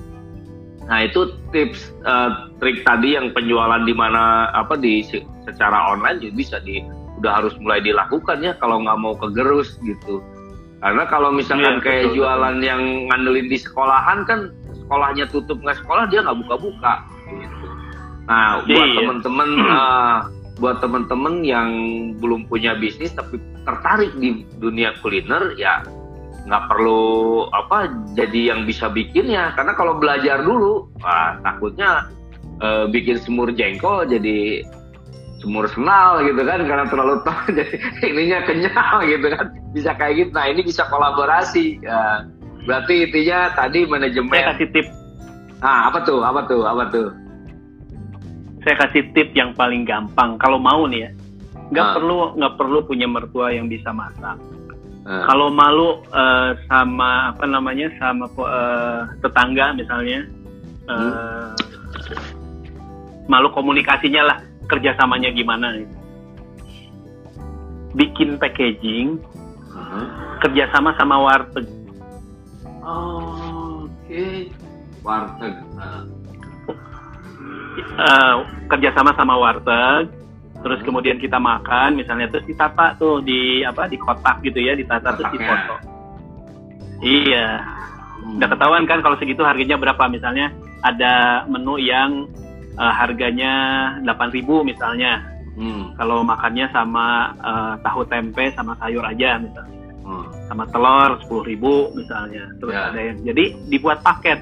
Nah 0.90 1.06
itu 1.06 1.30
tips 1.54 1.94
uh, 2.02 2.50
trik 2.58 2.82
tadi 2.82 3.14
yang 3.14 3.30
penjualan 3.30 3.82
di 3.86 3.94
mana 3.94 4.50
apa 4.50 4.74
di 4.74 5.06
secara 5.46 5.94
online 5.94 6.18
juga 6.22 6.34
bisa 6.34 6.56
di 6.62 6.82
udah 7.22 7.38
harus 7.38 7.54
mulai 7.62 7.78
dilakukan 7.78 8.42
ya 8.42 8.58
kalau 8.58 8.82
nggak 8.82 8.98
mau 8.98 9.14
kegerus 9.14 9.78
gitu. 9.86 10.18
Karena 10.82 11.06
kalau 11.06 11.30
misalkan 11.30 11.78
ya, 11.78 11.84
kayak 11.84 12.04
betul, 12.10 12.16
jualan 12.26 12.54
betul. 12.58 12.66
yang 12.66 12.82
ngandelin 13.06 13.46
di 13.46 13.58
sekolahan 13.62 14.18
kan 14.26 14.50
sekolahnya 14.92 15.24
tutup 15.32 15.56
nggak 15.64 15.80
sekolah 15.80 16.04
dia 16.12 16.20
nggak 16.20 16.36
buka-buka. 16.44 16.94
Gitu. 17.32 17.66
Nah 18.28 18.60
buat 18.68 18.88
iya. 18.92 18.96
temen-temen 19.00 19.48
uh, 19.64 20.18
buat 20.60 20.76
temen-temen 20.84 21.34
yang 21.48 21.68
belum 22.20 22.44
punya 22.44 22.76
bisnis 22.76 23.16
tapi 23.16 23.40
tertarik 23.64 24.12
di 24.20 24.44
dunia 24.60 24.92
kuliner 25.00 25.56
ya 25.56 25.80
nggak 26.44 26.64
perlu 26.68 27.46
apa 27.56 27.88
jadi 28.12 28.52
yang 28.52 28.68
bisa 28.68 28.92
bikinnya 28.92 29.54
karena 29.56 29.72
kalau 29.78 29.96
belajar 29.96 30.42
dulu 30.42 30.90
wah, 30.98 31.38
takutnya 31.38 32.10
e, 32.58 32.90
bikin 32.90 33.22
semur 33.22 33.54
jengkol 33.54 34.02
jadi 34.10 34.66
semur 35.42 35.66
senal 35.66 36.22
gitu 36.22 36.38
kan 36.46 36.62
karena 36.62 36.86
terlalu 36.86 37.18
tahu 37.26 37.46
jadi 37.58 37.74
ininya 38.06 38.38
kenyal 38.46 38.94
gitu 39.10 39.26
kan. 39.34 39.46
Bisa 39.74 39.90
kayak 39.98 40.14
gitu. 40.22 40.30
Nah 40.30 40.46
ini 40.46 40.62
bisa 40.62 40.86
kolaborasi 40.86 41.82
ya, 41.82 42.30
berarti 42.64 42.94
intinya 43.08 43.50
tadi 43.54 43.86
manajemen 43.86 44.32
saya 44.32 44.48
kasih 44.54 44.68
tip 44.70 44.86
nah 45.62 45.90
apa 45.90 45.98
tuh 46.02 46.20
apa 46.22 46.40
tuh 46.46 46.62
apa 46.66 46.84
tuh 46.90 47.08
saya 48.62 48.74
kasih 48.86 49.02
tip 49.14 49.34
yang 49.34 49.50
paling 49.54 49.82
gampang 49.82 50.38
kalau 50.38 50.58
mau 50.58 50.86
nih 50.86 51.06
ya 51.06 51.10
nggak 51.72 51.86
nah. 51.86 51.94
perlu 51.96 52.16
nggak 52.38 52.54
perlu 52.60 52.78
punya 52.86 53.06
mertua 53.10 53.50
yang 53.50 53.66
bisa 53.66 53.90
masak 53.90 54.38
Uh. 55.02 55.26
Kalau 55.26 55.50
malu 55.50 55.98
uh, 56.14 56.54
sama 56.70 57.34
apa 57.34 57.42
namanya 57.42 57.90
sama 57.98 58.30
uh, 58.38 59.10
tetangga 59.18 59.74
misalnya, 59.74 60.30
uh, 60.86 61.50
hmm. 61.50 61.50
malu 63.26 63.50
komunikasinya 63.50 64.22
lah 64.22 64.38
kerjasamanya 64.70 65.34
gimana? 65.34 65.74
Gitu. 65.74 65.96
Bikin 67.98 68.38
packaging, 68.38 69.18
uh-huh. 69.74 70.06
kerjasama 70.38 70.94
sama 70.94 71.18
warteg. 71.18 71.66
Oh, 72.82 73.86
Oke, 73.86 74.10
okay. 74.10 74.36
warteg. 75.06 75.54
Uh. 75.78 76.02
Uh, 77.96 78.34
kerjasama 78.68 79.14
sama 79.16 79.38
warteg 79.38 80.22
terus 80.62 80.80
kemudian 80.86 81.18
kita 81.18 81.36
makan 81.42 81.98
misalnya 81.98 82.30
terus 82.30 82.46
ditata 82.46 82.94
tuh 82.96 83.18
di 83.20 83.66
apa 83.66 83.90
di 83.90 83.98
kotak 83.98 84.40
gitu 84.46 84.62
ya 84.62 84.78
ditata 84.78 85.18
terus 85.18 85.28
foto 85.34 85.76
iya 87.02 87.58
hmm. 88.22 88.38
udah 88.38 88.48
ketahuan 88.48 88.86
kan 88.86 89.02
kalau 89.02 89.18
segitu 89.18 89.42
harganya 89.42 89.74
berapa 89.76 90.06
misalnya 90.06 90.54
ada 90.86 91.44
menu 91.50 91.82
yang 91.82 92.30
uh, 92.78 92.94
harganya 92.94 93.52
8000 94.06 94.46
misalnya 94.62 95.12
hmm. 95.58 95.98
kalau 95.98 96.22
makannya 96.22 96.70
sama 96.70 97.34
uh, 97.42 97.74
tahu 97.82 98.06
tempe 98.06 98.54
sama 98.54 98.78
sayur 98.78 99.02
aja 99.02 99.42
misalnya 99.42 99.81
hmm. 100.02 100.26
sama 100.50 100.64
telur 100.70 101.18
10000 101.26 101.98
misalnya 101.98 102.44
terus 102.58 102.74
yeah. 102.74 102.90
ada 102.92 103.00
yang 103.00 103.18
jadi 103.26 103.44
dibuat 103.70 103.98
paket 104.04 104.38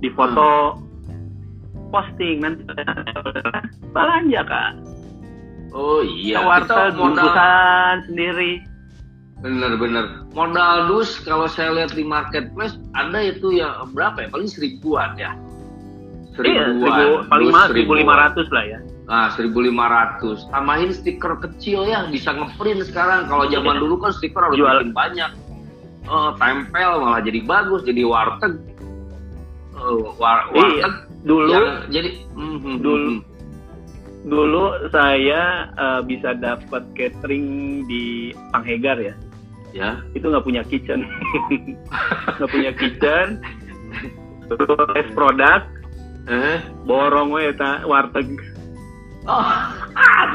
di 0.00 0.08
foto 0.12 0.76
hmm. 0.76 1.90
posting 1.92 2.44
nanti 2.44 2.62
belanja 3.94 4.42
kak 4.44 4.72
Oh 5.74 6.06
iya. 6.06 6.38
Warteg 6.38 6.94
bungkusan 6.94 8.06
sendiri. 8.06 8.62
Bener-bener. 9.42 10.22
Modal 10.32 10.88
dus 10.88 11.18
kalau 11.26 11.50
saya 11.50 11.74
lihat 11.74 11.98
di 11.98 12.06
marketplace 12.06 12.78
ada 12.94 13.18
itu 13.20 13.58
ya 13.58 13.82
berapa 13.90 14.24
ya? 14.24 14.28
Paling 14.30 14.48
seribuan 14.48 15.18
ya. 15.18 15.34
Seribuan. 16.38 16.54
Iya, 16.54 16.64
seribu, 16.78 17.14
paling 17.26 17.48
mahal 17.50 17.68
seribu 17.74 17.92
lima 17.98 18.14
ratus 18.16 18.46
lah 18.54 18.64
ya. 18.64 18.78
Nah, 19.04 19.36
seribu 19.36 19.60
lima 19.60 19.84
ratus. 19.92 20.48
Tambahin 20.48 20.88
stiker 20.96 21.36
kecil 21.36 21.84
ya, 21.84 22.08
bisa 22.08 22.32
ngeprint 22.32 22.88
sekarang. 22.88 23.28
Kalau 23.28 23.44
zaman 23.52 23.76
iya. 23.76 23.82
dulu 23.84 23.94
kan 24.00 24.12
stiker 24.16 24.40
harus 24.40 24.56
Jual. 24.56 24.80
banyak. 24.96 25.30
Oh, 26.08 26.32
tempel 26.36 27.00
malah 27.00 27.20
jadi 27.20 27.40
bagus, 27.44 27.84
jadi 27.84 28.04
warteg. 28.04 28.60
Oh, 29.76 30.16
war 30.16 30.48
warteg. 30.52 30.80
Iya, 30.80 30.88
dulu. 31.24 31.52
Yang, 31.52 31.68
jadi, 31.92 32.10
mm, 32.32 32.56
mm, 32.60 32.76
dulu. 32.80 33.08
Mm, 33.08 33.18
dulu 34.24 34.64
saya 34.88 35.68
uh, 35.76 36.00
bisa 36.00 36.32
dapat 36.36 36.84
catering 36.96 37.84
di 37.84 38.32
Panghegar 38.52 38.96
ya. 38.96 39.14
Ya. 39.76 40.00
Itu 40.16 40.32
nggak 40.32 40.44
punya 40.48 40.62
kitchen. 40.64 41.04
nggak 42.40 42.50
punya 42.52 42.72
kitchen. 42.72 43.40
Terus 44.48 45.08
produk. 45.12 45.60
Eh? 46.24 46.56
Borong 46.88 47.36
we 47.36 47.52
ta 47.52 47.84
warteg. 47.84 48.53
Oh, 49.24 49.48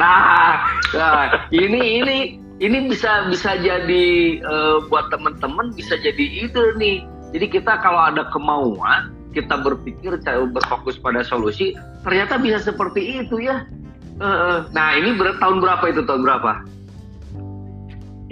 nah, 0.02 0.66
nah, 0.98 1.46
ini 1.54 2.02
ini 2.02 2.18
ini 2.58 2.78
bisa 2.90 3.30
bisa 3.30 3.54
jadi 3.62 4.42
uh, 4.42 4.82
buat 4.90 5.14
teman-teman 5.14 5.70
bisa 5.78 5.94
jadi 6.02 6.50
ide 6.50 6.74
nih. 6.82 7.06
Jadi 7.30 7.46
kita 7.54 7.78
kalau 7.86 8.10
ada 8.10 8.26
kemauan, 8.34 9.14
kita 9.38 9.62
berpikir 9.62 10.18
berfokus 10.26 10.98
pada 10.98 11.22
solusi, 11.22 11.78
ternyata 12.02 12.42
bisa 12.42 12.58
seperti 12.58 13.22
itu 13.22 13.38
ya. 13.46 13.70
Uh, 14.18 14.66
nah 14.74 14.98
ini 14.98 15.14
ber 15.14 15.38
tahun 15.38 15.62
berapa 15.62 15.86
itu 15.94 16.02
tahun 16.10 16.26
berapa? 16.26 16.52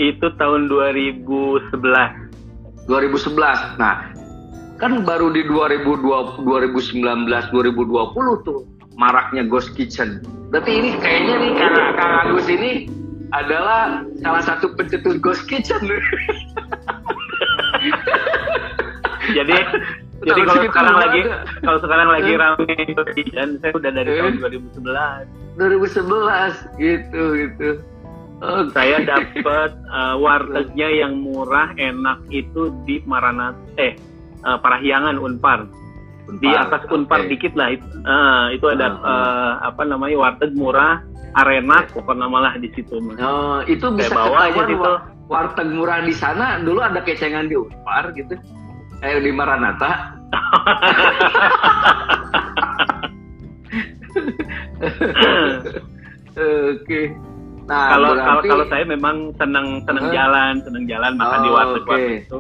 Itu 0.02 0.28
tahun 0.42 0.74
2011. 0.74 1.70
2011. 2.90 3.78
Nah 3.78 4.10
kan 4.82 5.06
baru 5.06 5.30
di 5.30 5.46
2020, 5.46 6.42
2019, 6.42 7.54
2020 7.54 8.42
tuh 8.42 8.77
maraknya 8.98 9.46
Ghost 9.46 9.78
Kitchen. 9.78 10.26
Berarti 10.50 10.72
ini 10.74 10.90
kayaknya 10.98 11.36
nih 11.38 11.52
Kang, 11.56 11.76
Kang 11.96 12.14
Agus 12.26 12.48
ini 12.50 12.90
adalah 13.32 14.04
salah 14.26 14.44
satu 14.44 14.74
pencetus 14.74 15.22
Ghost 15.22 15.46
Kitchen. 15.46 15.80
Jadi 19.32 19.54
jadi 20.28 20.42
kalau 20.50 20.64
sekarang 20.66 20.98
lagi 20.98 21.22
kalau 21.62 21.80
sekarang 21.80 22.10
lagi 22.10 22.32
rame 22.34 22.74
dan 23.38 23.62
saya 23.62 23.72
udah 23.78 23.92
dari 23.94 24.12
tahun 24.18 24.34
2011. 24.42 25.62
2011 25.62 26.82
gitu 26.82 27.24
gitu. 27.38 27.70
Oh, 28.38 28.70
saya 28.70 29.02
dapat 29.02 29.74
uh, 29.90 30.14
wartegnya 30.22 30.90
yang 30.94 31.26
murah 31.26 31.74
enak 31.74 32.22
itu 32.30 32.70
di 32.86 33.02
Maranat 33.10 33.58
eh 33.82 33.98
uh, 34.46 34.62
Parahyangan 34.62 35.18
Unpar. 35.18 35.66
Unpar. 36.28 36.44
Di 36.44 36.50
atas 36.52 36.82
Unpar 36.92 37.20
okay. 37.24 37.30
dikit 37.32 37.54
lah 37.56 37.68
itu. 37.72 37.88
Uh, 38.04 38.46
itu 38.52 38.66
ada 38.68 38.88
uh, 38.92 39.00
uh, 39.00 39.52
apa 39.64 39.82
namanya 39.88 40.16
warteg 40.20 40.52
murah 40.54 41.00
arena 41.40 41.88
pokoknya 41.92 42.28
malah 42.28 42.54
di 42.60 42.68
situ 42.76 43.00
mas. 43.00 43.16
Oh, 43.20 43.64
itu 43.64 43.88
bisa 43.96 44.12
bawa 44.12 44.52
aja 44.52 44.62
gitu. 44.68 44.92
Warteg 45.32 45.68
murah 45.72 46.04
di 46.04 46.12
sana 46.12 46.60
dulu 46.60 46.84
ada 46.84 47.00
kecengan 47.00 47.48
di 47.48 47.56
Unpar 47.56 48.12
gitu. 48.12 48.36
Eh 49.00 49.22
di 49.24 49.32
Maranata. 49.32 50.20
Oke. 56.38 57.02
Nah, 57.68 57.92
kalau 57.92 58.16
berarti... 58.16 58.24
kalau 58.24 58.42
kalau 58.48 58.66
saya 58.72 58.84
memang 58.88 59.36
senang 59.36 59.84
senang 59.84 60.08
uh, 60.08 60.14
jalan, 60.16 60.54
senang 60.64 60.88
jalan 60.88 61.20
makan 61.20 61.40
oh, 61.40 61.44
di 61.44 61.50
warteg 61.52 61.84
okay. 61.84 62.24
itu. 62.24 62.38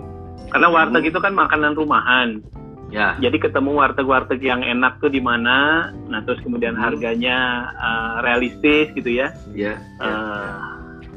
Karena 0.47 0.67
warteg 0.71 1.03
hmm. 1.03 1.09
itu 1.11 1.19
kan 1.19 1.33
makanan 1.35 1.71
rumahan. 1.75 2.39
Ya. 2.87 3.19
Jadi 3.19 3.43
ketemu 3.43 3.83
warteg-warteg 3.83 4.39
yang 4.39 4.63
enak 4.63 5.03
tuh 5.03 5.11
di 5.11 5.19
mana, 5.19 5.91
nah 6.07 6.23
terus 6.23 6.39
kemudian 6.39 6.79
hmm. 6.79 6.83
harganya 6.83 7.67
uh, 7.75 8.23
realistis 8.23 8.87
gitu 8.95 9.11
ya. 9.11 9.35
Iya. 9.51 9.75
Uh, 9.99 10.07
ya. 10.07 10.15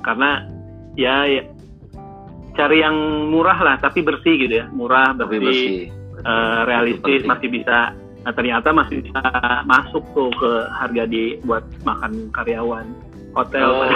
Karena 0.03 0.31
ya, 0.99 1.15
ya 1.31 1.43
cari 2.59 2.83
yang 2.83 3.31
murah 3.31 3.59
lah 3.63 3.77
tapi 3.79 4.03
bersih 4.03 4.35
gitu 4.35 4.55
ya, 4.61 4.67
murah 4.75 5.15
bersih, 5.15 5.39
bersih. 5.39 5.95
Uh, 6.27 6.67
realistis 6.67 7.23
masih 7.23 7.49
bisa. 7.49 7.95
Nah 8.21 8.37
ternyata 8.37 8.69
masih 8.75 9.01
bisa 9.01 9.23
masuk 9.65 10.05
tuh 10.13 10.29
ke 10.37 10.51
harga 10.77 11.07
di 11.07 11.39
buat 11.47 11.65
makan 11.87 12.35
karyawan 12.35 12.85
hotel. 13.33 13.69
Oh. 13.71 13.87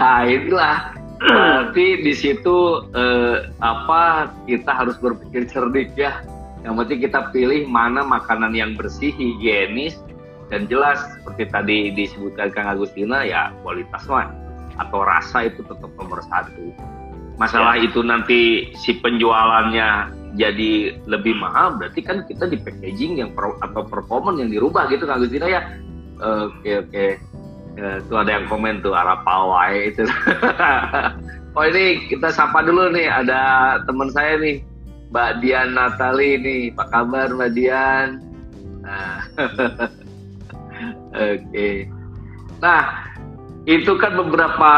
nah 0.00 0.26
itulah 0.26 0.99
Berarti 1.20 2.00
di 2.00 2.14
situ 2.16 2.88
eh, 2.96 3.52
apa 3.60 4.32
kita 4.48 4.72
harus 4.72 4.96
berpikir 4.96 5.44
cerdik 5.52 5.92
ya. 5.92 6.24
Yang 6.64 6.74
penting 6.84 6.98
kita 7.08 7.20
pilih 7.32 7.68
mana 7.68 8.04
makanan 8.04 8.52
yang 8.56 8.76
bersih, 8.76 9.12
higienis 9.12 9.96
dan 10.48 10.66
jelas 10.66 11.00
seperti 11.16 11.44
tadi 11.48 11.78
disebutkan 11.94 12.52
Kang 12.52 12.68
Agustina 12.72 13.22
ya 13.24 13.52
kualitas 13.60 14.04
lah 14.08 14.32
atau 14.80 15.04
rasa 15.04 15.48
itu 15.48 15.60
tetap 15.64 15.88
nomor 16.00 16.24
satu. 16.26 16.72
Masalah 17.36 17.80
ya. 17.80 17.88
itu 17.88 18.00
nanti 18.04 18.72
si 18.76 18.96
penjualannya 19.00 20.12
jadi 20.36 21.00
lebih 21.04 21.36
mahal 21.36 21.76
berarti 21.76 22.00
kan 22.04 22.24
kita 22.28 22.48
di 22.48 22.60
packaging 22.60 23.20
yang 23.20 23.30
per, 23.32 23.56
atau 23.60 23.84
performance 23.84 24.40
yang 24.40 24.52
dirubah 24.52 24.88
gitu 24.88 25.04
Kang 25.04 25.20
Agustina 25.20 25.46
ya. 25.48 25.62
Oke 26.20 26.80
oke. 26.84 27.06
Ya, 27.78 28.02
tuh 28.10 28.18
ada 28.18 28.40
yang 28.40 28.46
komen 28.50 28.82
tuh 28.82 28.94
arah 28.96 29.22
pawai 29.22 29.94
itu. 29.94 30.02
oh 31.56 31.64
ini 31.66 32.10
kita 32.10 32.34
sapa 32.34 32.66
dulu 32.66 32.90
nih 32.90 33.06
ada 33.06 33.40
teman 33.86 34.10
saya 34.10 34.38
nih 34.42 34.62
Mbak 35.10 35.30
Dian 35.42 35.74
Natali 35.74 36.38
nih. 36.40 36.62
Apa 36.74 36.84
kabar 36.90 37.28
Mbak 37.34 37.50
Dian? 37.54 38.08
Nah. 38.82 39.18
Oke. 41.14 41.46
Okay. 41.50 41.76
Nah, 42.60 43.10
itu 43.68 43.92
kan 44.00 44.16
beberapa 44.16 44.70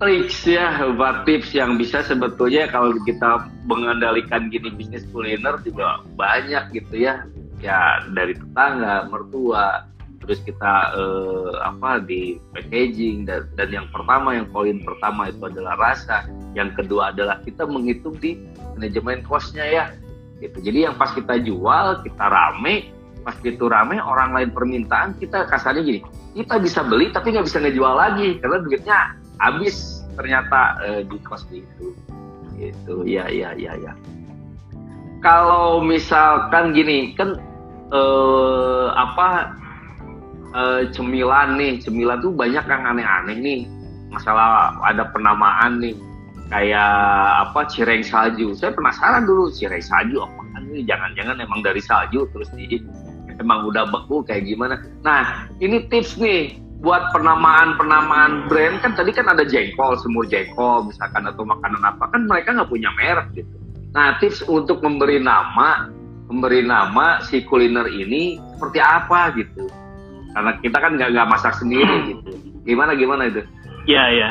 tricks 0.00 0.48
ya, 0.48 0.80
beberapa 0.80 1.24
tips 1.28 1.52
yang 1.52 1.76
bisa 1.76 2.00
sebetulnya 2.04 2.66
kalau 2.72 2.96
kita 3.04 3.48
mengendalikan 3.68 4.48
gini 4.48 4.72
bisnis 4.72 5.04
kuliner 5.12 5.60
juga 5.60 6.00
banyak 6.16 6.72
gitu 6.72 7.04
ya. 7.04 7.24
Ya 7.60 8.04
dari 8.12 8.36
tetangga, 8.36 9.08
mertua, 9.08 9.88
terus 10.24 10.40
kita 10.42 10.96
uh, 10.96 11.60
apa 11.62 12.02
di 12.02 12.40
packaging 12.56 13.28
dan, 13.28 13.46
dan 13.54 13.68
yang 13.70 13.86
pertama 13.92 14.34
yang 14.34 14.48
poin 14.50 14.80
pertama 14.82 15.28
itu 15.30 15.42
adalah 15.44 15.76
rasa 15.76 16.26
yang 16.56 16.72
kedua 16.72 17.12
adalah 17.12 17.40
kita 17.44 17.68
menghitung 17.68 18.16
di 18.18 18.40
manajemen 18.74 19.22
costnya 19.24 19.64
ya 19.64 19.84
gitu. 20.42 20.58
Jadi 20.60 20.88
yang 20.88 20.96
pas 20.98 21.12
kita 21.14 21.38
jual 21.40 22.02
kita 22.02 22.24
rame 22.26 22.90
pas 23.24 23.36
itu 23.40 23.64
rame 23.64 23.96
orang 24.00 24.36
lain 24.36 24.50
permintaan 24.52 25.16
kita 25.16 25.48
kasarnya 25.48 25.80
gini 25.80 26.00
kita 26.36 26.60
bisa 26.60 26.84
beli 26.84 27.08
tapi 27.08 27.32
nggak 27.32 27.46
bisa 27.48 27.62
ngejual 27.62 27.94
lagi 27.96 28.36
karena 28.42 28.58
duitnya 28.60 28.98
habis 29.40 30.04
ternyata 30.18 30.60
uh, 30.82 31.00
di 31.04 31.16
cost 31.22 31.48
itu. 31.52 31.94
Gitu. 32.54 32.94
Ya 33.04 33.26
ya 33.28 33.50
ya 33.58 33.74
ya 33.78 33.92
kalau 35.24 35.80
misalkan 35.80 36.76
gini 36.76 37.16
kan 37.16 37.40
uh, 37.88 38.92
apa 38.92 39.56
uh, 40.54 40.82
cemilan 40.94 41.58
nih. 41.58 41.82
Cemilan 41.82 42.22
tuh 42.22 42.32
banyak 42.32 42.64
yang 42.64 42.82
aneh-aneh 42.86 43.36
nih. 43.36 43.60
Masalah 44.14 44.78
ada 44.86 45.10
penamaan 45.10 45.82
nih. 45.82 45.98
Kayak 46.48 46.94
apa 47.50 47.66
cireng 47.66 48.06
salju. 48.06 48.54
Saya 48.54 48.70
penasaran 48.72 49.26
dulu 49.26 49.50
cireng 49.50 49.82
salju 49.82 50.22
apa 50.22 50.40
kan 50.54 50.62
ini 50.70 50.86
jangan-jangan 50.86 51.42
emang 51.42 51.60
dari 51.66 51.82
salju 51.82 52.30
terus 52.30 52.46
di 52.54 52.78
emang 53.42 53.66
udah 53.66 53.90
beku 53.90 54.22
kayak 54.22 54.46
gimana? 54.46 54.78
Nah 55.02 55.50
ini 55.58 55.90
tips 55.90 56.14
nih 56.20 56.62
buat 56.84 57.10
penamaan-penamaan 57.10 58.46
brand. 58.46 58.78
Kan 58.84 58.94
tadi 58.94 59.10
kan 59.10 59.26
ada 59.26 59.42
jengkol 59.42 59.98
semur 59.98 60.28
jengkol 60.30 60.86
misalkan 60.86 61.26
atau 61.26 61.42
makanan 61.42 61.82
apa. 61.82 62.12
Kan 62.14 62.30
mereka 62.30 62.54
nggak 62.54 62.70
punya 62.70 62.92
merek 62.94 63.34
gitu. 63.34 63.56
Nah 63.96 64.20
tips 64.22 64.46
untuk 64.46 64.78
memberi 64.84 65.18
nama 65.18 65.90
memberi 66.28 66.64
nama 66.64 67.20
si 67.24 67.44
kuliner 67.44 67.84
ini 67.88 68.40
seperti 68.56 68.80
apa 68.80 69.32
gitu 69.36 69.68
karena 70.34 70.50
kita 70.58 70.76
kan 70.82 70.92
nggak 70.98 71.10
nggak 71.14 71.28
masak 71.30 71.54
sendiri 71.62 71.94
hmm. 71.94 72.06
gitu 72.10 72.30
gimana 72.66 72.92
gimana 72.98 73.22
itu 73.30 73.40
ya 73.86 74.04
ya 74.10 74.30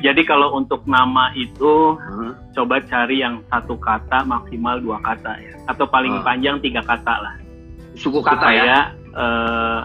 jadi 0.00 0.22
kalau 0.24 0.56
untuk 0.56 0.86
nama 0.86 1.34
itu 1.34 1.98
hmm. 1.98 2.54
coba 2.54 2.80
cari 2.86 3.20
yang 3.20 3.42
satu 3.50 3.76
kata 3.76 4.24
maksimal 4.24 4.78
dua 4.78 5.02
kata 5.02 5.34
ya 5.42 5.54
atau 5.66 5.84
paling 5.90 6.22
hmm. 6.22 6.24
panjang 6.24 6.56
tiga 6.62 6.80
kata 6.86 7.14
lah 7.20 7.34
suku 7.98 8.22
kata 8.22 8.46
Supaya, 8.46 8.62
ya 8.62 8.80
uh, 9.18 9.80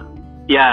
ya 0.46 0.70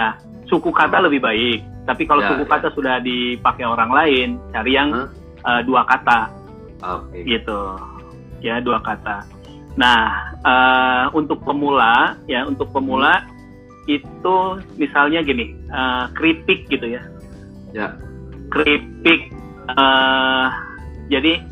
suku 0.47 0.69
kata 0.69 1.01
hmm. 1.01 1.07
lebih 1.09 1.21
baik 1.25 1.61
tapi 1.83 2.07
kalau 2.07 2.23
ya, 2.23 2.29
suku 2.37 2.45
ya. 2.47 2.51
kata 2.53 2.69
sudah 2.77 2.97
dipakai 3.03 3.65
orang 3.67 3.91
lain 3.91 4.29
cari 4.53 4.73
yang 4.77 4.91
hmm? 4.93 5.09
uh, 5.43 5.61
dua 5.65 5.83
kata 5.89 6.31
okay. 6.79 7.25
gitu 7.25 7.81
ya 8.45 8.61
dua 8.61 8.79
kata 8.85 9.25
nah 9.73 10.37
uh, 10.45 11.05
untuk 11.17 11.41
pemula 11.41 12.21
ya 12.29 12.45
untuk 12.45 12.69
pemula 12.69 13.17
hmm 13.17 13.32
itu 13.91 14.37
misalnya 14.79 15.23
gini 15.27 15.55
uh, 15.71 16.07
keripik 16.15 16.71
gitu 16.71 16.87
ya. 16.87 17.03
Ya. 17.75 17.99
Keripik 18.53 19.33
uh, 19.75 20.47
jadi 21.11 21.43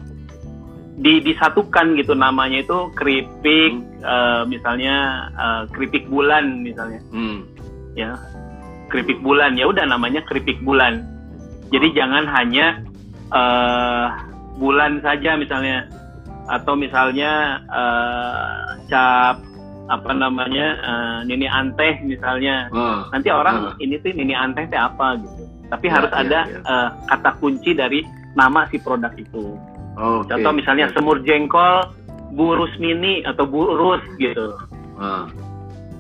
di, 1.01 1.13
disatukan 1.25 1.97
gitu 1.97 2.13
namanya 2.13 2.61
itu 2.61 2.93
keripik 2.95 3.73
hmm. 3.73 4.05
uh, 4.05 4.43
misalnya 4.47 5.29
uh, 5.35 5.63
keripik 5.75 6.07
bulan 6.07 6.63
misalnya. 6.63 7.01
Hmm. 7.11 7.49
ya 7.99 8.15
keripik 8.91 9.19
bulan. 9.23 9.59
Ya 9.59 9.67
udah 9.67 9.87
namanya 9.87 10.23
keripik 10.27 10.63
bulan. 10.63 11.07
Jadi 11.71 11.95
jangan 11.95 12.27
hanya 12.27 12.83
uh, 13.31 14.07
bulan 14.59 15.03
saja 15.03 15.35
misalnya. 15.39 15.87
Atau 16.51 16.75
misalnya 16.75 17.63
uh, 17.71 18.75
cap 18.91 19.39
apa 19.91 20.15
namanya 20.15 20.67
uh, 20.87 21.19
nini 21.27 21.51
anteh 21.51 21.99
misalnya 22.07 22.71
uh, 22.71 23.11
nanti 23.11 23.29
orang 23.29 23.75
uh. 23.75 23.83
ini 23.83 23.99
tuh 23.99 24.15
nini 24.15 24.39
anteh 24.39 24.71
itu 24.71 24.79
apa 24.79 25.19
gitu 25.19 25.43
tapi 25.67 25.87
ya, 25.91 25.93
harus 25.99 26.13
ya, 26.15 26.19
ada 26.23 26.41
ya. 26.47 26.59
Uh, 26.63 26.89
kata 27.11 27.31
kunci 27.43 27.71
dari 27.75 28.01
nama 28.39 28.71
si 28.71 28.79
produk 28.79 29.11
itu 29.19 29.59
okay. 29.99 30.31
contoh 30.31 30.53
misalnya 30.55 30.87
okay. 30.87 30.95
semur 30.95 31.19
jengkol 31.27 31.91
burus 32.39 32.71
mini 32.79 33.27
atau 33.27 33.43
burus 33.51 34.03
gitu 34.23 34.55
uh. 35.03 35.27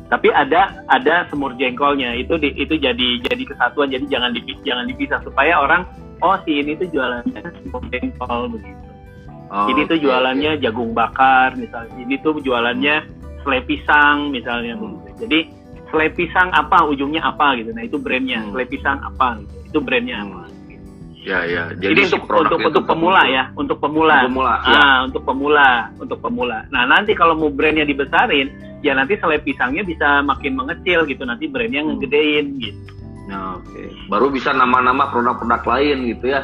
tapi 0.06 0.30
ada 0.30 0.86
ada 0.86 1.26
semur 1.26 1.58
jengkolnya 1.58 2.14
itu 2.14 2.38
di, 2.38 2.54
itu 2.54 2.78
jadi 2.78 3.08
jadi 3.26 3.42
kesatuan 3.42 3.90
jadi 3.90 4.06
jangan 4.06 4.30
dipisah, 4.38 4.62
jangan 4.62 4.84
dipisah 4.86 5.18
supaya 5.26 5.58
orang 5.58 5.82
oh 6.22 6.38
si 6.46 6.62
ini 6.62 6.78
tuh 6.78 6.86
jualannya 6.94 7.42
semur 7.58 7.82
jengkol 7.90 8.54
begitu 8.54 8.86
oh, 9.50 9.66
ini 9.66 9.82
tuh 9.90 9.98
jualannya 9.98 10.50
okay. 10.54 10.62
jagung 10.62 10.94
bakar 10.94 11.58
misalnya 11.58 11.98
ini 11.98 12.14
tuh 12.22 12.38
jualannya 12.38 12.96
hmm 13.02 13.19
selai 13.42 13.60
pisang 13.64 14.32
misalnya 14.32 14.76
hmm. 14.76 15.16
jadi 15.20 15.48
selai 15.90 16.08
pisang 16.14 16.48
apa 16.54 16.86
ujungnya 16.86 17.24
apa 17.24 17.58
gitu 17.58 17.70
nah 17.74 17.82
itu 17.82 17.96
brandnya 17.98 18.44
hmm. 18.44 18.54
selai 18.54 18.66
pisang 18.68 18.98
apa 19.02 19.40
gitu. 19.42 19.54
itu 19.70 19.78
brandnya 19.82 20.18
hmm. 20.20 20.26
apa 20.30 20.42
Ya 21.20 21.44
ya. 21.44 21.68
Jadi, 21.76 22.00
Jadi 22.00 22.16
untuk 22.16 22.22
untuk 22.32 22.60
untuk 22.64 22.84
pemula 22.88 23.22
ya, 23.28 23.52
untuk 23.52 23.76
pemula. 23.76 24.24
Untuk 24.24 24.32
pemula. 24.32 24.54
Ah, 24.56 24.72
ya. 24.72 24.84
untuk 25.04 25.22
pemula, 25.28 25.70
untuk 26.00 26.18
pemula. 26.24 26.58
Nah 26.72 26.88
nanti 26.88 27.12
kalau 27.12 27.36
mau 27.36 27.52
brandnya 27.52 27.84
dibesarin, 27.84 28.48
ya 28.80 28.96
nanti 28.96 29.20
selai 29.20 29.36
pisangnya 29.44 29.84
bisa 29.84 30.24
makin 30.24 30.56
mengecil 30.56 31.04
gitu. 31.04 31.20
Nanti 31.28 31.44
brandnya 31.44 31.84
hmm. 31.84 32.00
ngegedein 32.00 32.46
gitu. 32.64 32.80
Nah, 33.28 33.60
oke. 33.60 33.68
Okay. 33.68 33.86
Baru 34.08 34.32
bisa 34.32 34.50
nama-nama 34.56 35.12
produk-produk 35.12 35.62
lain 35.68 36.08
gitu 36.08 36.32
ya. 36.32 36.40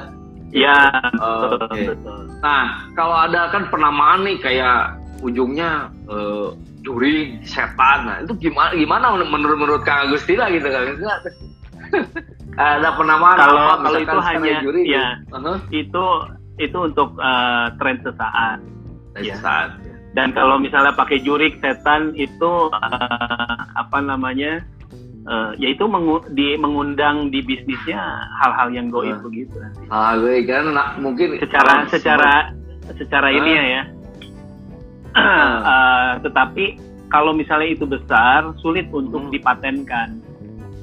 Ya. 0.53 0.79
Uh, 1.19 1.57
okay. 1.67 1.97
Nah 2.45 2.93
kalau 2.93 3.17
ada 3.17 3.49
kan 3.51 3.73
penamaan 3.73 4.29
nih 4.29 4.37
kayak 4.39 5.01
ujungnya 5.25 5.89
uh, 6.07 6.53
juri 6.87 7.43
setan 7.43 8.07
nah 8.07 8.17
itu 8.23 8.33
gimana 8.39 8.71
gimana 8.79 9.07
menurut 9.27 9.59
menurut 9.59 9.83
Kang 9.83 10.07
Agustina 10.07 10.47
gitu 10.55 10.71
kan 10.71 10.87
ada 12.79 12.89
penamaan 12.95 13.37
kalau 13.37 13.63
apa, 13.67 13.75
kalau 13.83 13.99
itu 13.99 14.19
hanya 14.23 14.55
juri, 14.63 14.83
ya 14.87 15.19
uh-huh. 15.35 15.59
itu 15.75 16.05
itu 16.63 16.79
untuk 16.79 17.19
uh, 17.19 17.75
tren 17.83 17.99
sesaat 18.07 18.63
tren 19.17 19.25
ya. 19.25 19.35
sesaat. 19.41 19.71
Dan 20.17 20.33
kalau 20.33 20.57
misalnya 20.57 20.97
pakai 20.97 21.21
jurik 21.21 21.61
setan 21.61 22.13
itu 22.17 22.73
uh, 22.73 23.57
apa 23.77 23.99
namanya? 24.01 24.61
Uh, 25.27 25.51
yaitu 25.59 25.83
mengu 25.91 26.23
di, 26.39 26.55
mengundang 26.55 27.35
di 27.35 27.43
bisnisnya 27.43 27.99
hal-hal 28.39 28.71
yang 28.71 28.95
goib 28.95 29.19
uh. 29.19 29.23
begitu. 29.27 29.59
Ah, 29.91 30.15
gue 30.15 30.47
kan 30.47 30.71
mungkin 31.03 31.35
secara 31.43 31.83
secara 31.91 32.55
secara 32.95 33.35
uh. 33.35 33.37
ini 33.37 33.51
ya 33.51 33.65
ya. 33.67 33.83
Uh. 35.17 36.21
tetapi 36.21 36.77
kalau 37.09 37.33
misalnya 37.33 37.73
itu 37.73 37.89
besar 37.89 38.53
sulit 38.61 38.91
untuk 38.93 39.31
hmm. 39.31 39.33
dipatenkan. 39.33 40.21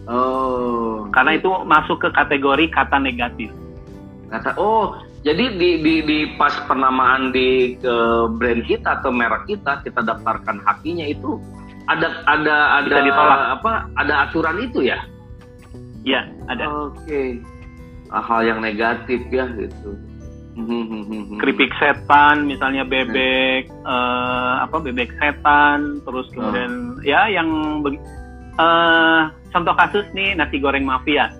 Oh. 0.10 1.08
Karena 1.16 1.40
itu 1.40 1.48
masuk 1.64 2.04
ke 2.04 2.10
kategori 2.12 2.68
kata 2.72 2.98
negatif. 3.00 3.52
Kata 4.32 4.56
oh, 4.58 4.98
jadi 5.24 5.56
di 5.56 5.80
di, 5.80 5.94
di 6.04 6.20
pas 6.36 6.52
penamaan 6.68 7.32
di 7.32 7.80
ke 7.80 7.96
brand 8.36 8.62
kita 8.68 9.00
atau 9.00 9.12
merek 9.14 9.48
kita 9.48 9.80
kita 9.86 10.04
daftarkan 10.04 10.60
hakinya 10.68 11.08
itu 11.08 11.40
ada 11.88 12.24
ada 12.28 12.84
ada 12.84 12.96
ditolak. 13.04 13.40
apa 13.60 13.72
ada 14.00 14.14
aturan 14.28 14.58
itu 14.64 14.84
ya? 14.88 15.00
Ya, 16.04 16.28
ada. 16.52 16.92
Oke. 16.92 17.00
Okay. 17.08 17.28
Hal 18.12 18.46
yang 18.46 18.60
negatif 18.60 19.24
ya 19.32 19.48
gitu. 19.56 19.96
Keripik 21.42 21.74
setan 21.82 22.46
misalnya 22.46 22.86
bebek 22.86 23.70
hmm. 23.70 23.86
uh, 23.86 24.64
apa 24.66 24.78
bebek 24.80 25.10
setan 25.18 26.02
terus 26.06 26.30
kemudian 26.30 27.02
oh. 27.02 27.06
ya 27.06 27.26
yang 27.26 27.50
uh, 28.62 29.34
contoh 29.50 29.74
kasus 29.74 30.06
nih 30.14 30.38
nasi 30.38 30.62
goreng 30.62 30.86
mafia 30.86 31.34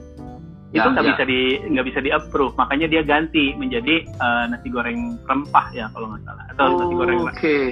ya, 0.74 0.82
itu 0.82 0.88
nggak 0.90 1.06
ya. 1.06 1.10
bisa 1.14 1.24
di 1.30 1.42
nggak 1.70 1.86
bisa 1.94 2.00
di 2.02 2.10
approve 2.10 2.58
makanya 2.58 2.88
dia 2.90 3.02
ganti 3.06 3.54
menjadi 3.54 4.02
uh, 4.18 4.50
nasi 4.50 4.68
goreng 4.74 5.22
rempah 5.30 5.68
ya 5.78 5.86
kalau 5.94 6.10
nggak 6.10 6.22
salah 6.26 6.46
atau 6.50 6.66
oh, 6.66 6.78
nasi 6.82 6.94
goreng 6.98 7.20
oke 7.22 7.34
okay. 7.38 7.64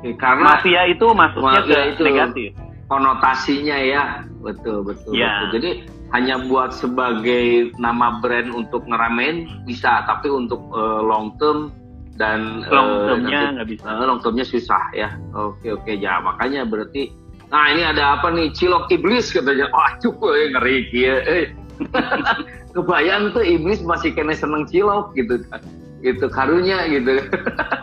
okay, 0.00 0.12
karena 0.16 0.56
mafia 0.56 0.82
itu 0.88 1.06
masuknya 1.12 1.60
ke 1.68 1.78
itu 1.92 2.02
negatif 2.08 2.50
konotasinya 2.88 3.76
ya 3.80 4.02
betul 4.40 4.84
betul, 4.84 5.12
ya. 5.16 5.48
betul. 5.48 5.60
jadi 5.60 5.70
hanya 6.12 6.44
buat 6.44 6.76
sebagai 6.76 7.72
nama 7.80 8.20
brand 8.20 8.52
untuk 8.52 8.84
ngeramein 8.84 9.48
bisa, 9.64 10.04
tapi 10.04 10.28
untuk 10.28 10.60
uh, 10.76 11.00
long 11.00 11.32
term 11.40 11.72
dan 12.20 12.60
long 12.68 13.08
termnya 13.08 13.56
nggak 13.56 13.68
bisa. 13.72 13.88
Uh, 13.88 14.04
long 14.04 14.20
termnya 14.20 14.44
susah 14.44 14.84
ya. 14.92 15.16
Oke 15.32 15.72
oke 15.72 15.96
ya 15.96 16.20
makanya 16.20 16.68
berarti. 16.68 17.08
Nah 17.48 17.72
ini 17.72 17.84
ada 17.84 18.20
apa 18.20 18.28
nih 18.28 18.52
cilok 18.52 18.92
iblis 18.92 19.32
katanya. 19.32 19.72
Wah 19.72 19.96
cukup 20.04 20.36
ya 20.36 20.46
ngeri 20.56 20.76
ya. 20.92 21.16
Eh. 21.24 21.46
Kebayang 22.76 23.32
tuh 23.36 23.44
iblis 23.44 23.80
masih 23.84 24.12
kena 24.12 24.36
seneng 24.36 24.68
cilok 24.68 25.16
gitu 25.16 25.40
kan. 25.48 25.60
Gitu 26.04 26.28
karunya 26.28 26.92
gitu. 26.92 27.24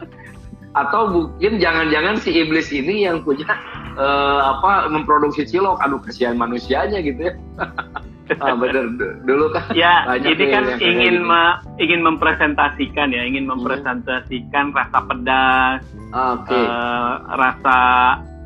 Atau 0.80 1.10
mungkin 1.10 1.58
jangan-jangan 1.58 2.22
si 2.22 2.30
iblis 2.30 2.70
ini 2.70 3.10
yang 3.10 3.26
punya 3.26 3.50
uh, 3.98 4.54
apa 4.54 4.86
memproduksi 4.86 5.50
cilok. 5.50 5.82
Aduh 5.82 5.98
kasihan 6.06 6.38
manusianya 6.38 7.02
gitu 7.02 7.34
ya. 7.34 7.34
ah, 8.38 8.56
bener 8.56 8.86
dulu 9.26 9.46
kan 9.50 9.74
ya 9.74 10.06
ini 10.22 10.46
kan 10.54 10.66
ingin 10.78 11.16
gitu. 11.24 11.30
ma 11.30 11.64
ingin 11.82 12.02
mempresentasikan 12.06 13.10
ya 13.10 13.26
ingin 13.26 13.50
hmm. 13.50 13.58
mempresentasikan 13.58 14.70
hmm. 14.70 14.78
rasa 14.78 15.00
pedas 15.10 15.80
okay. 16.14 16.54
uh, 16.54 16.68
eh, 16.70 17.14
rasa 17.34 17.78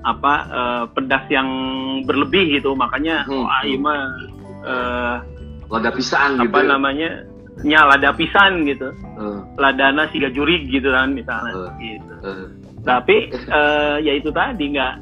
apa 0.03 0.33
uh, 0.51 0.83
pedas 0.91 1.23
yang 1.31 1.47
berlebih 2.03 2.59
gitu 2.59 2.75
makanya 2.75 3.23
hmm. 3.27 3.47
oh 3.47 3.47
mah 3.79 4.01
uh, 4.63 5.15
lada 5.71 5.91
pisang 5.95 6.39
apa 6.39 6.59
gitu. 6.59 6.69
namanya 6.69 7.09
nya 7.63 7.85
lada 7.87 8.11
pisan 8.15 8.67
gitu 8.67 8.91
uh. 9.19 9.39
ladana 9.55 10.09
siga 10.11 10.27
jurig 10.33 10.67
gitu 10.67 10.91
kan 10.91 11.15
misalnya 11.15 11.53
uh. 11.55 11.71
gitu 11.79 12.13
uh. 12.23 12.47
tapi 12.83 13.31
uh, 13.47 13.97
ya 14.03 14.19
itu 14.19 14.29
tadi 14.31 14.75
nggak 14.75 14.93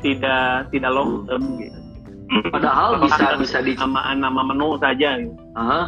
tidak 0.00 0.72
tidak 0.72 0.90
long 0.90 1.28
term 1.28 1.44
gitu 1.60 1.79
Padahal 2.30 3.02
bisa 3.02 3.34
bisa 3.42 3.58
di 3.58 3.74
nama 3.74 4.14
nama 4.14 4.40
menu 4.46 4.78
saja. 4.78 5.18
Aha. 5.58 5.82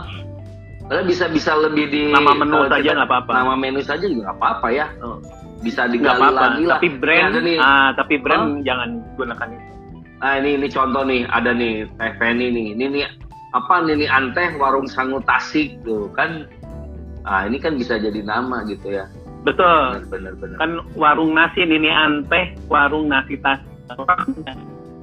Padahal 0.83 1.07
bisa 1.07 1.31
bisa 1.31 1.55
lebih 1.55 1.87
di 1.87 2.03
nama 2.11 2.35
menu 2.35 2.67
saja 2.67 2.91
nggak 2.99 3.09
apa-apa. 3.09 3.31
Nama 3.31 3.55
menu 3.55 3.81
saja 3.87 4.05
juga 4.11 4.31
nggak 4.31 4.39
apa-apa 4.43 4.69
ya. 4.75 4.87
Oh. 5.07 5.23
Bisa 5.63 5.87
digali 5.87 6.19
apa 6.19 6.27
-apa. 6.35 6.43
lagi 6.43 6.63
lah. 6.67 6.79
Tapi 6.83 6.89
brand, 6.99 7.35
nih. 7.39 7.57
ah, 7.63 7.91
tapi 7.95 8.15
brand 8.19 8.59
oh. 8.59 8.63
jangan 8.67 8.89
gunakan 9.15 9.49
itu. 9.55 9.71
Nah 10.19 10.33
ini 10.43 10.51
ini 10.59 10.67
contoh 10.71 11.03
nih 11.07 11.21
ada 11.31 11.51
nih 11.55 11.87
Teh 11.95 12.13
Feni 12.19 12.47
nih. 12.51 12.67
Ini 12.75 12.85
nih 12.91 13.05
apa 13.55 13.75
nih, 13.87 13.95
nih 14.03 14.09
anteh 14.11 14.49
warung 14.59 14.91
sangu 14.91 15.23
tasik 15.23 15.79
tuh 15.87 16.11
kan. 16.19 16.51
Ah 17.23 17.47
ini 17.47 17.63
kan 17.63 17.79
bisa 17.79 18.03
jadi 18.03 18.19
nama 18.27 18.67
gitu 18.67 18.91
ya. 18.91 19.07
Betul. 19.47 20.07
Benar, 20.11 20.35
benar, 20.39 20.59
Kan 20.59 20.71
warung 20.99 21.39
nasi 21.39 21.63
ini 21.63 21.91
anteh 21.91 22.59
warung 22.67 23.07
nasi 23.07 23.39
tasik 23.39 23.71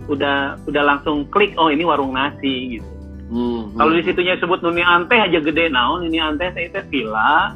udah 0.10 0.58
udah 0.66 0.84
langsung 0.84 1.30
klik 1.30 1.54
oh 1.56 1.70
ini 1.70 1.86
warung 1.86 2.18
nasi 2.18 2.78
gitu. 2.78 2.90
Hmm, 3.30 3.78
Kalau 3.78 3.94
di 3.94 4.02
situnya 4.02 4.42
sebut 4.42 4.58
Nuni 4.66 4.82
Ante 4.82 5.14
aja 5.14 5.38
gede 5.38 5.70
naon 5.70 6.02
ini 6.02 6.18
Ante 6.18 6.50
saya 6.50 6.66
itu 6.66 6.82
villa 6.90 7.54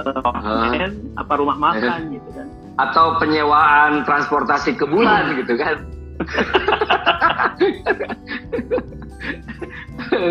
uh, 0.00 0.88
apa 1.20 1.32
rumah 1.36 1.60
makan 1.60 2.16
gitu 2.16 2.28
kan. 2.32 2.48
Atau 2.80 3.20
penyewaan 3.20 4.08
transportasi 4.08 4.80
ke 4.80 4.88
bulan 4.88 5.36
hmm. 5.36 5.44
gitu 5.44 5.54
kan. 5.60 5.76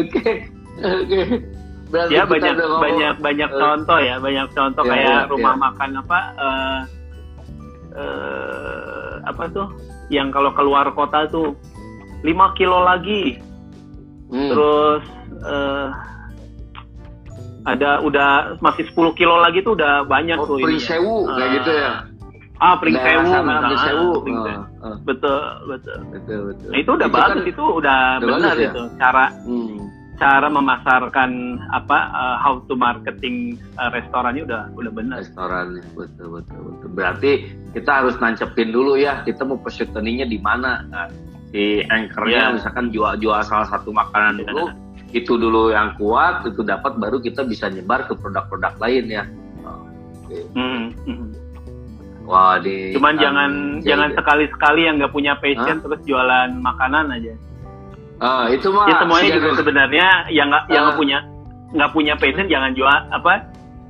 Oke. 0.02 0.50
Oke. 0.82 1.22
ya 2.14 2.22
banyak 2.22 2.54
banyak 2.54 3.18
banyak 3.18 3.50
uh, 3.50 3.58
contoh 3.58 3.98
ya 3.98 4.22
banyak 4.22 4.46
contoh 4.54 4.86
ya, 4.86 4.90
kayak 4.94 5.10
ya, 5.10 5.26
rumah 5.26 5.58
ya. 5.58 5.62
makan 5.66 5.90
apa 5.98 6.20
uh, 6.38 6.80
uh, 7.98 9.14
apa 9.26 9.44
tuh 9.50 9.66
yang 10.10 10.34
kalau 10.34 10.54
keluar 10.58 10.90
kota 10.94 11.30
tuh 11.30 11.58
5 12.26 12.60
kilo 12.60 12.84
lagi. 12.84 13.40
Hmm. 14.30 14.46
terus 14.46 15.04
uh, 15.42 15.90
ada 17.66 18.00
udah 18.06 18.62
masih 18.64 18.88
10 18.94 19.20
kilo 19.20 19.42
lagi 19.42 19.66
tuh 19.66 19.74
udah 19.74 20.06
banyak 20.08 20.38
oh, 20.40 20.48
tuh 20.48 20.58
ini 20.62 20.80
sewu 20.80 21.28
uh, 21.28 21.36
kayak 21.36 21.50
gitu 21.60 21.72
ya? 21.74 21.92
ah 22.60 22.76
pring 22.78 22.96
sewu 22.96 23.26
misalnya 23.26 23.80
sewu. 23.84 24.10
Uh, 24.24 24.48
uh. 24.86 24.96
betul 25.04 25.42
betul. 25.68 25.98
Betul 26.14 26.40
betul. 26.54 26.70
Nah, 26.72 26.78
itu 26.80 26.92
udah 26.94 27.08
itu 27.10 27.16
bagus 27.16 27.42
kan, 27.42 27.52
itu 27.52 27.64
udah, 27.64 28.00
udah 28.20 28.28
benar 28.38 28.56
ya? 28.56 28.72
itu 28.72 28.84
cara 29.00 29.26
hmm. 29.44 29.78
cara 30.20 30.48
memasarkan 30.52 31.32
apa 31.72 31.98
uh, 32.12 32.38
how 32.44 32.60
to 32.68 32.76
marketing 32.76 33.58
uh, 33.80 33.90
restorannya 33.92 34.44
udah 34.44 34.62
udah 34.76 34.92
benar 34.92 35.18
restorannya 35.24 35.84
betul 35.96 36.40
betul 36.40 36.60
betul. 36.70 36.88
Berarti 36.92 37.32
kita 37.74 38.02
harus 38.02 38.16
nancepin 38.18 38.74
dulu 38.74 38.98
ya 38.98 39.22
kita 39.26 39.46
mau 39.46 39.58
positioningnya 39.62 40.26
di 40.26 40.42
mana 40.42 40.86
nah, 40.90 41.08
si 41.54 41.86
anchornya 41.86 42.50
yeah. 42.50 42.56
misalkan 42.56 42.90
jual-jual 42.90 43.40
salah 43.46 43.68
satu 43.70 43.94
makanan 43.94 44.42
dulu 44.46 44.74
itu 45.10 45.34
dulu 45.38 45.74
yang 45.74 45.98
kuat 45.98 46.46
itu 46.46 46.62
dapat 46.62 46.98
baru 47.02 47.18
kita 47.18 47.42
bisa 47.46 47.70
nyebar 47.70 48.06
ke 48.06 48.14
produk-produk 48.14 48.78
lain 48.78 49.06
ya 49.10 49.24
okay. 50.26 50.44
mm 50.54 50.84
-hmm. 51.06 51.30
Wah, 52.30 52.62
di 52.62 52.94
cuman 52.94 53.18
um, 53.18 53.22
jangan 53.26 53.52
jadi, 53.82 53.88
jangan 53.90 54.10
sekali-sekali 54.14 54.86
yang 54.86 55.02
nggak 55.02 55.10
punya 55.10 55.34
passion 55.42 55.82
huh? 55.82 55.84
terus 55.90 56.00
jualan 56.06 56.50
makanan 56.62 57.10
aja. 57.10 57.34
Ah, 58.22 58.46
itu 58.54 58.70
mah. 58.70 58.86
Ya 58.86 59.02
semuanya 59.02 59.30
juga 59.34 59.50
sebenarnya 59.58 60.08
yang 60.30 60.54
nggak 60.54 60.64
uh, 60.70 60.70
yang 60.70 60.82
nggak 60.86 61.00
punya 61.02 61.18
nggak 61.74 61.90
punya 61.90 62.14
passion 62.22 62.46
jangan 62.46 62.78
jual 62.78 62.98
apa 63.10 63.50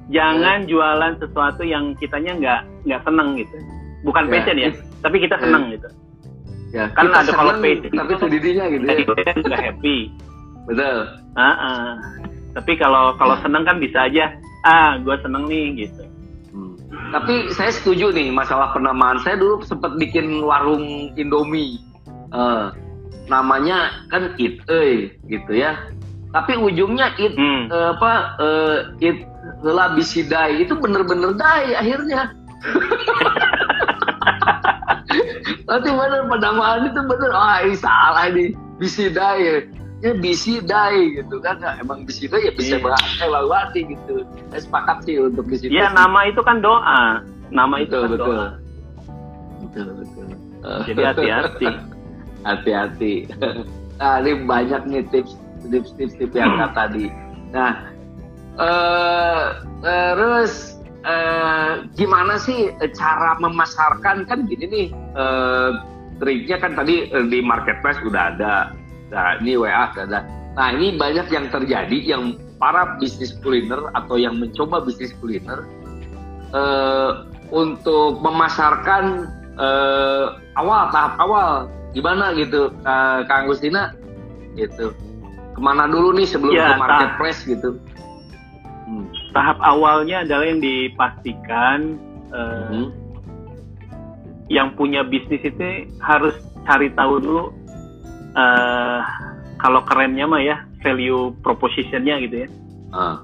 jangan 0.09 0.65
jualan 0.65 1.13
sesuatu 1.21 1.61
yang 1.61 1.93
kitanya 1.97 2.33
nggak 2.37 2.61
nggak 2.89 3.01
seneng 3.05 3.37
gitu 3.37 3.57
bukan 4.03 4.23
yeah. 4.27 4.33
passion 4.33 4.57
ya 4.57 4.69
tapi 5.05 5.17
kita 5.21 5.35
seneng 5.37 5.63
yeah. 5.69 5.73
gitu 5.77 5.89
ya 6.69 6.85
kan 6.93 7.09
ada 7.13 7.31
kalau 7.33 7.53
passion 7.61 7.93
tapi 7.93 8.13
sendirinya 8.17 8.65
gitu 8.73 8.85
ya 8.89 9.31
nggak 9.45 9.61
happy 9.73 9.97
betul 10.65 10.97
uh 11.37 11.41
-uh. 11.41 11.87
tapi 12.57 12.71
kalau 12.77 13.13
kalau 13.17 13.35
yeah. 13.37 13.43
seneng 13.45 13.63
kan 13.65 13.77
bisa 13.77 14.09
aja 14.09 14.25
ah 14.65 14.99
gue 14.99 15.15
seneng 15.23 15.45
nih 15.47 15.87
gitu 15.87 16.03
hmm. 16.51 16.75
tapi 17.15 17.33
saya 17.53 17.71
setuju 17.71 18.11
nih 18.11 18.33
masalah 18.33 18.73
penamaan 18.73 19.21
saya 19.23 19.37
dulu 19.39 19.61
sempat 19.63 19.95
bikin 20.01 20.41
warung 20.43 21.13
Indomie 21.15 21.79
uh, 22.33 22.73
namanya 23.29 24.03
kan 24.09 24.33
it 24.41 24.57
eh 24.67 25.13
gitu 25.29 25.53
ya 25.53 25.77
tapi 26.33 26.57
ujungnya 26.57 27.13
it 27.17 27.33
hmm. 27.37 27.69
uh, 27.69 27.93
apa 27.97 28.13
uh, 28.41 28.77
it 29.01 29.21
Lela 29.59 29.91
bisidai 29.91 30.63
itu 30.63 30.71
bener-bener 30.75 31.35
dai 31.35 31.75
akhirnya. 31.75 32.31
Nanti 35.69 35.89
bener 35.93 36.25
penamaan 36.25 36.89
itu 36.89 37.01
bener, 37.05 37.31
ah 37.35 37.61
ini 37.61 37.75
salah 37.77 38.25
ini 38.31 38.55
bisidai 38.81 39.39
ya. 39.41 39.57
Ya 39.99 40.15
bisidai 40.15 41.19
gitu 41.19 41.43
kan, 41.43 41.59
nah, 41.59 41.75
emang 41.75 42.07
bisidai 42.07 42.47
ya 42.47 42.55
bisa 42.55 42.79
yeah. 42.79 42.83
bahasa 42.87 43.19
evaluasi 43.19 43.83
gitu. 43.83 44.23
Saya 44.47 44.61
sepakat 44.63 45.03
sih 45.03 45.19
untuk 45.19 45.43
bisidai. 45.43 45.75
Iya 45.75 45.91
nama 45.91 46.23
itu 46.31 46.39
kan 46.39 46.63
doa, 46.63 47.19
nama 47.51 47.83
itu 47.83 47.91
betul, 47.91 48.03
kan 48.07 48.11
betul. 48.15 48.31
doa. 48.31 48.47
Betul 49.59 49.87
betul. 49.99 50.27
Jadi 50.87 51.01
hati-hati. 51.03 51.67
hati-hati. 52.47 53.13
Nah 53.99 54.23
ini 54.23 54.31
banyak 54.47 54.81
nih 54.87 55.03
tips 55.11 55.35
tips 55.67 55.91
tips, 55.99 56.15
tips 56.15 56.31
yang 56.31 56.55
tadi. 56.79 57.11
Nah 57.51 57.91
uh, 58.59 59.63
terus 59.79 60.79
eh, 61.07 61.87
gimana 61.95 62.35
sih 62.35 62.75
cara 62.93 63.39
memasarkan? 63.39 64.27
Kan 64.27 64.45
gini 64.45 64.65
nih 64.67 64.87
eh, 64.93 65.71
triknya 66.19 66.59
kan 66.59 66.75
tadi 66.75 67.07
di 67.31 67.39
marketplace 67.39 67.99
udah 68.03 68.35
ada, 68.35 68.75
nah 69.09 69.39
ini 69.39 69.55
WA 69.55 69.87
sudah 69.95 70.05
ada. 70.11 70.19
Nah 70.59 70.67
ini 70.75 70.99
banyak 70.99 71.31
yang 71.31 71.47
terjadi 71.47 71.97
yang 72.03 72.35
para 72.59 72.99
bisnis 72.99 73.31
kuliner 73.39 73.79
atau 73.95 74.19
yang 74.19 74.35
mencoba 74.35 74.83
bisnis 74.83 75.15
kuliner 75.23 75.63
eh, 76.51 77.11
untuk 77.49 78.19
memasarkan 78.19 79.31
eh, 79.55 80.25
awal 80.59 80.91
tahap 80.91 81.15
awal. 81.23 81.51
Gimana 81.89 82.37
gitu 82.37 82.69
uh, 82.85 83.25
Kang 83.25 83.49
Agustina? 83.49 83.97
Gitu. 84.53 84.93
Ke 85.57 85.59
mana 85.59 85.89
dulu 85.89 86.13
nih 86.13 86.29
sebelum 86.29 86.53
ya, 86.53 86.77
ke 86.77 86.85
marketplace 86.85 87.41
tahap, 87.41 87.51
gitu. 87.57 87.69
Tahap 89.31 89.57
awalnya 89.61 90.25
adalah 90.25 90.45
yang 90.47 90.61
dipastikan 90.61 91.97
uh, 92.33 92.69
hmm. 92.69 92.87
yang 94.49 94.73
punya 94.73 95.05
bisnis 95.05 95.41
itu 95.45 95.89
harus 96.01 96.35
cari 96.65 96.89
tahu 96.93 97.21
dulu 97.21 97.43
uh, 98.37 98.99
kalau 99.59 99.81
kerennya 99.85 100.25
mah 100.25 100.41
ya 100.41 100.57
value 100.81 101.33
propositionnya 101.41 102.21
gitu 102.25 102.35
ya 102.45 102.49
uh. 102.93 103.17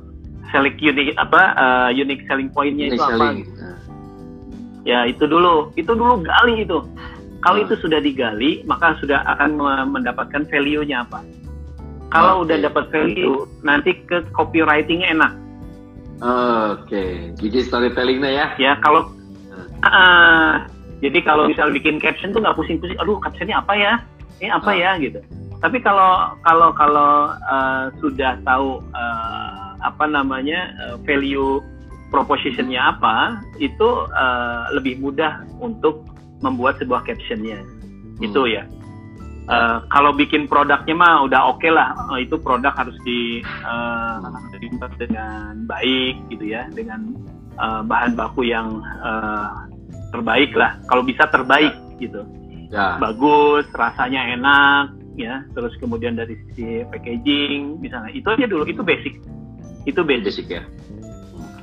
selling 0.54 0.78
unique 0.82 1.18
apa 1.18 1.42
uh, 1.58 1.90
unique 1.94 2.24
selling 2.30 2.50
pointnya 2.54 2.94
itu 2.94 3.02
selling. 3.02 3.44
apa 3.46 3.62
uh. 3.62 3.80
ya 4.86 5.00
itu 5.10 5.26
dulu 5.26 5.74
itu 5.78 5.92
dulu 5.92 6.22
gali 6.22 6.62
itu 6.66 6.80
kalau 7.46 7.62
itu 7.62 7.78
sudah 7.78 8.02
digali, 8.02 8.66
maka 8.66 8.98
sudah 8.98 9.22
akan 9.38 9.62
mendapatkan 9.94 10.50
value-nya 10.50 11.06
apa. 11.06 11.22
Kalau 12.10 12.42
okay. 12.42 12.44
udah 12.50 12.58
dapat 12.66 12.84
value, 12.90 13.46
nanti 13.62 14.02
ke 14.10 14.26
copywriting 14.34 15.06
enak. 15.06 15.30
Oke, 16.16 16.88
okay. 16.88 17.12
jadi 17.36 17.60
storytellingnya 17.68 18.32
ya? 18.32 18.46
Ya, 18.56 18.74
kalau 18.80 19.12
uh, 19.84 20.64
jadi 21.04 21.20
kalau 21.28 21.52
misal 21.52 21.76
bikin 21.76 22.00
caption 22.00 22.32
tuh 22.32 22.40
nggak 22.40 22.56
pusing-pusing, 22.56 22.96
aduh 23.04 23.20
captionnya 23.20 23.60
apa 23.60 23.74
ya? 23.76 23.94
Ini 24.40 24.52
apa 24.56 24.72
uh. 24.72 24.76
ya 24.76 24.92
gitu. 25.00 25.20
Tapi 25.60 25.84
kalau 25.84 26.36
kalau 26.48 26.72
kalau 26.72 27.36
uh, 27.36 27.92
sudah 28.00 28.40
tahu 28.48 28.80
uh, 28.96 29.76
apa 29.84 30.08
namanya 30.08 30.72
uh, 30.88 30.96
value 31.04 31.60
propositionnya 32.16 32.80
apa, 32.96 33.44
itu 33.60 34.08
uh, 34.16 34.72
lebih 34.72 35.04
mudah 35.04 35.44
untuk 35.60 36.08
membuat 36.44 36.80
sebuah 36.80 37.04
captionnya 37.08 37.60
hmm. 37.60 38.26
itu 38.26 38.42
ya 38.50 38.64
uh, 39.50 39.86
kalau 39.90 40.12
bikin 40.14 40.50
produknya 40.50 40.96
mah 40.96 41.26
udah 41.26 41.42
oke 41.50 41.62
okay 41.62 41.72
lah. 41.72 41.94
Uh, 42.10 42.20
itu 42.22 42.36
produk 42.38 42.74
harus 42.74 42.96
di 43.06 43.42
uh, 43.66 44.22
dengan 44.98 45.66
baik 45.66 46.16
gitu 46.34 46.46
ya. 46.50 46.68
Dengan 46.74 47.14
uh, 47.58 47.82
bahan 47.86 48.18
baku 48.18 48.48
yang 48.48 48.82
uh, 49.02 49.66
terbaik 50.14 50.54
lah. 50.54 50.78
Kalau 50.90 51.06
bisa 51.06 51.28
terbaik 51.30 51.74
gitu. 52.02 52.26
Ya. 52.74 52.98
bagus 52.98 53.64
rasanya 53.78 54.36
enak 54.36 54.98
ya. 55.16 55.46
Terus 55.54 55.74
kemudian 55.80 56.18
dari 56.18 56.36
sisi 56.50 56.84
packaging 56.90 57.80
misalnya. 57.80 58.12
Itu 58.12 58.34
aja 58.34 58.46
dulu 58.50 58.66
itu 58.68 58.82
basic. 58.82 59.22
Itu 59.86 60.02
basic, 60.02 60.46
basic 60.46 60.48
ya. 60.50 60.64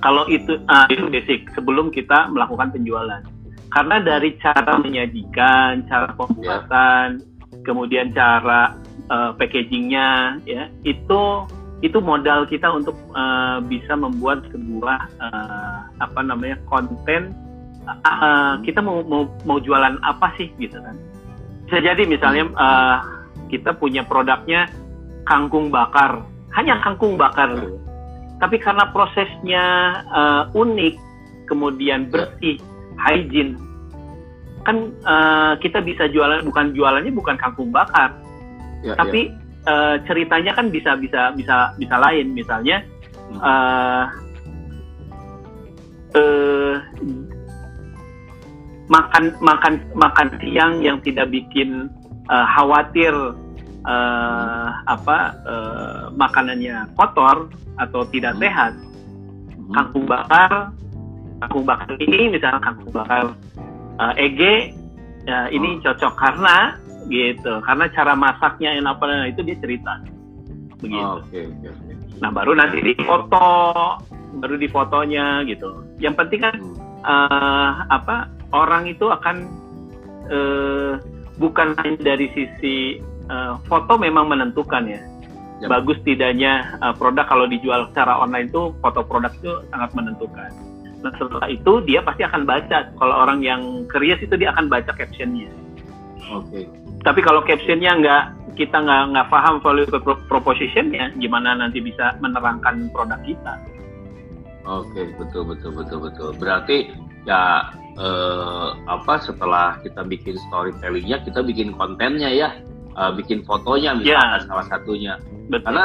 Kalau 0.03 0.27
itu 0.27 0.59
uh, 0.67 0.87
itu 0.91 1.07
basic 1.11 1.47
sebelum 1.55 1.91
kita 1.95 2.31
melakukan 2.31 2.75
penjualan. 2.75 3.23
Karena 3.73 4.05
dari 4.05 4.37
cara 4.37 4.77
menyajikan, 4.77 5.89
cara 5.89 6.13
pembuatan, 6.13 7.25
yeah. 7.25 7.32
Kemudian 7.63 8.11
cara 8.15 8.77
uh, 9.11 9.31
packagingnya, 9.39 10.39
ya 10.47 10.69
itu 10.83 11.21
itu 11.83 11.99
modal 11.99 12.47
kita 12.47 12.71
untuk 12.71 12.95
uh, 13.15 13.59
bisa 13.67 13.99
membuat 13.99 14.47
sebuah 14.55 14.99
uh, 15.19 15.79
apa 15.99 16.21
namanya 16.23 16.59
konten. 16.71 17.35
Uh, 17.83 18.63
kita 18.63 18.79
mau, 18.79 19.03
mau 19.03 19.27
mau 19.43 19.59
jualan 19.59 19.99
apa 20.07 20.31
sih 20.39 20.47
gitu 20.63 20.79
kan? 20.79 20.95
Bisa 21.67 21.83
jadi 21.83 22.07
misalnya 22.07 22.47
uh, 22.55 22.99
kita 23.51 23.75
punya 23.75 24.07
produknya 24.07 24.71
kangkung 25.27 25.75
bakar, 25.75 26.23
hanya 26.55 26.79
kangkung 26.87 27.19
bakar, 27.19 27.51
tapi 28.39 28.63
karena 28.63 28.87
prosesnya 28.95 29.65
uh, 30.15 30.43
unik, 30.55 30.95
kemudian 31.51 32.07
bersih 32.07 32.59
hygiene 33.03 33.59
kan 34.63 34.95
uh, 35.03 35.55
kita 35.59 35.83
bisa 35.83 36.07
jualan 36.11 36.47
bukan 36.47 36.71
jualannya 36.75 37.11
bukan 37.11 37.35
kangkung 37.39 37.75
bakar 37.75 38.15
ya, 38.87 38.95
tapi 38.95 39.31
ya. 39.31 39.41
Uh, 39.63 39.97
ceritanya 40.11 40.59
kan 40.59 40.75
bisa 40.75 40.99
bisa 40.99 41.31
bisa 41.39 41.71
bisa 41.79 41.95
lain 42.03 42.35
misalnya 42.35 42.83
hmm. 43.31 43.39
uh, 43.39 44.05
uh, 46.19 46.75
makan 48.91 49.25
makan 49.39 49.75
makan 49.95 50.29
siang 50.43 50.83
yang 50.83 50.99
tidak 51.07 51.31
bikin 51.31 51.87
uh, 52.27 52.47
khawatir 52.59 53.15
uh, 53.87 54.69
apa 54.91 55.19
uh, 55.47 56.03
makanannya 56.15 56.87
kotor 56.99 57.47
atau 57.79 58.03
tidak 58.11 58.35
hmm. 58.39 58.43
sehat 58.43 58.73
hmm. 58.75 59.71
kangkung 59.75 60.07
bakar 60.11 60.75
kangkung 61.39 61.65
bakar 61.67 61.95
ini 62.03 62.35
misalnya 62.35 62.59
kangkung 62.63 62.91
bakar 62.91 63.31
uh, 63.99 64.15
EG 64.17 64.73
ya, 65.27 65.49
ini 65.53 65.81
oh. 65.81 65.81
cocok 65.85 66.15
karena 66.17 66.79
gitu 67.11 67.59
karena 67.67 67.91
cara 67.91 68.15
masaknya 68.15 68.79
yang 68.79 68.87
apa 68.87 69.27
itu 69.27 69.43
dia 69.43 69.59
cerita 69.59 69.99
begitu. 70.79 71.03
Oh, 71.03 71.23
okay, 71.23 71.47
okay, 71.51 71.71
okay. 71.71 71.95
Nah 72.19 72.31
baru 72.31 72.55
nanti 72.55 72.79
di 72.83 72.95
foto 73.03 73.99
baru 74.39 74.55
di 74.59 74.69
fotonya 74.71 75.47
gitu. 75.47 75.83
Yang 75.99 76.15
penting 76.25 76.41
kan 76.43 76.57
hmm. 76.59 77.03
uh, 77.07 77.73
apa 77.91 78.31
orang 78.55 78.91
itu 78.91 79.11
akan 79.11 79.47
uh, 80.31 80.99
bukan 81.39 81.75
hanya 81.83 81.99
dari 82.03 82.27
sisi 82.35 82.99
uh, 83.31 83.59
foto 83.67 83.99
memang 83.99 84.31
menentukan 84.31 84.87
ya. 84.87 85.03
Yep. 85.63 85.69
Bagus 85.71 85.99
tidaknya 86.03 86.75
uh, 86.83 86.91
produk 86.91 87.27
kalau 87.31 87.47
dijual 87.47 87.87
secara 87.95 88.19
online 88.19 88.51
itu 88.51 88.75
foto 88.83 89.07
produk 89.07 89.31
itu 89.39 89.63
sangat 89.71 89.95
menentukan 89.95 90.51
Nah 91.03 91.13
setelah 91.19 91.51
itu 91.51 91.83
dia 91.85 92.01
pasti 92.01 92.23
akan 92.23 92.47
baca. 92.47 92.95
Kalau 92.95 93.15
orang 93.27 93.43
yang 93.43 93.85
curious 93.91 94.23
itu 94.23 94.39
dia 94.39 94.55
akan 94.55 94.71
baca 94.71 94.95
captionnya. 94.95 95.51
Oke. 96.31 96.47
Okay. 96.49 96.65
Tapi 97.03 97.21
kalau 97.21 97.43
captionnya 97.43 97.99
nggak 97.99 98.23
kita 98.55 98.77
nggak 98.79 99.03
nggak 99.17 99.27
paham 99.33 99.59
value 99.59 99.89
propositionnya, 100.31 101.11
gimana 101.19 101.59
nanti 101.59 101.83
bisa 101.83 102.15
menerangkan 102.23 102.93
produk 102.95 103.19
kita? 103.27 103.59
Oke, 104.63 104.95
okay, 104.95 105.05
betul 105.19 105.43
betul 105.51 105.75
betul 105.75 105.99
betul. 106.07 106.31
Berarti 106.39 106.95
ya 107.27 107.75
eh, 107.99 108.69
apa 108.87 109.19
setelah 109.19 109.83
kita 109.83 110.07
bikin 110.07 110.39
storytellingnya, 110.49 111.27
kita 111.27 111.43
bikin 111.43 111.75
kontennya 111.75 112.31
ya, 112.31 112.49
eh, 112.95 113.13
bikin 113.19 113.43
fotonya 113.43 113.99
misalnya 113.99 114.39
yeah. 114.39 114.47
salah 114.47 114.67
satunya. 114.71 115.19
Betul. 115.51 115.67
Karena 115.67 115.85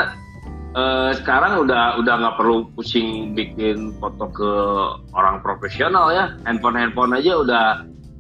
uh, 0.77 1.11
sekarang 1.17 1.65
udah 1.65 1.97
udah 1.97 2.13
nggak 2.21 2.35
perlu 2.37 2.69
pusing 2.77 3.33
bikin 3.33 3.97
foto 3.97 4.29
ke 4.29 4.51
orang 5.17 5.41
profesional 5.41 6.13
ya. 6.13 6.37
Handphone 6.45 6.77
handphone 6.77 7.17
aja 7.17 7.33
udah 7.41 7.65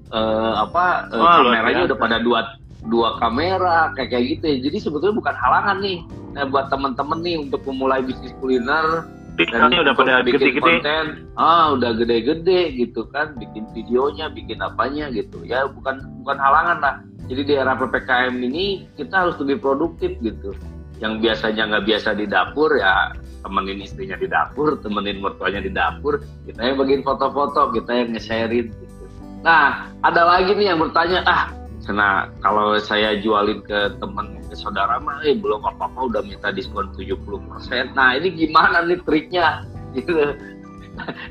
uh, 0.09 0.53
apa 0.65 1.13
uh, 1.13 1.21
oh, 1.21 1.37
kameranya 1.45 1.85
udah 1.93 1.97
pada 1.97 2.17
dua 2.19 2.57
dua 2.87 3.19
kamera 3.19 3.91
kayak 3.99 4.15
kayak 4.15 4.25
gitu 4.37 4.45
ya. 4.47 4.57
jadi 4.69 4.77
sebetulnya 4.81 5.15
bukan 5.21 5.35
halangan 5.37 5.77
nih. 5.83 5.99
Nah, 6.37 6.45
buat 6.49 6.69
temen-temen 6.69 7.19
nih 7.25 7.37
untuk 7.49 7.61
memulai 7.65 8.01
bisnis 8.01 8.33
kuliner. 8.37 9.05
Dan 9.37 9.69
udah 9.69 9.93
pada 9.93 10.25
bikin 10.25 10.57
gede-gede. 10.57 10.81
konten. 10.81 11.05
Ah 11.37 11.69
udah 11.77 11.93
gede-gede 11.93 12.73
gitu 12.73 13.05
kan. 13.13 13.37
Bikin 13.37 13.69
videonya 13.69 14.33
bikin 14.33 14.57
apanya 14.65 15.13
gitu. 15.13 15.45
Ya 15.45 15.69
bukan 15.69 16.01
bukan 16.25 16.37
halangan 16.41 16.77
lah. 16.81 16.95
Jadi 17.29 17.41
di 17.45 17.53
era 17.53 17.77
ppkm 17.77 18.33
ini 18.39 18.89
kita 18.97 19.27
harus 19.27 19.37
lebih 19.37 19.61
produktif 19.61 20.17
gitu 20.25 20.57
yang 20.97 21.21
biasanya 21.21 21.63
nggak 21.69 21.85
biasa 21.85 22.09
di 22.17 22.25
dapur 22.25 22.73
ya 22.77 23.13
temenin 23.47 23.79
istrinya 23.79 24.17
di 24.19 24.27
dapur, 24.27 24.75
temenin 24.83 25.23
mertuanya 25.23 25.63
di 25.63 25.71
dapur, 25.71 26.19
kita 26.43 26.59
yang 26.59 26.75
bagiin 26.75 27.01
foto-foto, 27.05 27.71
kita 27.71 27.91
yang 27.95 28.09
nge-sharein 28.11 28.67
gitu. 28.75 29.05
Nah, 29.45 29.87
ada 30.03 30.21
lagi 30.27 30.51
nih 30.51 30.75
yang 30.75 30.83
bertanya, 30.83 31.23
ah, 31.23 31.47
karena 31.87 32.27
kalau 32.43 32.75
saya 32.75 33.15
jualin 33.23 33.63
ke 33.63 33.95
teman 34.03 34.35
ke 34.51 34.55
saudara 34.59 34.99
mah, 34.99 35.23
eh 35.23 35.39
belum 35.39 35.63
apa-apa 35.63 36.11
udah 36.11 36.21
minta 36.27 36.51
diskon 36.51 36.91
70%. 36.99 37.95
Nah, 37.95 38.19
ini 38.19 38.35
gimana 38.35 38.83
nih 38.83 38.99
triknya? 39.07 39.63
Gitu. 39.97 40.13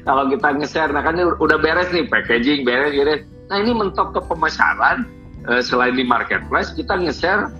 kalau 0.02 0.26
kita 0.26 0.58
nge-share, 0.58 0.90
nah 0.90 1.04
kan 1.04 1.18
ini 1.18 1.28
udah 1.38 1.58
beres 1.60 1.90
nih 1.92 2.08
packaging, 2.08 2.66
beres, 2.66 2.96
beres. 2.96 3.22
Nah, 3.46 3.62
ini 3.62 3.74
mentok 3.76 4.16
ke 4.16 4.20
pemasaran, 4.26 5.06
eh, 5.46 5.62
selain 5.62 5.94
di 5.94 6.02
marketplace, 6.02 6.74
kita 6.74 6.98
nge-share 6.98 7.52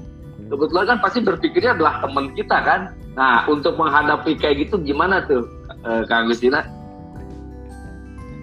kebetulan 0.47 0.85
kan 0.95 0.99
pasti 1.03 1.19
berpikirnya 1.23 1.77
adalah 1.77 2.03
teman 2.03 2.33
kita 2.35 2.57
kan. 2.63 2.81
Nah, 3.17 3.49
untuk 3.49 3.81
menghadapi 3.81 4.37
kayak 4.37 4.69
gitu 4.69 4.77
gimana 4.83 5.25
tuh, 5.25 5.49
uh, 5.89 6.05
Kang 6.05 6.29
Agustina? 6.29 6.65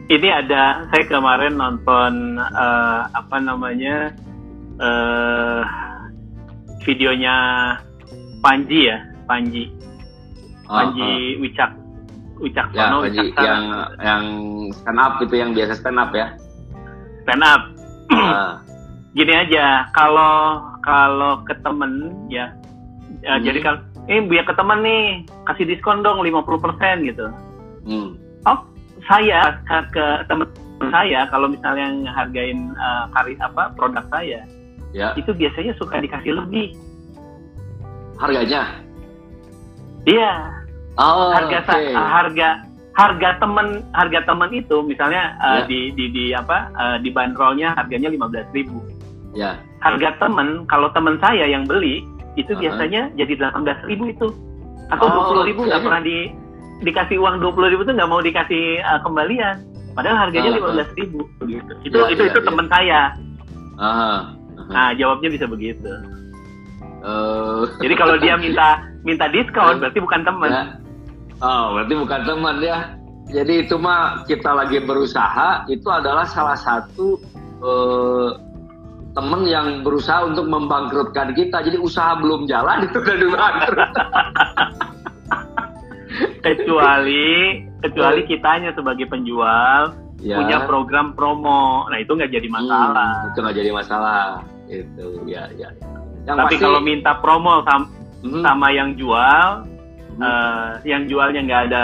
Ini 0.10 0.30
ada, 0.44 0.90
saya 0.92 1.04
kemarin 1.08 1.56
nonton 1.56 2.42
uh, 2.42 3.08
apa 3.14 3.38
namanya 3.40 4.12
uh, 4.82 5.62
videonya 6.84 7.36
Panji 8.44 8.92
ya, 8.92 8.98
Panji, 9.30 9.72
Panji 10.68 11.38
uh. 11.38 11.42
Wicak. 11.42 11.72
Wicaksono 12.44 13.08
ya, 13.08 13.24
yang 13.40 13.64
yang 14.02 14.24
stand 14.74 15.00
up 15.00 15.22
itu 15.22 15.38
yang 15.38 15.54
biasa 15.54 15.80
stand 15.80 16.02
up 16.02 16.12
ya 16.12 16.34
stand 17.24 17.46
up 17.46 17.62
uh. 18.12 18.60
gini 19.16 19.32
aja 19.32 19.88
kalau 19.96 20.60
kalau 20.84 21.42
ke 21.48 21.56
temen 21.64 22.14
ya, 22.28 22.52
ya 23.24 23.40
hmm. 23.40 23.44
jadi 23.48 23.60
kalau 23.64 23.80
eh 24.12 24.20
biar 24.20 24.44
ke 24.44 24.54
temen 24.56 24.80
nih 24.84 25.04
kasih 25.48 25.66
diskon 25.68 26.04
dong 26.04 26.20
50% 26.20 27.08
gitu 27.08 27.28
hmm. 27.88 28.10
oh 28.44 28.60
saya 29.08 29.60
ke, 29.64 29.78
ke 29.96 30.06
temen 30.28 30.48
saya 30.92 31.24
kalau 31.32 31.48
misalnya 31.48 32.12
hargain 32.12 32.76
uh, 32.76 33.08
kari 33.16 33.40
apa 33.40 33.72
produk 33.80 34.04
saya 34.12 34.44
ya. 34.92 35.16
itu 35.16 35.32
biasanya 35.32 35.72
suka 35.80 36.04
dikasih 36.04 36.36
lebih 36.36 36.76
harganya 38.20 38.76
iya 40.04 40.52
oh, 41.00 41.32
harga 41.32 41.64
okay. 41.64 41.96
harga 41.96 42.50
harga 42.94 43.30
temen 43.42 43.82
harga 43.96 44.20
temen 44.28 44.50
itu 44.54 44.78
misalnya 44.86 45.34
uh, 45.42 45.66
di, 45.66 45.90
di 45.98 46.14
di 46.14 46.26
apa 46.36 46.70
uh, 46.78 46.98
di 47.02 47.10
bandrolnya 47.10 47.74
harganya 47.74 48.12
lima 48.14 48.30
belas 48.30 48.46
ribu 48.54 48.78
ya 49.34 49.58
harga 49.84 50.10
temen 50.18 50.64
kalau 50.72 50.88
temen 50.96 51.20
saya 51.20 51.44
yang 51.44 51.68
beli 51.68 52.08
itu 52.40 52.50
uh 52.50 52.56
-huh. 52.56 52.62
biasanya 52.64 53.12
jadi 53.20 53.34
delapan 53.36 53.62
belas 53.68 53.80
ribu 53.86 54.04
itu 54.10 54.28
atau 54.90 55.06
oh, 55.06 55.12
dua 55.12 55.24
puluh 55.30 55.44
ribu 55.44 55.62
nggak 55.68 55.80
okay. 55.84 55.88
pernah 55.88 56.02
di 56.02 56.18
dikasih 56.84 57.18
uang 57.20 57.36
dua 57.44 57.52
puluh 57.52 57.68
ribu 57.70 57.82
tuh 57.84 57.94
nggak 57.94 58.10
mau 58.10 58.22
dikasih 58.24 58.80
uh, 58.82 59.00
kembalian 59.04 59.56
padahal 59.94 60.18
harganya 60.28 60.58
lima 60.58 60.70
belas 60.74 60.90
ribu 60.98 61.28
gitu 61.46 61.72
itu 61.86 61.96
ya, 61.96 62.08
itu 62.10 62.22
ya, 62.24 62.30
itu 62.32 62.40
ya. 62.40 62.46
teman 62.48 62.68
saya 62.72 63.02
uh 63.78 63.86
-huh. 63.86 64.18
nah 64.72 64.90
jawabnya 64.96 65.30
bisa 65.30 65.46
begitu 65.46 65.92
uh. 67.04 67.68
jadi 67.84 67.94
kalau 68.00 68.16
dia 68.18 68.34
minta 68.44 68.82
minta 69.04 69.28
diskon 69.30 69.84
berarti 69.84 70.00
bukan 70.00 70.22
teman 70.24 70.50
ya. 70.50 70.64
oh 71.44 71.76
berarti 71.78 71.94
bukan 72.00 72.22
teman 72.24 72.56
ya 72.64 72.78
jadi 73.32 73.54
itu 73.66 73.76
mah 73.80 74.28
kita 74.28 74.52
lagi 74.52 74.84
berusaha 74.84 75.66
itu 75.72 75.88
adalah 75.88 76.28
salah 76.28 76.60
satu 76.60 77.20
uh, 77.64 78.53
temen 79.14 79.42
yang 79.46 79.86
berusaha 79.86 80.26
untuk 80.26 80.50
membangkrutkan 80.50 81.38
kita. 81.38 81.62
Jadi 81.62 81.78
usaha 81.78 82.18
belum 82.18 82.50
jalan 82.50 82.90
itu 82.90 82.98
udah 82.98 83.30
bangkrut. 83.34 83.92
kecuali 86.46 87.66
kecuali 87.82 88.22
kitanya 88.30 88.70
sebagai 88.78 89.10
penjual 89.10 89.96
ya. 90.22 90.38
punya 90.42 90.58
program 90.66 91.14
promo. 91.14 91.86
Nah 91.90 91.98
itu 91.98 92.12
nggak 92.14 92.32
jadi 92.34 92.48
masalah. 92.50 93.12
Hmm, 93.14 93.30
itu 93.30 93.38
nggak 93.42 93.58
jadi 93.58 93.72
masalah. 93.72 94.26
Itu 94.70 95.08
ya 95.30 95.44
ya. 95.58 95.70
Yang 96.24 96.38
Tapi 96.40 96.56
pasti... 96.56 96.64
kalau 96.64 96.80
minta 96.80 97.12
promo 97.20 97.62
sama, 97.68 97.86
hmm. 98.24 98.44
sama 98.44 98.68
yang 98.72 98.90
jual, 98.96 99.48
hmm. 99.66 100.22
uh, 100.24 100.70
yang 100.88 101.06
jualnya 101.06 101.42
nggak 101.44 101.62
ada 101.72 101.84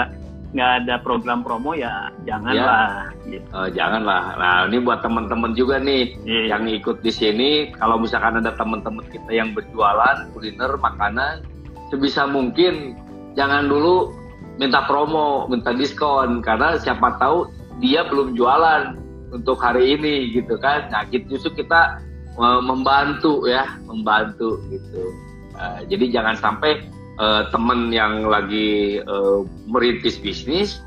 nggak 0.49 0.71
ada 0.83 0.95
program 1.05 1.45
promo 1.45 1.77
ya 1.77 2.09
janganlah 2.25 3.13
ya. 3.29 3.37
gitu. 3.37 3.47
uh, 3.53 3.69
janganlah 3.69 4.33
nah 4.33 4.65
ini 4.65 4.81
buat 4.81 5.05
teman-teman 5.05 5.53
juga 5.53 5.77
nih 5.77 6.17
yeah. 6.25 6.57
yang 6.57 6.65
ikut 6.65 7.05
di 7.05 7.13
sini 7.13 7.49
kalau 7.77 8.01
misalkan 8.01 8.41
ada 8.41 8.57
teman-teman 8.57 9.05
kita 9.13 9.29
yang 9.29 9.53
berjualan 9.53 10.25
kuliner 10.33 10.73
makanan 10.81 11.45
sebisa 11.93 12.25
mungkin 12.25 12.97
jangan 13.37 13.69
dulu 13.69 14.09
minta 14.57 14.81
promo 14.89 15.45
minta 15.45 15.69
diskon 15.69 16.41
karena 16.41 16.81
siapa 16.81 17.21
tahu 17.21 17.45
dia 17.77 18.09
belum 18.09 18.33
jualan 18.33 18.97
untuk 19.29 19.61
hari 19.61 20.01
ini 20.01 20.33
gitu 20.33 20.57
kan 20.57 20.89
nah 20.89 21.05
gitu 21.13 21.37
justru 21.37 21.61
kita 21.61 22.01
uh, 22.41 22.57
membantu 22.57 23.45
ya 23.45 23.77
membantu 23.85 24.57
gitu 24.73 25.13
uh, 25.61 25.85
jadi 25.85 26.09
jangan 26.09 26.35
sampai 26.41 26.81
uh, 27.19 27.51
teman 27.51 27.91
yang 27.91 28.25
lagi 28.25 29.03
uh, 29.03 29.43
merintis 29.67 30.17
bisnis, 30.17 30.79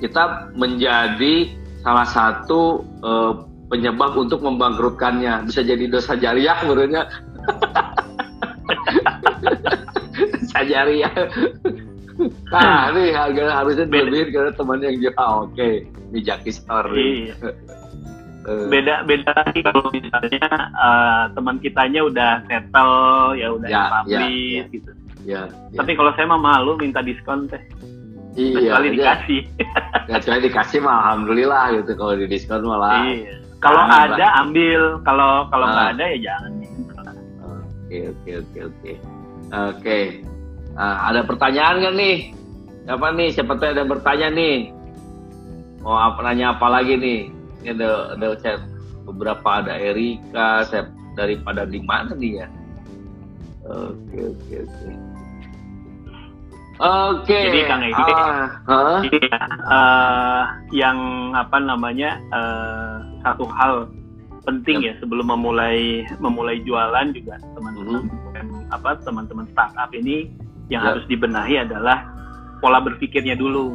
kita 0.00 0.50
menjadi 0.56 1.52
salah 1.84 2.08
satu 2.08 2.82
uh, 3.04 3.46
penyebab 3.68 4.16
untuk 4.16 4.42
membangkrutkannya. 4.42 5.46
Bisa 5.46 5.62
jadi 5.62 5.86
dosa 5.86 6.16
jariah 6.16 6.56
menurutnya. 6.64 7.06
dosa 10.40 10.60
jariah. 10.64 11.12
Nah, 12.48 12.88
ini 12.96 13.12
harga 13.12 13.60
harusnya 13.60 13.84
lebih 13.84 14.32
karena 14.32 14.52
teman 14.56 14.80
yang 14.80 14.96
jual. 14.96 15.12
Ah, 15.20 15.44
oke, 15.44 15.52
okay. 15.52 15.84
ini 16.10 16.20
Jaki 16.24 16.50
Store. 16.50 16.88
Iya. 16.96 17.36
beda 18.46 19.02
beda 19.10 19.34
lagi 19.42 19.58
kalau 19.58 19.90
misalnya 19.90 20.70
uh, 20.78 21.26
teman 21.34 21.58
kitanya 21.58 22.06
udah 22.06 22.46
settle 22.46 23.34
ya 23.34 23.50
udah 23.50 23.66
ya, 23.66 23.82
publish 23.90 24.14
ya, 24.14 24.62
ya. 24.62 24.64
gitu 24.70 24.90
Ya, 25.26 25.50
ya. 25.74 25.82
Tapi 25.82 25.98
kalau 25.98 26.14
saya 26.14 26.30
mah 26.30 26.38
malu 26.38 26.78
minta 26.78 27.02
diskon 27.02 27.50
teh. 27.50 27.58
Iya. 28.38 28.70
Kecuali 28.70 28.86
ya. 28.86 28.94
dikasih. 28.94 29.40
Kecuali 30.14 30.40
dikasih 30.46 30.78
mah 30.86 30.94
alhamdulillah 31.02 31.64
gitu 31.82 31.92
kalau 31.98 32.14
di 32.14 32.26
diskon 32.30 32.62
malah. 32.62 33.10
Iya. 33.10 33.42
Kalau 33.58 33.82
ada 33.82 34.26
ambil, 34.46 35.02
kalau 35.02 35.50
kalau 35.50 35.66
nggak 35.66 35.88
ah. 35.90 35.92
ada 35.96 36.04
ya 36.14 36.18
jangan. 36.30 36.52
Oke 37.86 37.98
oke 38.14 38.30
oke 38.38 38.58
oke. 38.70 38.92
Oke. 39.50 39.98
Nah, 40.76 40.96
ada 41.10 41.20
pertanyaan 41.26 41.76
kan 41.82 41.94
nih? 41.96 42.16
Siapa 42.86 43.06
nih? 43.18 43.28
Siapa 43.34 43.52
tuh 43.58 43.68
ada 43.74 43.82
bertanya 43.82 44.28
nih? 44.30 44.56
Mau 45.82 45.96
apa 45.98 46.22
nanya 46.22 46.54
apa 46.54 46.66
lagi 46.70 46.94
nih? 46.94 47.20
Ini 47.62 47.68
ada 47.74 48.14
ada 48.14 48.26
chat 48.38 48.62
beberapa 49.06 49.62
ada 49.62 49.74
Erika, 49.74 50.66
saya 50.66 50.90
daripada 51.14 51.64
di 51.64 51.80
mana 51.82 52.12
dia? 52.14 52.46
Oke 53.66 54.34
oke 54.34 54.54
oke. 54.62 55.05
Oke. 56.76 57.32
Okay. 57.32 57.42
Jadi 57.48 57.60
Kang 57.64 57.82
Egi, 57.82 58.04
uh, 58.04 58.46
huh? 58.68 59.00
ya, 59.08 59.40
uh, 59.64 60.42
yang 60.76 60.98
apa 61.32 61.56
namanya 61.56 62.20
uh, 62.32 63.00
satu 63.24 63.48
hal 63.48 63.88
penting 64.44 64.84
yep. 64.84 64.94
ya 64.94 65.02
sebelum 65.02 65.26
memulai 65.32 66.06
memulai 66.22 66.62
jualan 66.62 67.10
juga 67.10 67.40
teman-teman 67.58 68.06
mm-hmm. 68.06 68.70
apa 68.70 68.94
teman-teman 69.02 69.48
startup 69.50 69.90
ini 69.90 70.30
yang 70.70 70.86
yep. 70.86 70.94
harus 70.94 71.04
dibenahi 71.10 71.64
adalah 71.64 72.06
pola 72.60 72.78
berpikirnya 72.84 73.34
dulu 73.34 73.74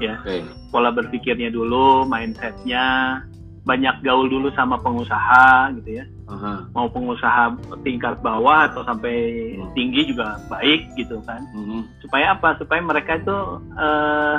ya. 0.00 0.18
Okay. 0.24 0.42
Pola 0.68 0.92
berpikirnya 0.92 1.48
dulu, 1.48 2.04
mindsetnya, 2.04 3.20
banyak 3.68 4.00
gaul 4.00 4.24
dulu 4.32 4.48
sama 4.56 4.80
pengusaha 4.80 5.76
gitu 5.76 6.00
ya. 6.00 6.04
Uh-huh. 6.24 6.64
Mau 6.72 6.88
pengusaha 6.88 7.52
tingkat 7.84 8.16
bawah 8.24 8.72
atau 8.72 8.80
sampai 8.88 9.52
uh-huh. 9.60 9.68
tinggi 9.76 10.08
juga 10.08 10.40
baik 10.48 10.88
gitu 10.96 11.20
kan. 11.28 11.44
Uh-huh. 11.52 11.84
Supaya 12.00 12.32
apa? 12.32 12.56
Supaya 12.56 12.80
mereka 12.80 13.20
itu 13.20 13.36
uh, 13.76 14.36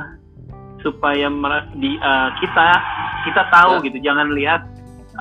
supaya 0.82 1.30
di 1.78 1.94
uh, 2.02 2.30
kita 2.42 2.68
kita 3.30 3.42
tahu 3.54 3.78
yeah. 3.78 3.86
gitu. 3.86 3.98
Jangan 4.02 4.28
lihat 4.34 4.62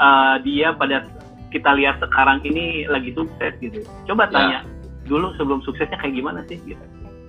uh, 0.00 0.40
dia 0.40 0.72
pada 0.72 1.04
kita 1.52 1.76
lihat 1.76 2.00
sekarang 2.00 2.40
ini 2.48 2.88
lagi 2.88 3.12
sukses 3.12 3.52
gitu. 3.60 3.84
Coba 4.08 4.24
ya. 4.28 4.32
tanya 4.32 4.60
dulu 5.04 5.36
sebelum 5.36 5.60
suksesnya 5.68 6.00
kayak 6.00 6.16
gimana 6.16 6.40
sih 6.48 6.56
gitu. 6.64 6.84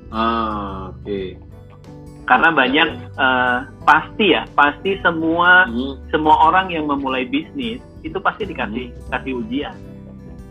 Ah, 0.10 0.90
oke. 0.96 1.04
Okay 1.04 1.49
karena 2.30 2.54
banyak 2.54 2.88
uh, 3.18 3.66
pasti 3.90 4.38
ya 4.38 4.46
pasti 4.54 5.02
semua 5.02 5.66
hmm. 5.66 6.14
semua 6.14 6.38
orang 6.46 6.70
yang 6.70 6.86
memulai 6.86 7.26
bisnis 7.26 7.82
itu 8.06 8.18
pasti 8.22 8.46
dikasih 8.46 8.94
hmm. 8.94 9.10
kasih 9.10 9.34
ujian 9.42 9.74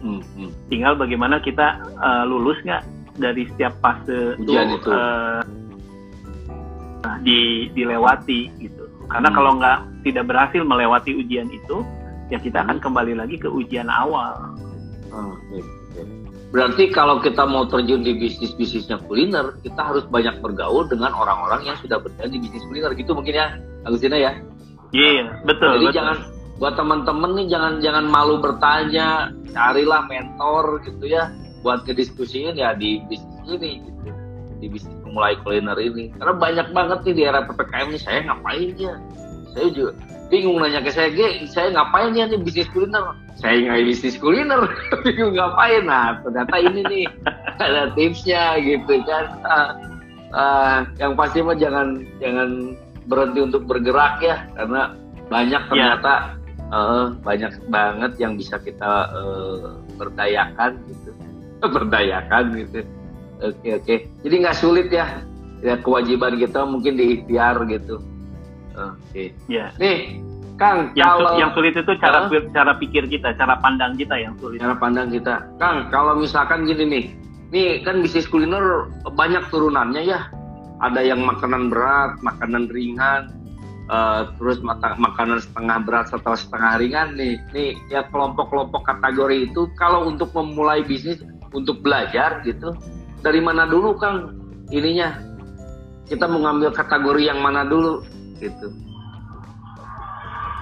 hmm. 0.02 0.18
Hmm. 0.34 0.50
tinggal 0.66 0.98
bagaimana 0.98 1.38
kita 1.38 1.78
uh, 2.02 2.26
lulus 2.26 2.58
nggak 2.66 2.82
dari 3.22 3.46
setiap 3.54 3.78
fase 3.78 4.34
ujian 4.42 4.74
itu, 4.74 4.90
itu. 4.90 4.90
Uh, 4.90 5.40
di 7.22 7.70
dilewati 7.78 8.50
gitu 8.58 8.90
karena 9.06 9.30
hmm. 9.30 9.36
kalau 9.38 9.52
nggak 9.62 9.78
tidak 10.02 10.24
berhasil 10.26 10.62
melewati 10.66 11.14
ujian 11.14 11.46
itu 11.46 11.86
ya 12.26 12.42
kita 12.42 12.66
akan 12.66 12.82
hmm. 12.82 12.84
kembali 12.90 13.14
lagi 13.14 13.38
ke 13.38 13.46
ujian 13.46 13.86
awal 13.86 14.34
oh, 15.14 15.30
okay. 15.30 15.62
Berarti 16.48 16.88
kalau 16.88 17.20
kita 17.20 17.44
mau 17.44 17.68
terjun 17.68 18.00
di 18.00 18.16
bisnis-bisnisnya 18.16 19.04
kuliner, 19.04 19.60
kita 19.60 19.84
harus 19.84 20.08
banyak 20.08 20.40
bergaul 20.40 20.88
dengan 20.88 21.12
orang-orang 21.12 21.68
yang 21.68 21.76
sudah 21.76 22.00
berada 22.00 22.24
di 22.24 22.40
bisnis 22.40 22.64
kuliner 22.64 22.96
gitu 22.96 23.12
mungkin 23.12 23.36
ya, 23.36 23.46
Agustina 23.84 24.16
ya. 24.16 24.32
Iya, 24.96 25.28
yeah, 25.28 25.28
betul. 25.44 25.76
Jadi 25.76 25.86
betul. 25.92 25.96
jangan 26.00 26.16
buat 26.56 26.74
teman-teman 26.80 27.30
nih 27.36 27.46
jangan 27.52 27.72
jangan 27.84 28.04
malu 28.08 28.40
bertanya, 28.40 29.28
carilah 29.52 30.08
mentor 30.08 30.80
gitu 30.88 31.04
ya 31.04 31.28
buat 31.60 31.84
ngediskusiin 31.84 32.56
ya 32.56 32.72
di 32.72 33.04
bisnis 33.06 33.38
ini 33.44 33.84
gitu. 33.84 34.10
Di 34.58 34.66
bisnis 34.72 34.96
memulai 35.04 35.36
kuliner 35.44 35.76
ini. 35.76 36.10
Karena 36.16 36.34
banyak 36.34 36.68
banget 36.72 36.98
nih 37.04 37.14
di 37.14 37.22
era 37.28 37.44
PPKM 37.44 37.86
ini 37.92 38.00
saya 38.00 38.18
ngapain 38.24 38.72
ya? 38.80 38.94
Saya 39.52 39.68
juga 39.76 39.92
bingung 40.28 40.60
nanya 40.60 40.84
ke 40.84 40.92
saya, 40.92 41.10
saya 41.48 41.72
ngapain 41.72 42.12
ya 42.12 42.28
nih 42.28 42.40
bisnis 42.40 42.68
kuliner? 42.72 43.16
Saya 43.40 43.64
nggak 43.64 43.84
bisnis 43.88 44.16
kuliner, 44.20 44.68
bingung 45.04 45.34
ngapain? 45.36 45.84
Nah, 45.88 46.20
ternyata 46.24 46.56
ini 46.60 46.80
nih 46.84 47.04
ada 47.64 47.92
tipsnya 47.96 48.60
gitu 48.60 49.00
kan. 49.08 49.24
Uh, 49.44 49.70
uh, 50.32 50.76
yang 51.00 51.16
pasti 51.16 51.40
mah 51.40 51.56
jangan 51.56 52.04
jangan 52.20 52.76
berhenti 53.08 53.40
untuk 53.40 53.64
bergerak 53.64 54.20
ya, 54.20 54.44
karena 54.56 54.92
banyak 55.32 55.62
ya. 55.64 55.68
ternyata 55.72 56.12
ya. 56.56 56.76
uh, 56.76 57.04
banyak 57.24 57.52
banget 57.72 58.12
yang 58.20 58.36
bisa 58.36 58.60
kita 58.60 59.08
uh, 59.12 59.80
berdayakan 59.96 60.76
gitu, 60.88 61.10
berdayakan 61.74 62.44
gitu. 62.52 62.80
Oke 63.38 63.68
oke, 63.78 63.94
jadi 64.26 64.34
nggak 64.44 64.58
sulit 64.58 64.90
ya 64.90 65.22
ya 65.62 65.78
kewajiban 65.82 66.38
kita 66.38 66.62
mungkin 66.62 66.94
diikhtiar 66.94 67.58
gitu 67.66 67.98
oke. 68.78 68.94
Okay. 69.10 69.34
ya. 69.50 69.74
Nih 69.76 70.22
Kang 70.58 70.90
yang, 70.98 71.22
kalau 71.22 71.38
yang 71.38 71.50
sulit 71.54 71.74
itu 71.78 71.92
cara 72.02 72.26
uh, 72.26 72.42
cara 72.50 72.74
pikir 72.82 73.06
kita 73.06 73.30
cara 73.38 73.62
pandang 73.62 73.94
kita 73.94 74.18
yang 74.18 74.34
sulit. 74.42 74.58
Cara 74.58 74.74
pandang 74.74 75.14
kita. 75.14 75.46
Kang 75.62 75.86
kalau 75.94 76.18
misalkan 76.18 76.66
gini 76.66 76.84
nih. 76.84 77.04
Nih 77.54 77.68
kan 77.86 78.02
bisnis 78.02 78.26
kuliner 78.26 78.90
banyak 79.14 79.46
turunannya 79.54 80.02
ya. 80.02 80.26
Ada 80.82 81.06
yang 81.06 81.22
makanan 81.22 81.70
berat 81.70 82.18
makanan 82.26 82.66
ringan 82.74 83.30
uh, 83.86 84.34
terus 84.38 84.58
makanan 84.98 85.38
setengah 85.38 85.78
berat 85.86 86.10
atau 86.10 86.34
setengah 86.34 86.82
ringan 86.82 87.14
nih. 87.14 87.38
Nih 87.54 87.78
ya 87.94 88.02
kelompok-kelompok 88.10 88.82
kategori 88.82 89.54
itu 89.54 89.70
kalau 89.78 90.10
untuk 90.10 90.34
memulai 90.34 90.82
bisnis 90.82 91.22
untuk 91.54 91.86
belajar 91.86 92.42
gitu 92.42 92.74
dari 93.22 93.38
mana 93.38 93.66
dulu 93.66 93.94
Kang? 93.94 94.34
Ininya. 94.74 95.22
Kita 96.08 96.24
mengambil 96.24 96.72
kategori 96.72 97.22
yang 97.30 97.38
mana 97.44 97.62
dulu 97.68 98.00
gitu 98.40 98.72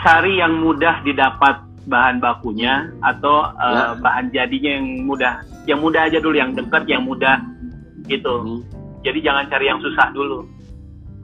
cari 0.04 0.40
yang 0.40 0.60
mudah 0.60 1.00
didapat 1.04 1.62
bahan 1.86 2.18
bakunya 2.18 2.90
atau 3.00 3.54
uh, 3.54 3.94
ya. 3.94 4.02
bahan 4.02 4.26
jadinya 4.34 4.70
yang 4.80 4.86
mudah 5.06 5.34
yang 5.70 5.78
mudah 5.78 6.10
aja 6.10 6.18
dulu 6.18 6.34
yang 6.34 6.52
dekat 6.52 6.82
yang 6.90 7.06
mudah 7.06 7.38
gitu 8.10 8.34
hmm. 8.42 8.60
jadi 9.06 9.18
jangan 9.22 9.44
cari 9.50 9.64
yang 9.70 9.80
susah 9.80 10.10
dulu 10.10 10.56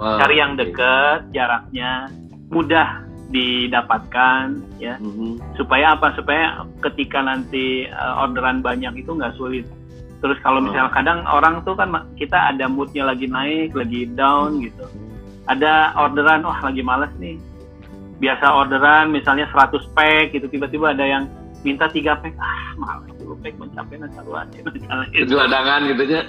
Oh, 0.02 0.18
cari 0.18 0.40
yang 0.40 0.56
dekat, 0.56 1.30
okay. 1.30 1.30
jaraknya 1.36 2.08
mudah 2.48 3.06
didapatkan 3.30 4.58
ya. 4.82 4.96
Mm-hmm. 4.98 5.54
Supaya 5.54 5.94
apa? 5.94 6.10
Supaya 6.16 6.66
ketika 6.82 7.20
nanti 7.22 7.86
uh, 7.86 8.24
orderan 8.24 8.64
banyak 8.64 9.04
itu 9.04 9.14
nggak 9.14 9.36
sulit. 9.38 9.62
Terus 10.18 10.38
kalau 10.42 10.58
oh. 10.58 10.64
misalnya 10.64 10.90
kadang 10.90 11.22
orang 11.28 11.62
tuh 11.62 11.78
kan 11.78 11.92
kita 12.18 12.34
ada 12.34 12.66
moodnya 12.66 13.06
lagi 13.06 13.30
naik, 13.30 13.78
lagi 13.78 14.08
down 14.10 14.58
gitu. 14.58 14.84
Ada 15.50 15.98
orderan, 15.98 16.46
wah 16.46 16.60
lagi 16.62 16.82
males 16.82 17.10
nih. 17.18 17.38
Biasa 18.22 18.46
orderan 18.54 19.10
misalnya 19.10 19.50
100 19.50 19.82
pack 19.94 20.34
gitu, 20.34 20.46
tiba-tiba 20.46 20.94
ada 20.94 21.02
yang 21.02 21.24
minta 21.66 21.90
tiga 21.90 22.14
pack, 22.18 22.34
ah 22.38 22.74
males 22.78 23.10
dulu 23.18 23.34
pack 23.42 23.54
mencapai 23.58 23.98
nasaruan. 23.98 24.46
Itu 25.10 25.34
adangan 25.38 25.90
gitu 25.90 26.04
ya 26.06 26.22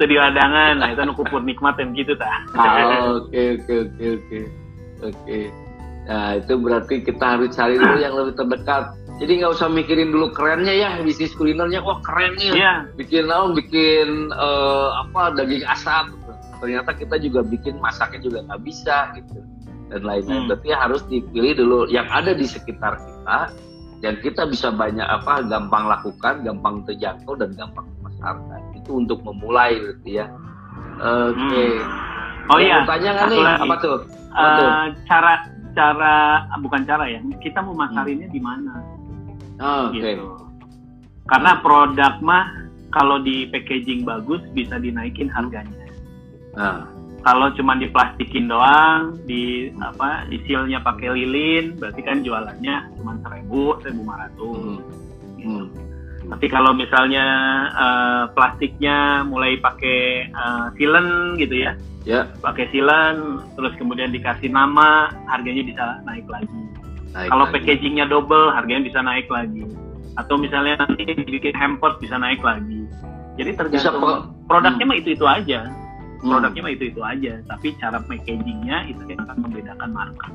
itu 0.00 0.04
di 0.08 0.16
ladangan. 0.16 0.80
Nah 0.80 0.88
itu 0.88 1.02
nukukur 1.04 1.44
nikmat 1.44 1.76
dan 1.76 1.92
gitu 1.92 2.16
ta 2.16 2.40
ah, 2.56 3.20
oke 3.20 3.60
oke 3.60 3.74
oke 3.84 4.06
oke. 4.16 4.40
Oke. 5.00 5.40
Nah 6.08 6.40
itu 6.40 6.52
berarti 6.56 6.94
kita 7.04 7.24
harus 7.36 7.52
cari 7.52 7.76
dulu 7.76 7.96
yang 8.00 8.16
lebih 8.16 8.34
terdekat. 8.40 8.96
Jadi 9.20 9.44
nggak 9.44 9.52
usah 9.52 9.68
mikirin 9.68 10.16
dulu 10.16 10.32
kerennya 10.32 10.72
ya 10.72 10.90
bisnis 11.04 11.36
kulinernya. 11.36 11.84
Wah 11.84 12.00
keren 12.00 12.32
nih. 12.40 12.56
Yeah. 12.56 12.88
bikin 12.96 13.28
oh, 13.28 13.52
bikin 13.52 14.32
uh, 14.32 15.04
apa 15.04 15.36
daging 15.36 15.68
asap 15.68 16.08
ternyata 16.60 16.92
kita 16.92 17.16
juga 17.18 17.40
bikin 17.42 17.80
masaknya 17.80 18.20
juga 18.20 18.38
nggak 18.46 18.62
bisa 18.62 19.10
gitu 19.16 19.40
dan 19.90 20.06
lain-lain 20.06 20.46
hmm. 20.46 20.48
berarti 20.52 20.68
harus 20.70 21.02
dipilih 21.10 21.52
dulu 21.58 21.78
yang 21.90 22.06
ada 22.12 22.36
di 22.36 22.46
sekitar 22.46 23.00
kita 23.00 23.50
yang 24.00 24.16
kita 24.24 24.48
bisa 24.48 24.72
banyak 24.72 25.04
apa 25.04 25.44
gampang 25.44 25.84
lakukan 25.88 26.40
gampang 26.40 26.84
terjangkau 26.88 27.36
dan 27.36 27.52
gampang 27.52 27.84
memasarkan 28.00 28.60
itu 28.76 28.90
untuk 29.00 29.20
memulai 29.24 29.76
berarti 29.80 30.10
ya. 30.20 30.26
Oke. 31.00 31.36
Okay. 31.36 31.72
Hmm. 31.80 32.50
Oh 32.52 32.58
iya. 32.60 32.76
Tanya 32.84 33.10
nggak 33.16 33.28
nih 33.32 33.42
apa 33.44 33.74
tuh? 33.80 33.96
Apa 34.32 34.40
uh, 34.40 34.56
tuh? 34.56 34.70
Cara 35.08 35.32
cara 35.72 36.14
bukan 36.60 36.82
cara 36.84 37.04
ya. 37.08 37.20
Kita 37.40 37.60
mau 37.64 37.76
masarinnya 37.76 38.28
hmm. 38.28 38.36
di 38.36 38.40
mana? 38.40 38.72
Oh, 39.60 39.92
Oke. 39.92 40.00
Okay. 40.00 40.14
Gitu. 40.16 40.26
Karena 41.28 41.52
produk 41.62 42.14
mah 42.24 42.44
kalau 42.90 43.22
di 43.22 43.46
packaging 43.48 44.02
bagus 44.02 44.42
bisa 44.56 44.76
dinaikin 44.80 45.30
harganya. 45.30 45.79
Uh. 46.54 46.82
Kalau 47.20 47.52
cuma 47.52 47.76
diplastikin 47.76 48.48
doang, 48.48 49.20
di 49.28 49.68
apa, 49.84 50.24
isilnya 50.32 50.80
pakai 50.80 51.12
lilin, 51.12 51.76
berarti 51.76 52.00
kan 52.00 52.24
jualannya 52.24 52.96
cuma 52.96 53.12
seribu, 53.20 53.76
seribu 53.84 54.08
lima 54.08 54.14
ratus. 54.24 54.56
Hmm. 54.56 54.80
Gitu. 55.36 55.44
Hmm. 55.44 55.66
Tapi 56.30 56.46
kalau 56.46 56.72
misalnya 56.72 57.26
uh, 57.74 58.24
plastiknya 58.32 59.26
mulai 59.26 59.60
pakai 59.60 60.30
uh, 60.32 60.72
silen 60.78 61.36
gitu 61.36 61.60
ya, 61.60 61.72
ya. 62.06 62.24
pakai 62.40 62.70
silen, 62.72 63.42
terus 63.58 63.74
kemudian 63.76 64.14
dikasih 64.14 64.48
nama, 64.48 65.10
harganya 65.28 65.66
bisa 65.66 65.84
naik 66.06 66.24
lagi. 66.30 66.60
Naik 67.10 67.28
kalau 67.34 67.44
lagi. 67.50 67.54
packagingnya 67.58 68.06
double, 68.06 68.54
harganya 68.54 68.86
bisa 68.86 69.00
naik 69.02 69.26
lagi. 69.26 69.66
Atau 70.16 70.38
misalnya 70.38 70.86
nanti 70.86 71.02
dibikin 71.02 71.52
hamper 71.52 71.98
bisa 71.98 72.14
naik 72.14 72.40
lagi. 72.46 72.86
Jadi 73.34 73.50
tergantung 73.56 73.98
bisa, 73.98 74.30
produknya 74.46 74.84
hmm. 74.86 74.92
mah 74.94 74.98
itu 75.02 75.08
itu 75.18 75.26
aja. 75.26 75.60
Hmm. 76.20 76.36
Produknya 76.36 76.60
mah 76.64 76.72
itu 76.72 76.84
itu 76.92 77.00
aja. 77.00 77.32
Tapi 77.48 77.68
cara 77.80 77.98
packagingnya 78.04 78.92
itu 78.92 79.02
yang 79.08 79.20
akan 79.24 79.36
membedakan 79.48 79.90
market. 79.92 80.32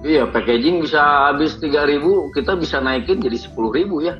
Iya, 0.00 0.24
packaging 0.32 0.80
bisa 0.80 1.28
habis 1.28 1.60
3000 1.60 2.32
kita 2.32 2.56
bisa 2.56 2.80
naikin 2.80 3.20
jadi 3.20 3.36
10000 3.36 4.00
ya. 4.00 4.14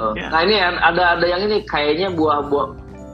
Uh, 0.00 0.16
ya. 0.16 0.26
Nah 0.32 0.40
ini 0.42 0.56
ada 0.58 1.14
ada 1.14 1.26
yang 1.28 1.44
ini 1.46 1.62
kayaknya 1.68 2.10
buah-buah 2.16 2.68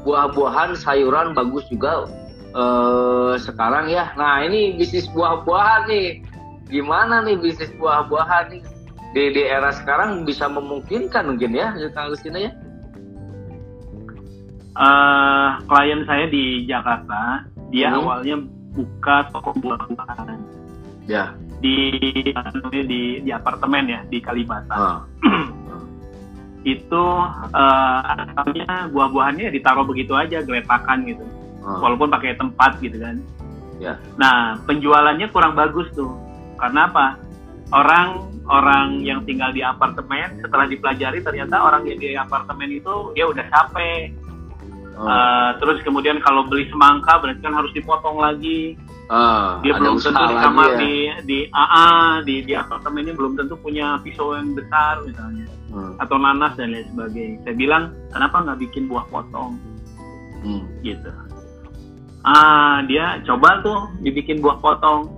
buah-buahan 0.07 0.79
sayuran 0.79 1.35
bagus 1.35 1.67
juga 1.69 2.07
uh, 2.55 3.35
sekarang 3.37 3.91
ya. 3.91 4.15
Nah 4.15 4.47
ini 4.47 4.79
bisnis 4.79 5.11
buah-buahan 5.13 5.91
nih 5.91 6.25
gimana 6.71 7.27
nih 7.27 7.37
bisnis 7.37 7.69
buah-buahan 7.77 8.55
nih 8.55 8.63
di, 9.13 9.23
di 9.33 9.43
era 9.45 9.75
sekarang 9.75 10.25
bisa 10.25 10.49
memungkinkan 10.49 11.37
mungkin 11.37 11.53
ya 11.53 11.75
Kang 11.93 12.13
Agustina 12.13 12.49
ya? 12.49 12.53
Uh, 14.77 15.57
klien 15.73 16.05
saya 16.05 16.29
di 16.29 16.69
Jakarta 16.69 17.49
dia 17.73 17.89
hmm. 17.89 17.99
awalnya 18.05 18.37
buka 18.77 19.17
toko 19.33 19.57
buah-buahan. 19.57 20.39
Ya. 21.09 21.33
Di 21.65 21.97
di 22.85 23.25
di 23.25 23.31
apartemen 23.33 23.89
ya 23.89 24.01
di 24.05 24.21
Kalibata. 24.21 24.77
Uh. 24.77 25.01
itu 26.67 27.05
uh, 27.55 28.91
buah-buahannya 28.91 29.55
ditaruh 29.55 29.87
begitu 29.87 30.19
aja 30.19 30.43
geletakan 30.43 31.07
gitu 31.07 31.23
hmm. 31.63 31.79
walaupun 31.79 32.11
pakai 32.11 32.35
tempat 32.35 32.83
gitu 32.83 32.99
kan 32.99 33.23
ya. 33.79 33.95
nah 34.19 34.59
penjualannya 34.67 35.31
kurang 35.31 35.55
bagus 35.55 35.87
tuh 35.95 36.11
karena 36.59 36.91
apa 36.91 37.23
orang 37.71 38.35
orang 38.51 38.99
yang 39.07 39.23
tinggal 39.23 39.55
di 39.55 39.63
apartemen 39.63 40.43
setelah 40.43 40.67
dipelajari 40.67 41.23
ternyata 41.23 41.55
orang 41.55 41.87
yang 41.87 41.99
di 42.03 42.19
apartemen 42.19 42.71
itu 42.75 43.15
dia 43.15 43.31
udah 43.31 43.47
capek 43.47 44.11
oh. 44.97 45.05
uh, 45.05 45.51
terus 45.61 45.79
kemudian 45.85 46.19
kalau 46.25 46.49
beli 46.49 46.67
semangka 46.73 47.21
berarti 47.21 47.41
kan 47.45 47.55
harus 47.55 47.73
dipotong 47.77 48.17
lagi 48.19 48.75
uh, 49.13 49.61
dia 49.61 49.77
belum 49.77 50.01
tentu 50.01 50.23
di 50.27 50.37
kamar 50.37 50.69
ya. 50.75 50.79
di 50.81 50.95
di 51.29 51.39
AA 51.53 51.89
di 52.25 52.35
di 52.43 52.53
apartemennya 52.57 53.13
belum 53.15 53.39
tentu 53.39 53.55
punya 53.61 54.01
pisau 54.03 54.35
yang 54.35 54.57
besar 54.57 55.05
misalnya 55.05 55.47
hmm. 55.77 55.93
atau 56.01 56.17
nanas 56.17 56.57
dan 56.57 56.73
lain 56.73 56.87
sebagainya. 56.93 57.37
Saya 57.45 57.55
bilang 57.55 57.83
kenapa 58.11 58.37
nggak 58.43 58.59
bikin 58.69 58.89
buah 58.89 59.07
potong, 59.13 59.61
hmm. 60.41 60.65
gitu. 60.81 61.11
Ah 62.27 62.83
dia 62.89 63.21
coba 63.29 63.61
tuh 63.63 63.79
dibikin 64.03 64.41
buah 64.41 64.59
potong. 64.59 65.13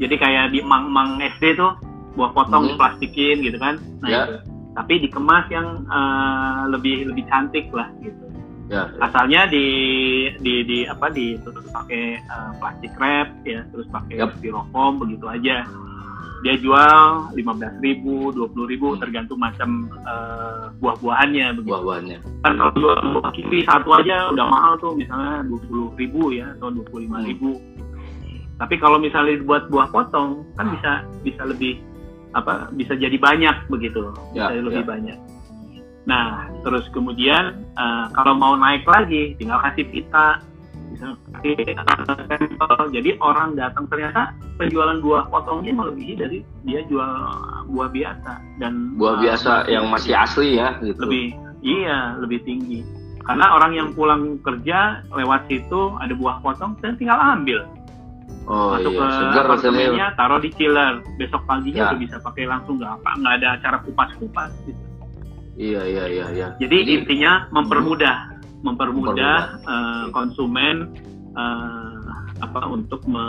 Jadi 0.00 0.16
kayak 0.16 0.56
di 0.56 0.64
mang-mang 0.64 1.20
SD 1.36 1.60
tuh 1.60 1.76
buah 2.16 2.32
potong 2.32 2.64
hmm. 2.64 2.70
diplastikin 2.74 3.44
gitu 3.44 3.58
kan. 3.60 3.76
Nah 4.00 4.08
yeah. 4.08 4.24
itu. 4.24 4.34
Tapi 4.70 5.02
dikemas 5.02 5.50
yang 5.50 5.82
uh, 5.90 6.70
lebih 6.70 7.10
lebih 7.10 7.26
cantik 7.26 7.68
lah 7.74 7.90
gitu. 8.00 8.29
Ya, 8.70 8.86
ya. 8.86 9.02
Asalnya 9.02 9.50
di 9.50 9.66
di 10.38 10.62
di 10.62 10.78
apa 10.86 11.10
di 11.10 11.34
terus 11.42 11.66
pakai 11.74 12.22
uh, 12.30 12.54
plastik 12.62 12.94
wrap 13.02 13.26
ya, 13.42 13.66
terus 13.74 13.90
pakai 13.90 14.22
yep. 14.22 14.30
styrofoam 14.38 15.02
begitu 15.02 15.26
aja 15.26 15.66
dia 16.40 16.56
jual 16.56 17.28
lima 17.36 17.52
belas 17.52 17.76
ribu, 17.84 18.32
dua 18.32 18.48
puluh 18.48 18.64
ribu 18.64 18.96
hmm. 18.96 19.04
tergantung 19.04 19.36
macam 19.36 19.92
uh, 20.08 20.72
buah-buahannya. 20.80 21.60
Buah-buahannya. 21.68 22.18
Kan 22.46 22.52
kalau 22.56 22.72
jual 22.80 22.96
buah 23.12 23.32
kiwi 23.36 23.60
satu 23.68 23.92
aja 23.92 24.32
udah 24.32 24.46
mahal 24.48 24.72
tuh, 24.80 24.96
misalnya 24.96 25.44
dua 25.44 25.60
puluh 25.68 25.92
ribu 26.00 26.32
ya 26.32 26.48
atau 26.56 26.72
dua 26.72 26.84
puluh 26.88 27.10
lima 27.10 27.20
ribu. 27.28 27.60
Hmm. 27.60 28.40
Tapi 28.56 28.74
kalau 28.80 28.96
misalnya 28.96 29.36
dibuat 29.36 29.68
buah 29.68 29.92
potong 29.92 30.48
kan 30.56 30.70
hmm. 30.70 30.74
bisa 30.80 30.90
bisa 31.20 31.42
lebih 31.44 31.76
apa 32.32 32.72
bisa 32.72 32.94
jadi 32.96 33.18
banyak 33.20 33.66
begitu, 33.68 34.00
bisa 34.32 34.54
ya, 34.54 34.64
lebih 34.64 34.86
ya. 34.86 34.88
banyak. 34.88 35.18
Nah 36.10 36.50
terus 36.66 36.84
kemudian 36.90 37.62
uh, 37.78 38.10
kalau 38.18 38.34
mau 38.34 38.58
naik 38.58 38.82
lagi 38.90 39.38
tinggal 39.38 39.62
kasih 39.62 39.86
pita 39.88 40.42
jadi 42.90 43.10
orang 43.22 43.56
datang 43.56 43.86
ternyata 43.88 44.34
penjualan 44.60 44.98
buah 45.00 45.30
potongnya 45.32 45.72
melebihi 45.72 46.14
dari 46.18 46.38
dia 46.66 46.84
jual 46.90 47.08
buah 47.70 47.88
biasa 47.88 48.32
dan 48.60 48.98
buah 48.98 49.16
uh, 49.16 49.20
biasa 49.22 49.52
yang 49.70 49.88
masih 49.88 50.12
asli 50.12 50.60
ya 50.60 50.76
gitu. 50.84 51.00
lebih 51.06 51.26
iya 51.64 52.18
lebih 52.20 52.42
tinggi 52.44 52.84
karena 53.24 53.46
orang 53.54 53.72
yang 53.76 53.88
pulang 53.94 54.36
kerja 54.42 55.06
lewat 55.14 55.46
situ 55.48 55.94
ada 56.02 56.12
buah 56.12 56.42
potong 56.42 56.76
dan 56.82 56.98
tinggal 56.98 57.16
ambil 57.16 57.64
oh, 58.50 58.76
masuk 58.76 58.92
iya. 58.92 59.00
ke 59.00 59.06
Segar 59.14 59.46
taruh 60.18 60.40
di 60.42 60.50
chiller 60.58 60.92
besok 61.16 61.42
paginya 61.46 61.80
ya. 61.80 61.88
udah 61.94 62.00
bisa 62.00 62.16
pakai 62.20 62.44
langsung 62.50 62.76
nggak 62.82 62.92
apa 63.00 63.10
nggak 63.22 63.34
ada 63.40 63.48
acara 63.56 63.76
kupas 63.86 64.10
kupas 64.18 64.50
gitu 64.66 64.89
iya 65.60 65.82
iya 65.84 66.04
iya 66.08 66.26
iya 66.32 66.48
jadi, 66.56 66.76
jadi 66.80 66.90
intinya 67.04 67.32
mempermudah 67.52 68.40
mempermudah, 68.64 69.12
mempermudah. 69.16 69.36
Uh, 69.68 70.04
konsumen 70.12 70.76
uh, 71.36 72.00
apa 72.40 72.60
untuk 72.72 73.04
me 73.04 73.24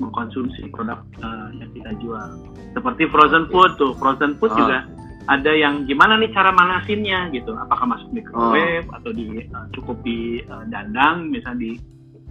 mengkonsumsi 0.00 0.72
produk 0.72 1.04
uh, 1.20 1.52
yang 1.56 1.68
kita 1.76 1.92
jual. 2.00 2.28
Seperti 2.72 3.08
frozen 3.12 3.44
food 3.52 3.76
tuh, 3.76 3.92
frozen 4.00 4.36
food 4.40 4.52
oh. 4.52 4.56
juga 4.56 4.88
ada 5.24 5.52
yang 5.52 5.88
gimana 5.88 6.20
nih 6.20 6.32
cara 6.32 6.52
manasinnya 6.52 7.32
gitu. 7.32 7.52
Apakah 7.56 7.96
masuk 7.96 8.08
microwave 8.12 8.88
oh. 8.88 8.96
atau 9.00 9.10
di 9.12 9.44
uh, 9.52 9.66
cukup 9.76 10.00
di 10.04 10.40
uh, 10.48 10.64
dandang, 10.68 11.28
misalnya 11.28 11.60
di 11.60 11.72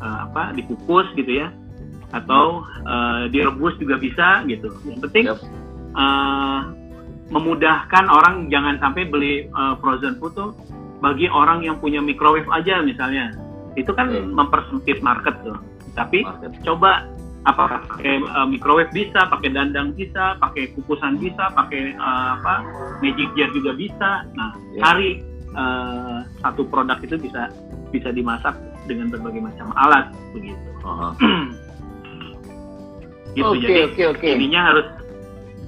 uh, 0.02 0.30
apa 0.30 0.54
dikukus 0.58 1.06
gitu 1.18 1.42
ya, 1.46 1.54
atau 2.14 2.66
uh, 2.86 3.30
direbus 3.30 3.78
juga 3.78 4.02
bisa 4.02 4.42
gitu. 4.50 4.74
Yang 4.90 5.00
penting 5.10 5.26
yep. 5.30 5.40
uh, 5.98 6.74
memudahkan 7.32 8.06
orang 8.10 8.52
jangan 8.52 8.80
sampai 8.82 9.08
beli 9.08 9.48
uh, 9.56 9.80
frozen 9.80 10.20
food 10.20 10.36
tuh 10.36 10.52
bagi 11.00 11.28
orang 11.28 11.64
yang 11.64 11.80
punya 11.80 12.00
microwave 12.00 12.48
aja 12.52 12.84
misalnya. 12.84 13.32
Itu 13.74 13.92
kan 13.96 14.12
yeah. 14.12 14.24
mempersempit 14.24 15.00
market 15.02 15.34
tuh 15.44 15.58
tapi 15.94 16.26
coba 16.66 17.06
apa 17.44 17.84
pakai 17.92 18.24
uh, 18.24 18.48
microwave 18.48 18.90
bisa, 18.96 19.28
pakai 19.28 19.52
dandang 19.52 19.92
bisa, 19.94 20.40
pakai 20.40 20.72
kukusan 20.74 21.20
bisa, 21.20 21.52
pakai 21.52 21.92
uh, 22.00 22.40
apa 22.40 22.64
magic 23.04 23.30
jar 23.36 23.52
juga 23.52 23.76
bisa. 23.76 24.10
Nah, 24.34 24.56
yeah. 24.74 24.82
cari 24.82 25.10
uh, 25.54 26.18
satu 26.40 26.64
produk 26.72 26.98
itu 27.04 27.20
bisa 27.20 27.52
bisa 27.92 28.10
dimasak 28.16 28.56
dengan 28.88 29.12
berbagai 29.12 29.44
macam 29.44 29.76
alat 29.76 30.10
begitu. 30.32 30.70
Uh-huh. 30.82 31.14
gitu 33.34 33.50
okay, 33.50 33.66
jadi 33.66 33.82
okay, 33.90 34.06
okay. 34.14 34.30
intinya 34.38 34.62
harus 34.72 34.88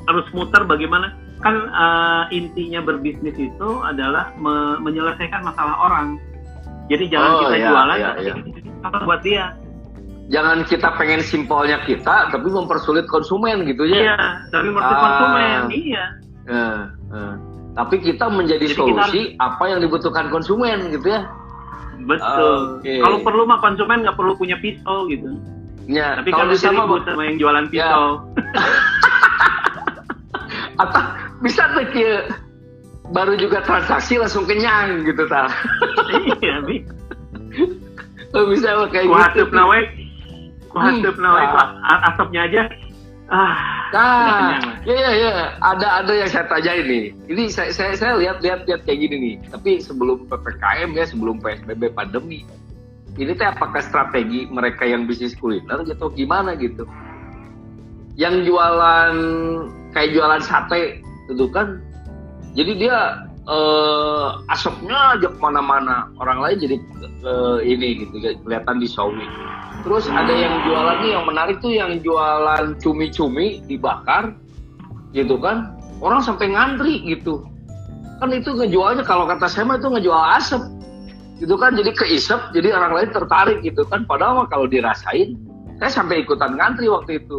harus 0.05 0.25
muter 0.37 0.61
bagaimana 0.69 1.17
kan 1.43 1.55
uh, 1.71 2.23
intinya 2.31 2.79
berbisnis 2.83 3.35
itu 3.35 3.69
adalah 3.83 4.31
me- 4.39 4.79
menyelesaikan 4.83 5.43
masalah 5.43 5.75
orang. 5.79 6.17
Jadi 6.87 7.09
jangan 7.09 7.29
oh, 7.33 7.39
kita 7.47 7.55
yeah, 7.57 7.69
jualan 7.71 7.97
yeah, 7.97 8.13
yeah. 8.21 9.01
buat 9.05 9.21
dia 9.25 9.45
jangan 10.29 10.65
kita 10.65 10.89
pengen 10.97 11.21
simpelnya 11.21 11.77
kita 11.85 12.33
tapi 12.33 12.47
mempersulit 12.49 13.05
konsumen 13.05 13.61
gitu 13.69 13.85
ya 13.85 13.97
iya 14.01 14.17
tapi 14.49 14.73
mempersulit 14.73 14.97
ah, 14.97 15.03
konsumen 15.05 15.59
iya 15.69 16.05
eh, 16.49 16.81
eh. 17.13 17.33
tapi 17.77 17.95
kita 18.01 18.25
menjadi 18.33 18.65
Jadi 18.65 18.77
solusi 18.77 19.21
kita... 19.37 19.45
apa 19.45 19.63
yang 19.69 19.79
dibutuhkan 19.85 20.33
konsumen 20.33 20.89
gitu 20.89 21.13
ya 21.13 21.29
betul 22.09 22.81
okay. 22.81 23.01
kalau 23.01 23.21
perlu 23.21 23.45
mah 23.45 23.61
konsumen 23.61 24.01
nggak 24.01 24.17
perlu 24.17 24.33
punya 24.33 24.57
pisau 24.57 25.05
gitu 25.13 25.37
ya 25.85 26.17
tapi 26.17 26.33
kalau 26.33 26.49
bisa 26.49 26.73
sama, 26.73 26.97
sama 27.05 27.21
yang 27.29 27.37
jualan 27.37 27.65
ya. 27.69 27.85
pisau 27.85 28.05
ya. 28.33 28.65
atau 30.83 31.01
bisa 31.45 31.69
tuh 31.77 31.85
baru 33.13 33.37
juga 33.37 33.61
transaksi 33.61 34.17
langsung 34.17 34.49
kenyang 34.49 35.05
gitu 35.05 35.29
ta. 35.29 35.45
Iya 36.41 36.65
bi 36.65 36.81
bisa 38.49 38.89
kayak 38.89 39.05
gitu. 39.05 39.53
Nawek. 39.53 39.85
Hadap 40.75 41.15
nah, 41.21 41.39
itu 41.39 41.57
asapnya 42.09 42.41
aja. 42.49 42.61
Ah 43.31 43.55
nah 43.93 44.59
ya 44.83 44.91
ya 44.91 45.11
ya 45.15 45.31
ada 45.63 46.03
ada 46.03 46.13
yang 46.13 46.27
saya 46.27 46.49
tanya 46.51 46.75
ini 46.75 47.15
ini 47.31 47.47
saya 47.47 47.71
saya, 47.71 47.95
saya 47.95 48.13
lihat 48.19 48.43
lihat 48.43 48.67
lihat 48.67 48.83
kayak 48.83 49.07
gini 49.07 49.15
nih. 49.15 49.35
Tapi 49.53 49.79
sebelum 49.79 50.27
ppkm 50.27 50.89
ya 50.97 51.05
sebelum 51.07 51.39
psbb 51.39 51.93
pandemi 51.95 52.43
ini 53.15 53.31
teh 53.31 53.47
apakah 53.47 53.79
strategi 53.79 54.49
mereka 54.51 54.83
yang 54.83 55.07
bisnis 55.07 55.37
kuliner 55.37 55.85
gitu 55.87 56.11
gimana 56.11 56.57
gitu? 56.59 56.83
Yang 58.19 58.51
jualan 58.51 59.15
kayak 59.95 60.11
jualan 60.11 60.41
sate 60.43 61.04
itu 61.31 61.45
kan 61.49 61.81
jadi 62.55 62.71
dia 62.77 62.97
eh, 63.47 64.29
asapnya 64.51 65.17
aja 65.17 65.27
ke 65.29 65.39
mana-mana 65.41 66.09
orang 66.21 66.39
lain 66.43 66.57
jadi 66.61 66.75
eh, 67.25 67.57
ini 67.65 68.05
gitu 68.05 68.15
kelihatan 68.43 68.77
di 68.81 68.87
sawi 68.87 69.25
Terus 69.85 70.09
ada 70.09 70.33
yang 70.33 70.65
jualan 70.65 70.97
nih 71.05 71.11
yang 71.13 71.25
menarik 71.29 71.61
tuh 71.61 71.69
yang 71.69 72.01
jualan 72.01 72.73
cumi-cumi 72.81 73.61
dibakar 73.69 74.33
gitu 75.13 75.37
kan. 75.37 75.77
Orang 76.01 76.25
sampai 76.25 76.49
ngantri 76.49 77.05
gitu. 77.05 77.45
Kan 78.17 78.33
itu 78.33 78.55
ngejualnya 78.57 79.05
kalau 79.05 79.29
kata 79.29 79.45
saya 79.45 79.69
mah 79.69 79.77
itu 79.77 79.85
ngejual 79.85 80.23
asap. 80.41 80.63
Gitu 81.37 81.53
kan 81.59 81.77
jadi 81.77 81.91
keisep 81.93 82.39
jadi 82.55 82.73
orang 82.73 82.97
lain 82.97 83.09
tertarik 83.13 83.61
gitu 83.61 83.85
kan. 83.85 84.09
Padahal 84.09 84.49
kalau 84.49 84.65
dirasain 84.65 85.37
saya 85.77 85.91
sampai 85.93 86.25
ikutan 86.25 86.57
ngantri 86.57 86.89
waktu 86.89 87.21
itu. 87.21 87.37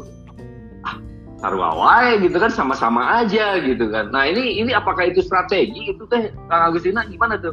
Ah, 0.86 1.02
taruh 1.36 1.60
gitu 2.20 2.36
kan 2.40 2.48
sama-sama 2.48 3.22
aja 3.22 3.60
gitu 3.60 3.92
kan. 3.92 4.08
Nah 4.08 4.24
ini 4.24 4.60
ini 4.64 4.72
apakah 4.72 5.08
itu 5.08 5.20
strategi 5.20 5.92
itu 5.92 6.02
teh 6.08 6.32
Kang 6.48 6.72
Agustina 6.72 7.04
gimana 7.04 7.36
tuh? 7.36 7.52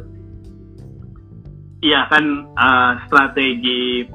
Iya 1.84 2.08
kan 2.08 2.48
uh, 2.56 2.92
strategi 3.08 4.08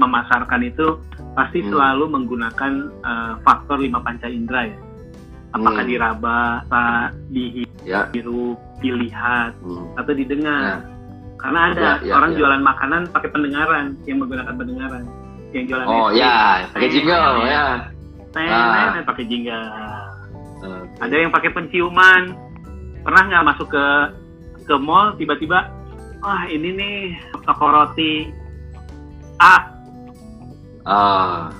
memasarkan 0.00 0.64
itu 0.64 0.98
pasti 1.36 1.60
hmm. 1.60 1.70
selalu 1.70 2.04
menggunakan 2.08 2.72
uh, 3.04 3.32
faktor 3.44 3.78
lima 3.78 4.00
panca 4.00 4.26
indera 4.26 4.72
ya. 4.72 4.78
Apakah 5.54 5.84
hmm. 5.84 5.92
diraba, 5.92 6.40
ya. 7.86 8.08
dihirup, 8.12 8.58
ya. 8.58 8.80
dilihat, 8.82 9.52
hmm. 9.60 9.96
atau 9.96 10.12
didengar. 10.12 10.60
Ya. 10.60 10.76
Karena 11.36 11.60
ada 11.72 11.80
ya, 11.80 11.92
ya, 12.02 12.12
orang 12.16 12.30
ya. 12.32 12.36
jualan 12.42 12.62
makanan 12.64 13.02
pakai 13.12 13.28
pendengaran, 13.30 13.84
yang 14.04 14.18
menggunakan 14.20 14.54
pendengaran. 14.56 15.02
Yang 15.54 15.64
jualan 15.72 15.86
Oh 15.86 16.08
ya, 16.12 16.66
pakai 16.74 16.88
jingle 16.92 17.46
ya. 17.46 17.95
Nah, 18.36 19.00
pakai 19.08 19.24
jingle. 19.24 19.64
Okay. 20.60 20.82
Ada 21.00 21.16
yang 21.16 21.32
pakai 21.32 21.50
penciuman. 21.56 22.22
Pernah 23.00 23.22
nggak 23.32 23.46
masuk 23.54 23.68
ke 23.72 23.86
ke 24.66 24.74
mall 24.82 25.14
tiba-tiba, 25.14 25.70
wah 26.20 26.42
ini 26.50 26.74
nih 26.74 26.96
toko 27.46 27.70
roti 27.70 28.28
A. 29.38 29.56
Ah, 30.86 31.50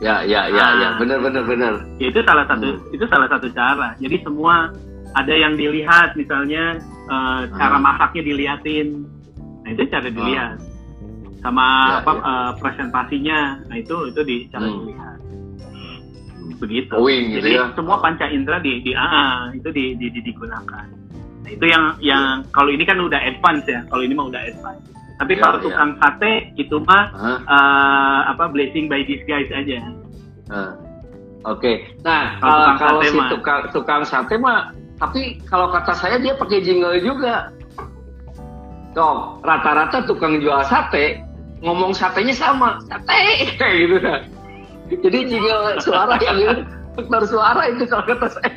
ya 0.00 0.24
ya 0.24 0.48
ya 0.48 0.64
ah. 0.64 0.72
ya, 0.80 0.88
benar 0.96 1.20
benar 1.20 1.44
benar. 1.44 1.72
Itu 2.00 2.24
salah 2.24 2.48
satu 2.48 2.68
hmm. 2.72 2.94
itu 2.96 3.04
salah 3.12 3.28
satu 3.28 3.52
cara. 3.52 3.92
Jadi 4.00 4.16
semua 4.24 4.72
ada 5.12 5.34
yang 5.34 5.60
dilihat 5.60 6.16
misalnya 6.16 6.80
uh, 7.12 7.48
cara 7.52 7.76
hmm. 7.76 7.84
masaknya 7.84 8.22
diliatin. 8.24 9.04
Nah, 9.64 9.68
itu 9.76 9.82
cara 9.92 10.08
ah. 10.08 10.12
dilihat. 10.12 10.56
Sama 11.44 11.68
ya, 11.68 11.96
apa 12.00 12.12
ya. 12.12 12.20
Uh, 12.24 12.50
presentasinya. 12.64 13.40
Nah, 13.68 13.76
itu 13.76 13.96
itu 14.08 14.20
di 14.24 14.36
cara 14.48 14.64
hmm. 14.64 14.76
dilihat. 14.80 15.13
Begitu. 16.58 16.94
Wing, 16.98 17.34
gitu 17.34 17.38
Jadi 17.42 17.50
ya. 17.58 17.64
semua 17.74 17.96
panca 17.98 18.26
indera 18.30 18.58
di 18.62 18.82
di 18.82 18.92
ah, 18.94 19.50
itu 19.54 19.68
di, 19.74 19.94
di, 19.98 20.06
di 20.10 20.20
digunakan. 20.22 20.86
Nah, 21.44 21.50
itu 21.50 21.64
yang 21.68 21.84
yang 22.00 22.24
kalau 22.56 22.72
ini 22.72 22.84
kan 22.86 22.96
udah 23.00 23.20
advance 23.20 23.66
ya. 23.68 23.84
Kalau 23.92 24.02
ini 24.02 24.12
mah 24.16 24.26
udah 24.32 24.42
advance. 24.42 24.84
Tapi 25.14 25.32
ya, 25.36 25.40
kalau 25.40 25.56
ya. 25.60 25.62
tukang 25.68 25.90
sate 26.02 26.32
itu 26.58 26.76
mah 26.88 27.04
huh? 27.14 27.26
uh, 27.26 27.36
eh, 27.46 28.20
apa 28.34 28.44
blessing 28.50 28.86
by 28.88 29.02
disguise 29.04 29.50
aja. 29.52 29.78
Uh. 30.48 30.74
Oke. 31.44 31.60
Okay. 31.60 31.76
Nah, 32.00 32.40
kalau, 32.40 32.64
uh, 32.64 32.74
kalau 32.80 33.00
si 33.04 33.16
mah. 33.16 33.28
tukang 33.30 33.60
tukang 33.70 34.02
sate 34.08 34.34
mah 34.40 34.72
tapi 34.98 35.42
kalau 35.50 35.68
kata 35.74 35.92
saya 35.94 36.16
dia 36.22 36.32
pakai 36.38 36.62
jingle 36.62 36.96
juga. 37.02 37.50
Dong, 38.94 39.42
rata-rata 39.42 40.06
tukang 40.06 40.38
jual 40.38 40.62
sate 40.70 41.18
ngomong 41.66 41.90
satenya 41.90 42.30
sama, 42.30 42.78
sate 42.86 43.20
kayak 43.60 43.74
gitu 43.84 43.96
kan. 43.98 44.20
Jadi 44.90 45.18
jingle 45.32 45.80
suara 45.80 46.14
yang 46.20 46.38
itu, 46.44 46.62
suara 47.24 47.62
itu 47.72 47.84
kalau 47.88 48.04
kata 48.04 48.26
saya 48.36 48.52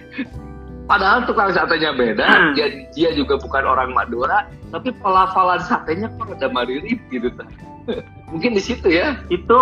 Padahal 0.87 1.27
tukang 1.27 1.51
satenya 1.51 1.91
beda, 1.91 2.23
hmm. 2.23 2.51
dia, 2.55 2.87
dia 2.95 3.11
juga 3.11 3.35
bukan 3.35 3.67
orang 3.67 3.91
Madura, 3.91 4.47
tapi 4.71 4.95
pelafalan 5.03 5.59
satenya 5.59 6.07
kok 6.15 6.31
ada 6.39 6.47
mirip 6.47 6.99
gitu. 7.11 7.27
Mungkin 8.31 8.55
di 8.55 8.63
situ 8.63 8.87
ya. 8.95 9.19
Itu 9.27 9.59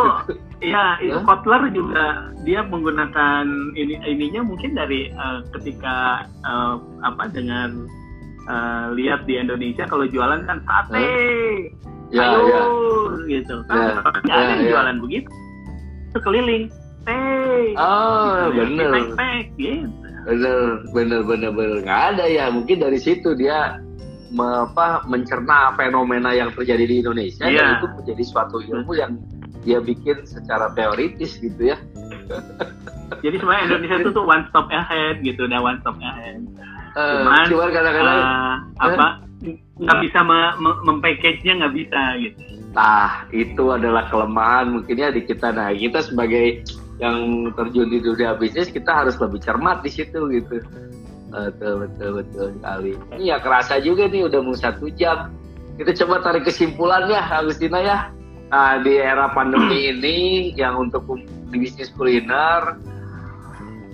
ya, 0.62 1.02
itu 1.02 1.18
Kotler 1.26 1.74
juga 1.74 2.30
dia 2.46 2.62
menggunakan 2.62 3.46
ini 3.74 3.98
ininya 4.06 4.46
mungkin 4.46 4.78
dari 4.78 5.10
uh, 5.18 5.42
ketika 5.58 6.30
uh, 6.46 6.78
apa 7.02 7.34
dengan 7.34 7.90
uh, 8.46 8.94
lihat 8.94 9.26
di 9.26 9.42
Indonesia 9.42 9.90
kalau 9.90 10.06
jualan 10.06 10.46
kan 10.46 10.62
sate. 10.66 11.10
Ya, 12.14 12.38
Ayo, 12.38 12.46
ya. 12.46 12.62
gitu. 13.42 13.66
Kan 13.66 13.78
ya, 13.82 13.98
ya, 14.30 14.34
ada 14.34 14.54
ya. 14.62 14.70
jualan 14.70 14.98
begitu. 15.02 15.30
Keliling. 16.22 16.72
Teh. 17.06 17.78
Oh, 17.78 18.50
gitu, 18.50 18.76
benar. 18.76 18.90
gitu 19.56 20.06
bener 20.26 20.82
bener 20.90 21.22
bener 21.22 21.52
bener 21.54 21.78
nggak 21.86 22.02
ada 22.18 22.26
ya 22.26 22.50
mungkin 22.50 22.82
dari 22.82 22.98
situ 22.98 23.38
dia 23.38 23.78
me, 24.34 24.66
apa 24.66 25.06
mencerna 25.06 25.78
fenomena 25.78 26.34
yang 26.34 26.50
terjadi 26.50 26.84
di 26.90 26.96
Indonesia 27.06 27.46
yeah. 27.46 27.62
dan 27.62 27.68
itu 27.78 27.88
menjadi 28.02 28.24
suatu 28.26 28.58
ilmu 28.58 28.92
yang 28.98 29.22
dia 29.62 29.78
bikin 29.78 30.26
secara 30.26 30.74
teoritis 30.74 31.38
gitu 31.38 31.74
ya 31.74 31.78
jadi 33.24 33.36
sebenarnya 33.38 33.64
Indonesia 33.70 33.98
itu 34.02 34.12
tuh 34.18 34.26
one 34.26 34.46
stop 34.50 34.66
ahead 34.74 35.22
gitu 35.22 35.46
nah 35.46 35.62
one 35.62 35.78
stop 35.86 35.98
ahead 36.02 36.42
uh, 36.98 37.22
cuman, 37.22 37.46
cuman 37.46 37.70
kadang-kadang 37.70 38.20
uh, 38.26 38.56
apa 38.82 39.06
nggak 39.78 40.00
bisa 40.10 40.20
mempackage-nya 40.90 41.54
nggak 41.62 41.76
bisa 41.86 42.02
gitu 42.18 42.42
nah 42.76 43.24
itu 43.32 43.72
adalah 43.72 44.12
kelemahan 44.12 44.76
mungkinnya 44.76 45.16
di 45.16 45.24
kita. 45.24 45.56
Nah 45.56 45.72
kita 45.72 46.04
sebagai 46.04 46.62
yang 47.00 47.50
terjun 47.56 47.92
di 47.92 48.00
dunia 48.00 48.36
bisnis 48.36 48.72
kita 48.72 49.04
harus 49.04 49.16
lebih 49.20 49.40
cermat 49.40 49.82
di 49.82 49.92
situ 49.92 50.20
gitu. 50.32 50.60
Betul 51.32 51.88
betul 51.88 52.10
betul 52.24 52.46
sekali. 52.60 52.92
Ini 53.16 53.24
ya 53.36 53.38
kerasa 53.40 53.80
juga 53.80 54.12
nih 54.12 54.28
udah 54.28 54.40
mau 54.44 54.56
satu 54.56 54.92
jam. 54.94 55.32
Kita 55.76 55.92
coba 56.04 56.24
tarik 56.24 56.48
kesimpulan 56.48 57.08
ya 57.12 57.24
Agustina 57.36 57.80
ya. 57.84 57.98
Nah, 58.48 58.80
di 58.80 58.96
era 58.96 59.34
pandemi 59.36 59.88
ini 59.92 60.18
yang 60.56 60.80
untuk 60.80 61.04
di 61.52 61.58
bisnis 61.60 61.92
kuliner 61.96 62.80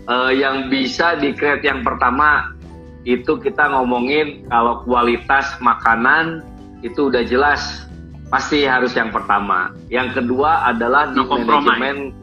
uh, 0.06 0.32
yang 0.34 0.70
bisa 0.70 1.18
di 1.18 1.34
create 1.34 1.66
yang 1.66 1.82
pertama 1.82 2.54
itu 3.02 3.38
kita 3.42 3.74
ngomongin 3.74 4.46
kalau 4.46 4.86
kualitas 4.86 5.58
makanan 5.58 6.46
itu 6.86 7.10
udah 7.10 7.26
jelas 7.26 7.90
pasti 8.32 8.64
harus 8.64 8.96
yang 8.96 9.12
pertama. 9.12 9.76
Yang 9.92 10.24
kedua 10.24 10.72
adalah 10.72 11.12
di 11.12 11.20
no 11.20 11.28
manajemen 11.28 12.16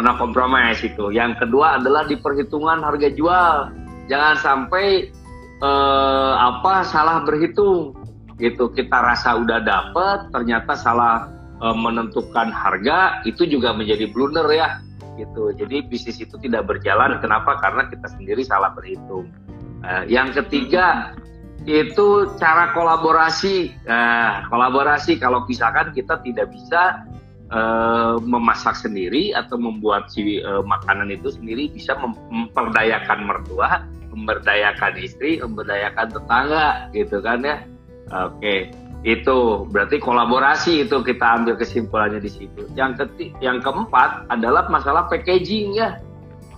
no 0.00 0.12
compromise 0.16 0.80
itu. 0.80 1.12
Yang 1.12 1.44
kedua 1.44 1.76
adalah 1.76 2.08
di 2.08 2.16
perhitungan 2.16 2.80
harga 2.80 3.12
jual. 3.12 3.54
Jangan 4.08 4.34
sampai 4.40 5.12
uh, 5.60 6.34
apa 6.40 6.82
salah 6.88 7.22
berhitung 7.28 7.92
gitu. 8.40 8.72
Kita 8.72 9.04
rasa 9.04 9.36
udah 9.36 9.60
dapet, 9.60 10.32
ternyata 10.32 10.72
salah 10.72 11.28
uh, 11.60 11.76
menentukan 11.76 12.48
harga 12.48 13.20
itu 13.28 13.44
juga 13.44 13.76
menjadi 13.76 14.08
blunder 14.08 14.48
ya 14.48 14.80
gitu. 15.20 15.52
Jadi 15.52 15.84
bisnis 15.84 16.16
itu 16.24 16.40
tidak 16.40 16.64
berjalan. 16.64 17.20
Kenapa? 17.20 17.60
Karena 17.60 17.84
kita 17.92 18.08
sendiri 18.16 18.40
salah 18.40 18.72
berhitung. 18.72 19.28
Uh, 19.84 20.08
yang 20.08 20.32
ketiga 20.32 21.12
itu 21.68 22.30
cara 22.40 22.72
kolaborasi. 22.72 23.74
Nah, 23.84 24.48
kolaborasi 24.48 25.20
kalau 25.20 25.44
misalkan 25.44 25.92
kita 25.92 26.16
tidak 26.24 26.48
bisa 26.52 27.04
uh, 27.52 28.16
memasak 28.20 28.76
sendiri 28.80 29.36
atau 29.36 29.60
membuat 29.60 30.08
si 30.08 30.40
uh, 30.40 30.64
makanan 30.64 31.12
itu 31.12 31.32
sendiri 31.34 31.68
bisa 31.68 31.96
mem 32.00 32.16
memperdayakan 32.32 33.28
mertua, 33.28 33.84
memberdayakan 34.12 34.96
istri, 35.00 35.36
memberdayakan 35.40 36.08
tetangga, 36.08 36.88
gitu 36.96 37.20
kan 37.20 37.44
ya. 37.44 37.56
Oke. 38.10 38.40
Okay 38.40 38.60
itu 39.00 39.64
berarti 39.72 39.96
kolaborasi 39.96 40.84
itu 40.84 41.00
kita 41.00 41.40
ambil 41.40 41.56
kesimpulannya 41.56 42.20
di 42.20 42.28
situ. 42.28 42.68
Yang 42.76 43.04
keti 43.04 43.32
yang 43.40 43.64
keempat 43.64 44.28
adalah 44.28 44.68
masalah 44.68 45.08
packaging 45.08 45.72
ya. 45.72 45.96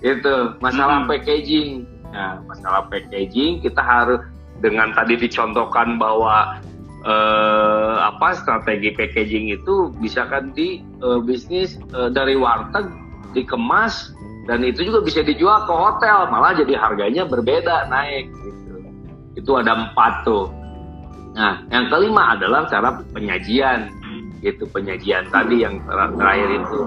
Itu 0.03 0.59
masalah 0.59 1.07
hmm. 1.07 1.09
packaging. 1.11 1.87
Nah, 2.11 2.43
masalah 2.45 2.91
packaging 2.91 3.63
kita 3.63 3.79
harus 3.79 4.21
dengan 4.63 4.95
tadi 4.95 5.19
dicontohkan 5.19 5.99
bahwa 5.99 6.63
eh, 7.05 7.97
apa 8.01 8.39
strategi 8.39 8.95
packaging 8.95 9.53
itu 9.53 9.91
bisa 9.99 10.25
kan 10.31 10.55
di 10.55 10.81
eh, 11.03 11.21
bisnis 11.27 11.77
eh, 11.93 12.09
dari 12.15 12.39
warteg 12.39 12.87
dikemas 13.35 14.15
dan 14.47 14.63
itu 14.63 14.87
juga 14.87 15.03
bisa 15.03 15.21
dijual 15.23 15.67
ke 15.67 15.75
hotel 15.75 16.31
malah 16.31 16.55
jadi 16.55 16.79
harganya 16.79 17.27
berbeda 17.27 17.91
naik 17.91 18.31
gitu. 18.31 18.75
Itu 19.39 19.51
ada 19.59 19.75
empat 19.75 20.29
tuh 20.29 20.63
Nah, 21.33 21.65
yang 21.73 21.89
kelima 21.89 22.37
adalah 22.37 22.69
cara 22.69 23.01
penyajian, 23.17 23.89
gitu 24.45 24.69
penyajian 24.69 25.25
tadi 25.33 25.65
yang 25.65 25.81
terakhir 25.89 26.49
itu. 26.61 26.81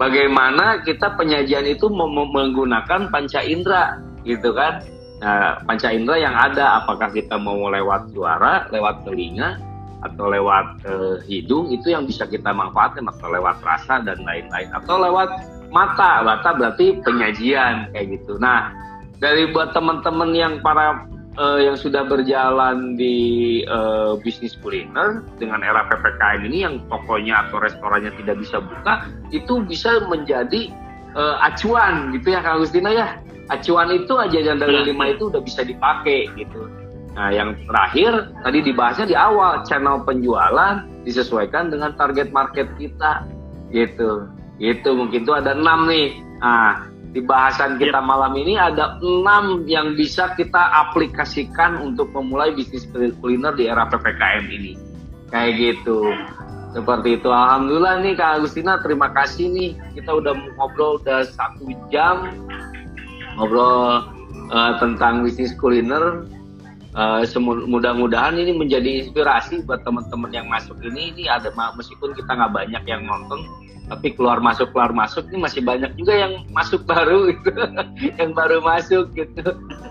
Bagaimana 0.00 0.80
kita 0.82 1.12
penyajian 1.20 1.68
itu 1.68 1.92
menggunakan 1.92 3.12
panca 3.12 3.40
indera, 3.44 4.00
gitu 4.24 4.56
kan? 4.56 4.80
Nah, 5.22 5.62
panca 5.62 5.88
indera 5.94 6.18
yang 6.18 6.34
ada, 6.34 6.82
apakah 6.82 7.14
kita 7.14 7.38
mau 7.38 7.70
lewat 7.70 8.10
suara, 8.10 8.66
lewat 8.74 9.06
telinga, 9.06 9.54
atau 10.02 10.26
lewat 10.26 10.82
uh, 10.82 11.16
hidung, 11.30 11.70
itu 11.70 11.94
yang 11.94 12.10
bisa 12.10 12.26
kita 12.26 12.50
manfaatkan, 12.50 13.06
atau 13.06 13.30
lewat 13.30 13.62
rasa 13.62 14.02
dan 14.02 14.18
lain-lain, 14.26 14.66
atau 14.74 14.98
lewat 14.98 15.30
mata, 15.70 16.26
mata 16.26 16.50
berarti 16.58 16.98
penyajian 17.06 17.94
kayak 17.94 18.18
gitu. 18.18 18.34
Nah, 18.42 18.74
dari 19.22 19.46
buat 19.54 19.70
teman-teman 19.70 20.34
yang 20.34 20.58
para 20.58 21.06
uh, 21.38 21.58
yang 21.62 21.78
sudah 21.78 22.02
berjalan 22.02 22.98
di 22.98 23.62
uh, 23.70 24.18
bisnis 24.20 24.58
kuliner 24.58 25.22
dengan 25.38 25.62
era 25.62 25.86
ppkm 25.88 26.40
ini 26.50 26.58
yang 26.66 26.82
tokonya 26.90 27.46
atau 27.46 27.62
restorannya 27.62 28.12
tidak 28.18 28.42
bisa 28.42 28.58
buka 28.60 29.06
itu 29.30 29.62
bisa 29.64 30.02
menjadi 30.10 30.74
uh, 31.16 31.38
acuan 31.40 32.12
gitu 32.16 32.34
ya 32.34 32.42
Kak 32.42 32.60
Agustina 32.60 32.90
ya 32.92 33.08
acuan 33.50 33.90
itu 33.90 34.14
aja 34.18 34.38
yang 34.38 34.58
dari 34.60 34.86
lima 34.86 35.10
itu 35.10 35.32
udah 35.32 35.42
bisa 35.42 35.66
dipakai 35.66 36.30
gitu. 36.38 36.68
Nah 37.12 37.28
yang 37.28 37.58
terakhir 37.68 38.32
tadi 38.40 38.58
dibahasnya 38.64 39.06
di 39.08 39.16
awal 39.16 39.64
channel 39.68 40.00
penjualan 40.06 40.86
disesuaikan 41.02 41.68
dengan 41.68 41.92
target 41.98 42.30
market 42.30 42.70
kita 42.78 43.26
gitu. 43.74 44.28
Itu 44.62 44.94
mungkin 44.94 45.26
tuh 45.26 45.42
ada 45.42 45.52
enam 45.56 45.90
nih. 45.90 46.22
Nah 46.40 46.92
di 47.12 47.20
bahasan 47.20 47.76
kita 47.76 48.00
yep. 48.00 48.08
malam 48.08 48.32
ini 48.32 48.56
ada 48.56 48.96
enam 49.04 49.68
yang 49.68 49.92
bisa 49.92 50.32
kita 50.32 50.72
aplikasikan 50.88 51.76
untuk 51.84 52.08
memulai 52.16 52.56
bisnis 52.56 52.88
kuliner 53.20 53.52
di 53.52 53.68
era 53.68 53.84
ppkm 53.84 54.44
ini. 54.48 54.72
Kayak 55.28 55.52
gitu. 55.60 56.08
Seperti 56.72 57.20
itu. 57.20 57.28
Alhamdulillah 57.28 58.00
nih 58.00 58.16
kak 58.16 58.40
Agustina 58.40 58.80
terima 58.80 59.12
kasih 59.12 59.52
nih. 59.52 59.70
Kita 59.92 60.16
udah 60.16 60.32
ngobrol 60.56 60.96
udah 61.04 61.28
satu 61.28 61.68
jam 61.92 62.32
ngobrol 63.36 64.04
uh, 64.50 64.72
tentang 64.78 65.22
bisnis 65.24 65.54
kuliner. 65.56 66.26
Uh, 66.92 67.24
mudah-mudahan 67.40 68.36
ini 68.36 68.52
menjadi 68.52 69.00
inspirasi 69.00 69.64
buat 69.64 69.80
teman-teman 69.80 70.28
yang 70.28 70.44
masuk 70.52 70.76
ini. 70.84 71.16
Ini 71.16 71.40
ada 71.40 71.48
meskipun 71.72 72.12
kita 72.12 72.36
nggak 72.36 72.52
banyak 72.52 72.84
yang 72.84 73.08
nonton 73.08 73.48
tapi 73.92 74.14
keluar 74.14 74.38
masuk 74.40 74.70
keluar 74.72 74.94
masuk 74.94 75.28
ini 75.28 75.44
masih 75.44 75.60
banyak 75.60 75.92
juga 76.00 76.14
yang 76.16 76.46
masuk 76.54 76.80
baru 76.88 77.28
gitu. 77.28 77.52
Yang 78.18 78.30
baru 78.32 78.58
masuk 78.64 79.04
gitu. 79.12 79.44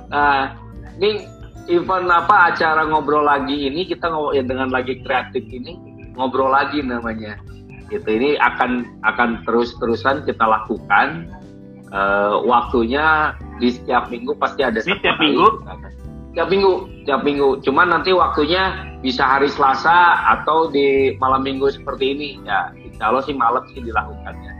Nah 0.10 0.58
ini 0.98 1.28
event 1.70 2.10
apa 2.10 2.56
acara 2.56 2.88
ngobrol 2.90 3.22
lagi 3.22 3.70
ini 3.70 3.86
kita 3.86 4.10
ngobrol 4.10 4.34
ya 4.34 4.44
dengan 4.48 4.74
lagi 4.74 4.98
kreatif 5.06 5.46
ini 5.52 5.78
ngobrol 6.18 6.50
lagi 6.50 6.82
namanya. 6.82 7.38
Gitu 7.94 8.08
ini 8.08 8.40
akan 8.40 9.04
akan 9.04 9.44
terus 9.44 9.76
terusan 9.78 10.24
kita 10.24 10.50
lakukan 10.50 11.28
uh, 11.92 12.42
waktunya 12.44 13.36
di 13.62 13.70
setiap 13.72 14.10
minggu 14.10 14.34
pasti 14.40 14.66
ada 14.66 14.80
setiap 14.82 15.20
minggu? 15.22 15.62
Tiap 16.32 16.48
minggu 16.48 17.04
tiap 17.04 17.22
minggu. 17.28 17.60
Cuman 17.62 17.92
nanti 17.92 18.16
waktunya 18.16 18.96
bisa 19.04 19.28
hari 19.28 19.52
Selasa 19.52 20.24
atau 20.40 20.72
di 20.72 21.16
malam 21.20 21.44
minggu 21.44 21.68
seperti 21.76 22.16
ini. 22.16 22.30
Ya 22.48 22.72
insya 22.80 23.12
Allah 23.12 23.24
sih 23.28 23.36
malam 23.36 23.64
sih 23.76 23.84
dilakukannya. 23.84 24.54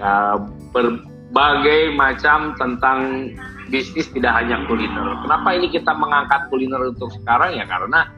Ya, 0.00 0.40
berbagai 0.72 1.92
macam 1.92 2.56
tentang 2.56 3.30
bisnis 3.68 4.08
tidak 4.10 4.32
hanya 4.32 4.64
kuliner. 4.64 5.20
Kenapa 5.22 5.48
ini 5.54 5.68
kita 5.68 5.92
mengangkat 5.92 6.48
kuliner 6.48 6.88
untuk 6.88 7.12
sekarang? 7.20 7.54
Ya 7.54 7.68
karena 7.68 8.08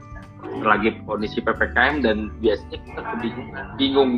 lagi 0.62 0.94
kondisi 1.06 1.42
ppkm 1.42 2.06
dan 2.06 2.30
biasanya 2.38 2.78
kita 2.86 3.00
kebingungan. 3.02 3.64
Bingung 3.76 4.10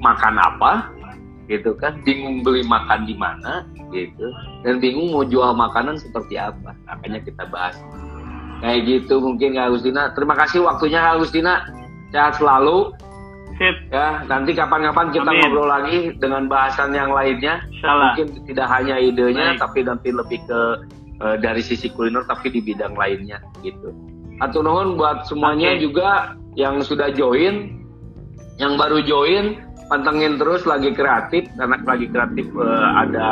makan 0.00 0.38
apa 0.38 0.88
gitu 1.50 1.74
kan 1.74 1.98
bingung 2.06 2.46
beli 2.46 2.62
makan 2.62 3.10
di 3.10 3.18
mana 3.18 3.66
gitu 3.90 4.30
dan 4.62 4.78
bingung 4.78 5.10
mau 5.10 5.26
jual 5.26 5.50
makanan 5.50 5.98
seperti 5.98 6.38
apa 6.38 6.78
makanya 6.86 7.18
kita 7.26 7.42
bahas 7.50 7.74
Kayak 8.60 8.80
gitu 8.86 9.14
mungkin 9.24 9.56
Kak 9.56 9.72
Agustina. 9.72 10.12
Terima 10.12 10.36
kasih 10.36 10.60
waktunya 10.68 11.00
Kak 11.00 11.14
Agustina. 11.20 11.54
Sehat 12.12 12.36
selalu. 12.36 12.92
Sip. 13.56 13.76
Ya, 13.92 14.24
nanti 14.28 14.56
kapan-kapan 14.56 15.12
kita 15.12 15.30
Amin. 15.32 15.40
ngobrol 15.48 15.68
lagi 15.68 15.98
dengan 16.20 16.48
bahasan 16.48 16.92
yang 16.92 17.12
lainnya. 17.12 17.64
Salah. 17.80 18.16
Mungkin 18.16 18.44
tidak 18.48 18.68
hanya 18.72 18.96
idenya, 19.00 19.56
Baik. 19.56 19.60
tapi 19.60 19.78
nanti 19.84 20.08
lebih 20.12 20.40
ke 20.48 20.60
uh, 21.20 21.36
dari 21.40 21.60
sisi 21.60 21.92
kuliner, 21.92 22.24
tapi 22.24 22.52
di 22.52 22.60
bidang 22.60 22.96
lainnya 22.96 23.40
gitu. 23.60 23.92
Atau 24.40 24.64
nuhun 24.64 24.96
buat 24.96 25.28
semuanya 25.28 25.76
okay. 25.76 25.84
juga 25.84 26.08
yang 26.56 26.80
sudah 26.80 27.12
join, 27.12 27.84
yang 28.56 28.80
baru 28.80 29.04
join, 29.04 29.60
pantengin 29.90 30.38
terus 30.38 30.62
lagi 30.62 30.94
kreatif 30.94 31.50
karena 31.58 31.76
lagi 31.82 32.06
kreatif 32.06 32.46
uh, 32.54 32.90
ada 32.94 33.28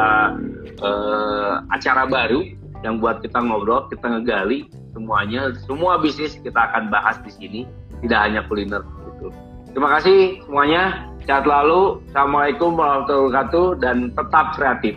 uh, 0.82 1.62
acara 1.70 2.10
baru 2.10 2.42
yang 2.82 2.98
buat 3.02 3.22
kita 3.22 3.38
ngobrol, 3.42 3.86
kita 3.90 4.06
ngegali 4.06 4.66
semuanya, 4.94 5.54
semua 5.66 5.98
bisnis 5.98 6.38
kita 6.38 6.58
akan 6.70 6.90
bahas 6.90 7.18
di 7.26 7.30
sini, 7.34 7.60
tidak 8.02 8.20
hanya 8.22 8.40
kuliner 8.46 8.82
gitu. 9.14 9.34
Terima 9.74 9.98
kasih 9.98 10.42
semuanya, 10.46 11.10
sehat 11.26 11.46
lalu, 11.46 12.02
assalamualaikum 12.10 12.78
warahmatullahi 12.78 13.26
wabarakatuh, 13.30 13.66
dan 13.82 13.96
tetap 14.14 14.46
kreatif. 14.54 14.94